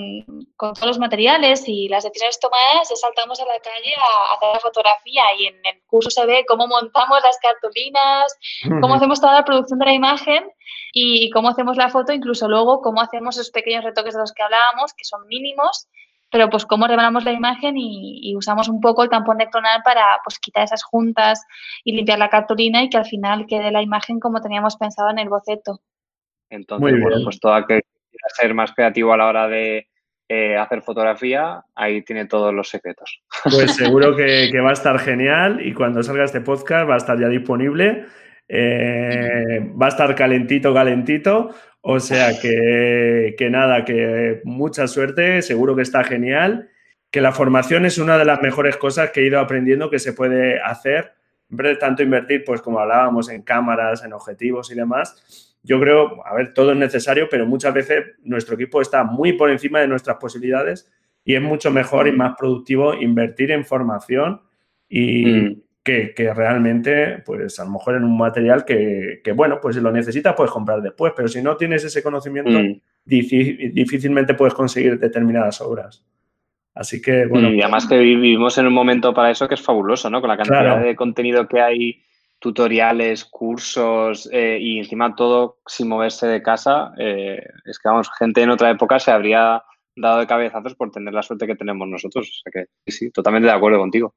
con, 0.56 0.74
todos 0.74 0.86
los 0.86 0.98
materiales 0.98 1.68
y 1.68 1.88
las 1.88 2.04
decisiones 2.04 2.38
tomadas, 2.38 2.88
saltamos 3.00 3.40
a 3.40 3.44
la 3.44 3.58
calle 3.60 3.94
a, 3.96 4.34
hacer 4.34 4.48
la 4.54 4.60
fotografía 4.60 5.24
y 5.38 5.46
en 5.46 5.54
el 5.56 5.82
curso 5.86 6.10
se 6.10 6.24
ve 6.26 6.44
cómo 6.46 6.68
montamos 6.68 7.18
las 7.24 7.38
cartulinas, 7.38 8.38
cómo 8.80 8.94
hacemos 8.94 9.20
toda 9.20 9.34
la 9.34 9.44
producción 9.44 9.80
de 9.80 9.86
la 9.86 9.92
imagen 9.92 10.44
y 10.92 11.30
cómo 11.30 11.48
hacemos 11.48 11.76
la 11.76 11.88
foto, 11.88 12.12
incluso 12.12 12.48
luego 12.48 12.80
cómo 12.80 13.00
hacemos 13.00 13.36
esos 13.36 13.50
pequeños 13.50 13.84
retoques 13.84 14.14
de 14.14 14.20
los 14.20 14.32
que 14.32 14.42
hablábamos, 14.42 14.94
que 14.94 15.04
son 15.04 15.26
mínimos, 15.26 15.88
pero 16.30 16.48
pues 16.48 16.64
cómo 16.64 16.86
revelamos 16.86 17.24
la 17.24 17.32
imagen 17.32 17.74
y, 17.76 18.34
usamos 18.36 18.68
un 18.68 18.80
poco 18.80 19.02
el 19.02 19.10
tampón 19.10 19.38
de 19.38 19.48
clonal 19.48 19.82
para 19.82 20.20
pues 20.24 20.38
quitar 20.38 20.62
esas 20.62 20.84
juntas 20.84 21.44
y 21.82 21.92
limpiar 21.92 22.20
la 22.20 22.30
cartulina 22.30 22.84
y 22.84 22.88
que 22.88 22.98
al 22.98 23.04
final 23.04 23.46
quede 23.46 23.72
la 23.72 23.82
imagen 23.82 24.20
como 24.20 24.40
teníamos 24.40 24.76
pensado 24.76 25.10
en 25.10 25.18
el 25.18 25.28
boceto. 25.28 25.80
Entonces, 26.48 27.00
bueno, 27.00 27.24
pues 27.24 27.40
todo 27.40 27.52
aquel 28.11 28.48
ser 28.48 28.54
más 28.54 28.72
creativo 28.72 29.12
a 29.12 29.16
la 29.16 29.26
hora 29.26 29.48
de 29.48 29.88
eh, 30.32 30.56
hacer 30.56 30.82
fotografía, 30.82 31.64
ahí 31.74 32.02
tiene 32.02 32.26
todos 32.26 32.54
los 32.54 32.68
secretos. 32.68 33.20
Pues 33.42 33.74
seguro 33.76 34.14
que, 34.14 34.48
va 34.61 34.70
a 34.70 34.74
estar 34.74 34.96
genial 35.00 35.61
y 35.66 35.74
cuando 35.74 36.04
salga 36.04 36.22
este 36.22 36.40
podcast 36.40 36.88
va 36.88 36.94
a 36.94 36.98
estar 36.98 37.18
ya 37.18 37.26
disponible. 37.26 38.04
Eh, 38.46 39.72
va 39.80 39.86
a 39.86 39.88
estar 39.88 40.14
calentito, 40.14 40.72
calentito. 40.72 41.50
O 41.80 41.98
sea 41.98 42.38
que, 42.40 43.34
que, 43.36 43.50
nada, 43.50 43.84
que 43.84 44.40
mucha 44.44 44.86
suerte, 44.86 45.42
seguro 45.42 45.74
que 45.74 45.82
está 45.82 46.04
genial. 46.04 46.70
Que 47.11 47.20
la 47.20 47.32
formación 47.32 47.84
es 47.84 47.98
una 47.98 48.16
de 48.16 48.24
las 48.24 48.40
mejores 48.40 48.76
cosas 48.76 49.11
que 49.11 49.22
he 49.22 49.26
ido 49.26 49.40
aprendiendo 49.40 49.90
que 49.90 49.98
se 49.98 50.12
puede 50.12 50.61
hacer. 50.61 51.12
En 51.50 51.56
vez 51.56 51.66
de 51.70 51.76
tanto 51.76 52.04
invertir, 52.04 52.44
pues 52.44 52.62
como 52.62 52.78
hablábamos, 52.78 53.28
en 53.30 53.42
cámaras, 53.42 54.04
en 54.04 54.12
objetivos 54.12 54.70
y 54.70 54.76
demás, 54.76 55.49
yo 55.62 55.78
creo, 55.80 56.26
a 56.26 56.34
ver, 56.34 56.54
todo 56.54 56.72
es 56.72 56.78
necesario, 56.78 57.28
pero 57.30 57.46
muchas 57.46 57.74
veces 57.74 58.04
nuestro 58.22 58.54
equipo 58.54 58.80
está 58.80 59.04
muy 59.04 59.34
por 59.34 59.50
encima 59.50 59.80
de 59.80 59.88
nuestras 59.88 60.16
posibilidades 60.16 60.90
y 61.24 61.34
es 61.34 61.42
mucho 61.42 61.70
mejor 61.70 62.08
y 62.08 62.12
más 62.12 62.34
productivo 62.38 62.94
invertir 62.94 63.50
en 63.50 63.64
formación 63.64 64.40
y 64.88 65.26
mm. 65.26 65.62
que, 65.84 66.32
realmente, 66.34 67.22
pues 67.26 67.61
a 67.61 67.64
lo 67.64 67.72
mejor 67.72 67.96
en 67.96 68.04
un 68.04 68.16
material 68.16 68.64
que, 68.64 69.20
bueno, 69.34 69.61
pues 69.61 69.76
si 69.76 69.82
lo 69.82 69.92
necesitas 69.92 70.34
puedes 70.34 70.50
comprar 70.50 70.80
después, 70.80 71.12
pero 71.14 71.28
si 71.28 71.42
no 71.42 71.56
tienes 71.56 71.84
ese 71.84 72.02
conocimiento, 72.02 72.50
mm. 72.50 72.80
difícilmente 73.04 74.34
puedes 74.34 74.54
conseguir 74.54 74.98
determinadas 74.98 75.61
obras. 75.61 76.06
Así 76.74 77.02
que, 77.02 77.26
bueno. 77.26 77.50
Y 77.50 77.61
además 77.61 77.86
que 77.86 77.98
vivimos 77.98 78.56
en 78.56 78.66
un 78.66 78.72
momento 78.72 79.12
para 79.12 79.30
eso 79.30 79.46
que 79.46 79.54
es 79.54 79.61
fabuloso, 79.61 80.08
¿no? 80.08 80.20
Con 80.20 80.28
la 80.28 80.36
cantidad 80.36 80.82
de 80.82 80.96
contenido 80.96 81.46
que 81.46 81.61
hay 81.61 82.02
tutoriales, 82.41 83.24
cursos 83.24 84.28
eh, 84.32 84.59
y 84.61 84.78
encima 84.78 85.14
todo 85.14 85.59
sin 85.66 85.88
moverse 85.88 86.26
de 86.26 86.43
casa, 86.43 86.93
eh, 86.99 87.41
es 87.64 87.78
que 87.78 87.88
vamos, 87.88 88.11
gente 88.18 88.43
en 88.43 88.51
otra 88.51 88.70
época 88.70 88.99
se 88.99 89.12
habría 89.12 89.62
dado 89.95 90.18
de 90.18 90.26
cabezazos 90.26 90.74
por 90.74 90.91
tener 90.91 91.14
la 91.14 91.22
suerte 91.22 91.47
que 91.47 91.55
tenemos 91.55 91.86
nosotros. 91.86 92.28
O 92.28 92.51
sea 92.51 92.51
que 92.51 92.91
sí, 92.91 93.11
totalmente 93.11 93.47
de 93.47 93.55
acuerdo 93.55 93.78
contigo. 93.78 94.14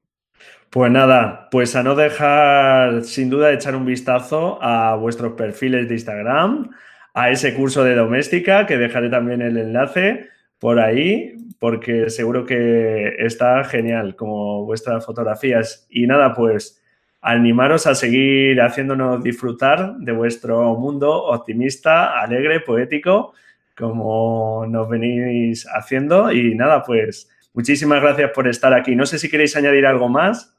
Pues 0.70 0.90
nada, 0.90 1.48
pues 1.50 1.76
a 1.76 1.82
no 1.82 1.94
dejar 1.94 3.04
sin 3.04 3.30
duda 3.30 3.52
echar 3.52 3.76
un 3.76 3.84
vistazo 3.84 4.58
a 4.60 4.96
vuestros 4.96 5.34
perfiles 5.34 5.86
de 5.86 5.94
Instagram, 5.94 6.70
a 7.12 7.30
ese 7.30 7.54
curso 7.54 7.84
de 7.84 7.94
doméstica, 7.94 8.66
que 8.66 8.76
dejaré 8.76 9.08
también 9.08 9.42
el 9.42 9.56
enlace 9.56 10.28
por 10.58 10.80
ahí, 10.80 11.36
porque 11.60 12.10
seguro 12.10 12.44
que 12.44 13.14
está 13.18 13.62
genial 13.64 14.16
como 14.16 14.64
vuestras 14.64 15.04
fotografías. 15.06 15.86
Y 15.90 16.06
nada, 16.06 16.34
pues 16.34 16.82
animaros 17.24 17.86
a 17.86 17.94
seguir 17.94 18.60
haciéndonos 18.60 19.22
disfrutar 19.22 19.96
de 19.96 20.12
vuestro 20.12 20.76
mundo 20.76 21.10
optimista, 21.10 22.20
alegre, 22.20 22.60
poético, 22.60 23.32
como 23.74 24.66
nos 24.68 24.86
venís 24.90 25.66
haciendo. 25.74 26.30
Y 26.30 26.54
nada, 26.54 26.82
pues 26.82 27.30
muchísimas 27.54 28.02
gracias 28.02 28.30
por 28.32 28.46
estar 28.46 28.74
aquí. 28.74 28.94
No 28.94 29.06
sé 29.06 29.18
si 29.18 29.30
queréis 29.30 29.56
añadir 29.56 29.86
algo 29.86 30.10
más. 30.10 30.54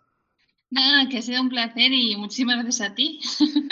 Nada, 0.72 1.08
que 1.10 1.20
ha 1.20 1.22
sido 1.22 1.42
un 1.42 1.50
placer 1.50 1.92
y 1.92 2.16
muchísimas 2.18 2.56
gracias 2.56 2.90
a 2.90 2.96
ti. 2.96 3.20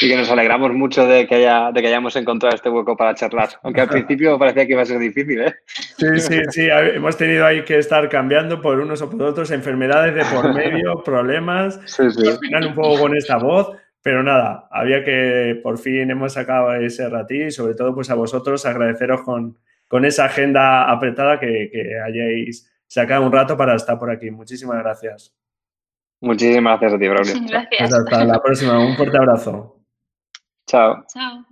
Y 0.00 0.08
que 0.08 0.16
nos 0.16 0.30
alegramos 0.30 0.72
mucho 0.72 1.06
de 1.06 1.26
que, 1.26 1.36
haya, 1.36 1.70
de 1.72 1.80
que 1.80 1.86
hayamos 1.86 2.14
encontrado 2.16 2.54
este 2.54 2.68
hueco 2.68 2.96
para 2.96 3.14
charlar, 3.14 3.50
aunque 3.62 3.80
al 3.80 3.88
principio 3.88 4.38
parecía 4.38 4.66
que 4.66 4.72
iba 4.72 4.82
a 4.82 4.86
ser 4.86 4.98
difícil. 4.98 5.40
¿eh? 5.40 5.54
Sí, 5.66 6.18
sí, 6.18 6.40
sí, 6.50 6.68
hemos 6.70 7.16
tenido 7.16 7.46
ahí 7.46 7.64
que 7.64 7.78
estar 7.78 8.08
cambiando 8.08 8.60
por 8.60 8.80
unos 8.80 9.00
o 9.02 9.10
por 9.10 9.22
otros, 9.22 9.50
enfermedades 9.50 10.14
de 10.14 10.24
por 10.24 10.52
medio, 10.54 11.02
problemas, 11.04 11.80
sí, 11.86 12.10
sí. 12.10 12.28
al 12.28 12.38
final 12.38 12.66
un 12.68 12.74
poco 12.74 13.00
con 13.00 13.16
esta 13.16 13.38
voz, 13.38 13.76
pero 14.02 14.22
nada, 14.22 14.68
había 14.70 15.04
que, 15.04 15.60
por 15.62 15.78
fin 15.78 16.10
hemos 16.10 16.32
sacado 16.32 16.74
ese 16.74 17.08
ratí 17.08 17.44
y 17.44 17.50
sobre 17.50 17.74
todo 17.74 17.94
pues 17.94 18.10
a 18.10 18.14
vosotros 18.14 18.66
agradeceros 18.66 19.22
con, 19.22 19.58
con 19.88 20.04
esa 20.04 20.24
agenda 20.24 20.90
apretada 20.90 21.38
que, 21.38 21.70
que 21.72 22.00
hayáis 22.00 22.70
sacado 22.86 23.24
un 23.24 23.32
rato 23.32 23.56
para 23.56 23.76
estar 23.76 23.98
por 23.98 24.10
aquí. 24.10 24.30
Muchísimas 24.30 24.78
gracias. 24.78 25.34
Muchísimas 26.22 26.80
gracias 26.80 26.94
a 26.94 26.98
ti, 26.98 27.08
Braulio. 27.08 27.34
Gracias. 27.48 27.68
Pues 27.78 27.92
hasta 27.92 28.24
la 28.24 28.40
próxima. 28.40 28.78
Un 28.78 28.96
fuerte 28.96 29.18
abrazo. 29.18 29.76
Chao. 30.68 31.04
Chao. 31.12 31.44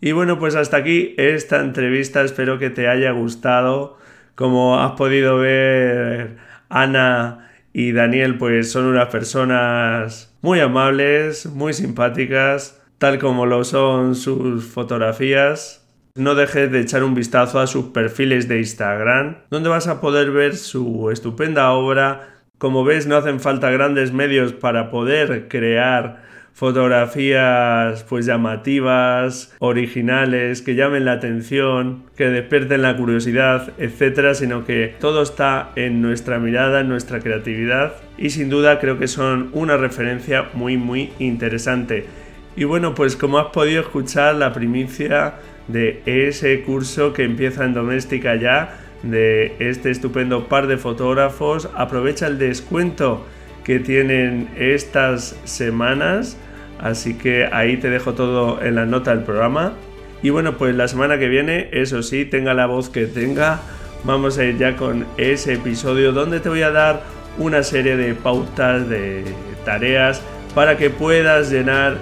Y 0.00 0.10
bueno, 0.10 0.38
pues 0.38 0.56
hasta 0.56 0.78
aquí 0.78 1.14
esta 1.16 1.60
entrevista. 1.60 2.22
Espero 2.22 2.58
que 2.58 2.70
te 2.70 2.88
haya 2.88 3.12
gustado. 3.12 3.98
Como 4.34 4.80
has 4.80 4.92
podido 4.92 5.38
ver, 5.38 6.38
Ana 6.68 7.50
y 7.72 7.92
Daniel 7.92 8.36
pues 8.36 8.72
son 8.72 8.86
unas 8.86 9.08
personas 9.08 10.36
muy 10.42 10.58
amables, 10.58 11.46
muy 11.46 11.72
simpáticas, 11.72 12.82
tal 12.98 13.18
como 13.18 13.46
lo 13.46 13.62
son 13.62 14.16
sus 14.16 14.64
fotografías. 14.64 15.88
No 16.14 16.34
dejes 16.34 16.70
de 16.72 16.80
echar 16.80 17.04
un 17.04 17.14
vistazo 17.14 17.60
a 17.60 17.66
sus 17.66 17.86
perfiles 17.86 18.48
de 18.48 18.58
Instagram, 18.58 19.44
donde 19.50 19.68
vas 19.68 19.86
a 19.86 20.00
poder 20.00 20.32
ver 20.32 20.56
su 20.56 21.10
estupenda 21.10 21.70
obra. 21.70 22.41
Como 22.62 22.84
ves, 22.84 23.08
no 23.08 23.16
hacen 23.16 23.40
falta 23.40 23.72
grandes 23.72 24.12
medios 24.12 24.52
para 24.52 24.88
poder 24.88 25.48
crear 25.48 26.22
fotografías 26.52 28.04
pues 28.04 28.24
llamativas, 28.24 29.52
originales, 29.58 30.62
que 30.62 30.76
llamen 30.76 31.04
la 31.04 31.14
atención, 31.14 32.04
que 32.16 32.26
despierten 32.26 32.82
la 32.82 32.96
curiosidad, 32.96 33.72
etcétera, 33.78 34.34
sino 34.34 34.64
que 34.64 34.94
todo 35.00 35.22
está 35.22 35.70
en 35.74 36.00
nuestra 36.02 36.38
mirada, 36.38 36.82
en 36.82 36.88
nuestra 36.88 37.18
creatividad 37.18 37.94
y 38.16 38.30
sin 38.30 38.48
duda 38.48 38.78
creo 38.78 38.96
que 38.96 39.08
son 39.08 39.50
una 39.54 39.76
referencia 39.76 40.50
muy 40.54 40.76
muy 40.76 41.10
interesante. 41.18 42.06
Y 42.54 42.62
bueno, 42.62 42.94
pues 42.94 43.16
como 43.16 43.40
has 43.40 43.48
podido 43.48 43.80
escuchar 43.80 44.36
la 44.36 44.52
primicia 44.52 45.34
de 45.66 46.00
ese 46.06 46.62
curso 46.62 47.12
que 47.12 47.24
empieza 47.24 47.64
en 47.64 47.74
doméstica 47.74 48.36
ya, 48.36 48.78
de 49.02 49.56
este 49.58 49.90
estupendo 49.90 50.48
par 50.48 50.66
de 50.66 50.76
fotógrafos, 50.76 51.68
aprovecha 51.74 52.26
el 52.26 52.38
descuento 52.38 53.24
que 53.64 53.78
tienen 53.78 54.48
estas 54.56 55.36
semanas. 55.44 56.36
Así 56.78 57.14
que 57.14 57.46
ahí 57.52 57.76
te 57.76 57.90
dejo 57.90 58.14
todo 58.14 58.62
en 58.62 58.74
la 58.74 58.86
nota 58.86 59.14
del 59.14 59.24
programa. 59.24 59.74
Y 60.22 60.30
bueno, 60.30 60.56
pues 60.56 60.74
la 60.74 60.88
semana 60.88 61.18
que 61.18 61.28
viene, 61.28 61.68
eso 61.72 62.02
sí, 62.02 62.24
tenga 62.24 62.54
la 62.54 62.66
voz 62.66 62.88
que 62.88 63.06
tenga, 63.06 63.60
vamos 64.04 64.38
a 64.38 64.44
ir 64.44 64.56
ya 64.56 64.76
con 64.76 65.06
ese 65.16 65.54
episodio 65.54 66.12
donde 66.12 66.40
te 66.40 66.48
voy 66.48 66.62
a 66.62 66.70
dar 66.70 67.02
una 67.38 67.62
serie 67.62 67.96
de 67.96 68.14
pautas, 68.14 68.88
de 68.88 69.24
tareas, 69.64 70.22
para 70.54 70.76
que 70.76 70.90
puedas 70.90 71.50
llenar 71.50 71.96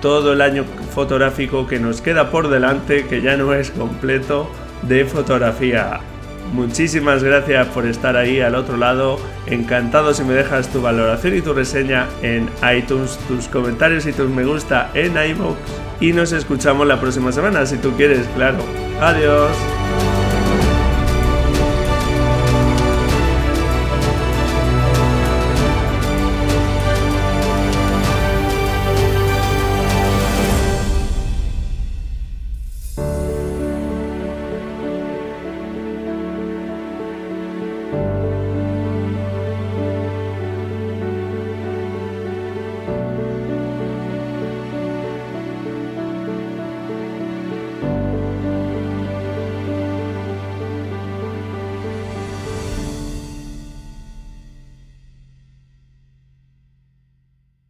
todo 0.00 0.32
el 0.32 0.40
año 0.40 0.64
fotográfico 0.94 1.66
que 1.66 1.78
nos 1.78 2.00
queda 2.00 2.30
por 2.30 2.48
delante, 2.48 3.06
que 3.06 3.20
ya 3.20 3.36
no 3.36 3.52
es 3.52 3.70
completo, 3.70 4.50
de 4.82 5.04
fotografía. 5.04 6.00
Muchísimas 6.52 7.22
gracias 7.22 7.66
por 7.68 7.86
estar 7.86 8.16
ahí 8.16 8.40
al 8.40 8.54
otro 8.54 8.76
lado. 8.76 9.18
Encantado 9.46 10.14
si 10.14 10.22
me 10.24 10.34
dejas 10.34 10.68
tu 10.68 10.80
valoración 10.80 11.36
y 11.36 11.42
tu 11.42 11.52
reseña 11.52 12.06
en 12.22 12.48
iTunes, 12.76 13.18
tus 13.28 13.48
comentarios 13.48 14.06
y 14.06 14.12
tus 14.12 14.30
me 14.30 14.44
gusta 14.44 14.90
en 14.94 15.12
iVoox. 15.12 15.56
Y 16.00 16.12
nos 16.12 16.32
escuchamos 16.32 16.86
la 16.86 17.00
próxima 17.00 17.32
semana, 17.32 17.66
si 17.66 17.76
tú 17.76 17.92
quieres, 17.92 18.26
claro. 18.36 18.58
Adiós. 19.00 19.75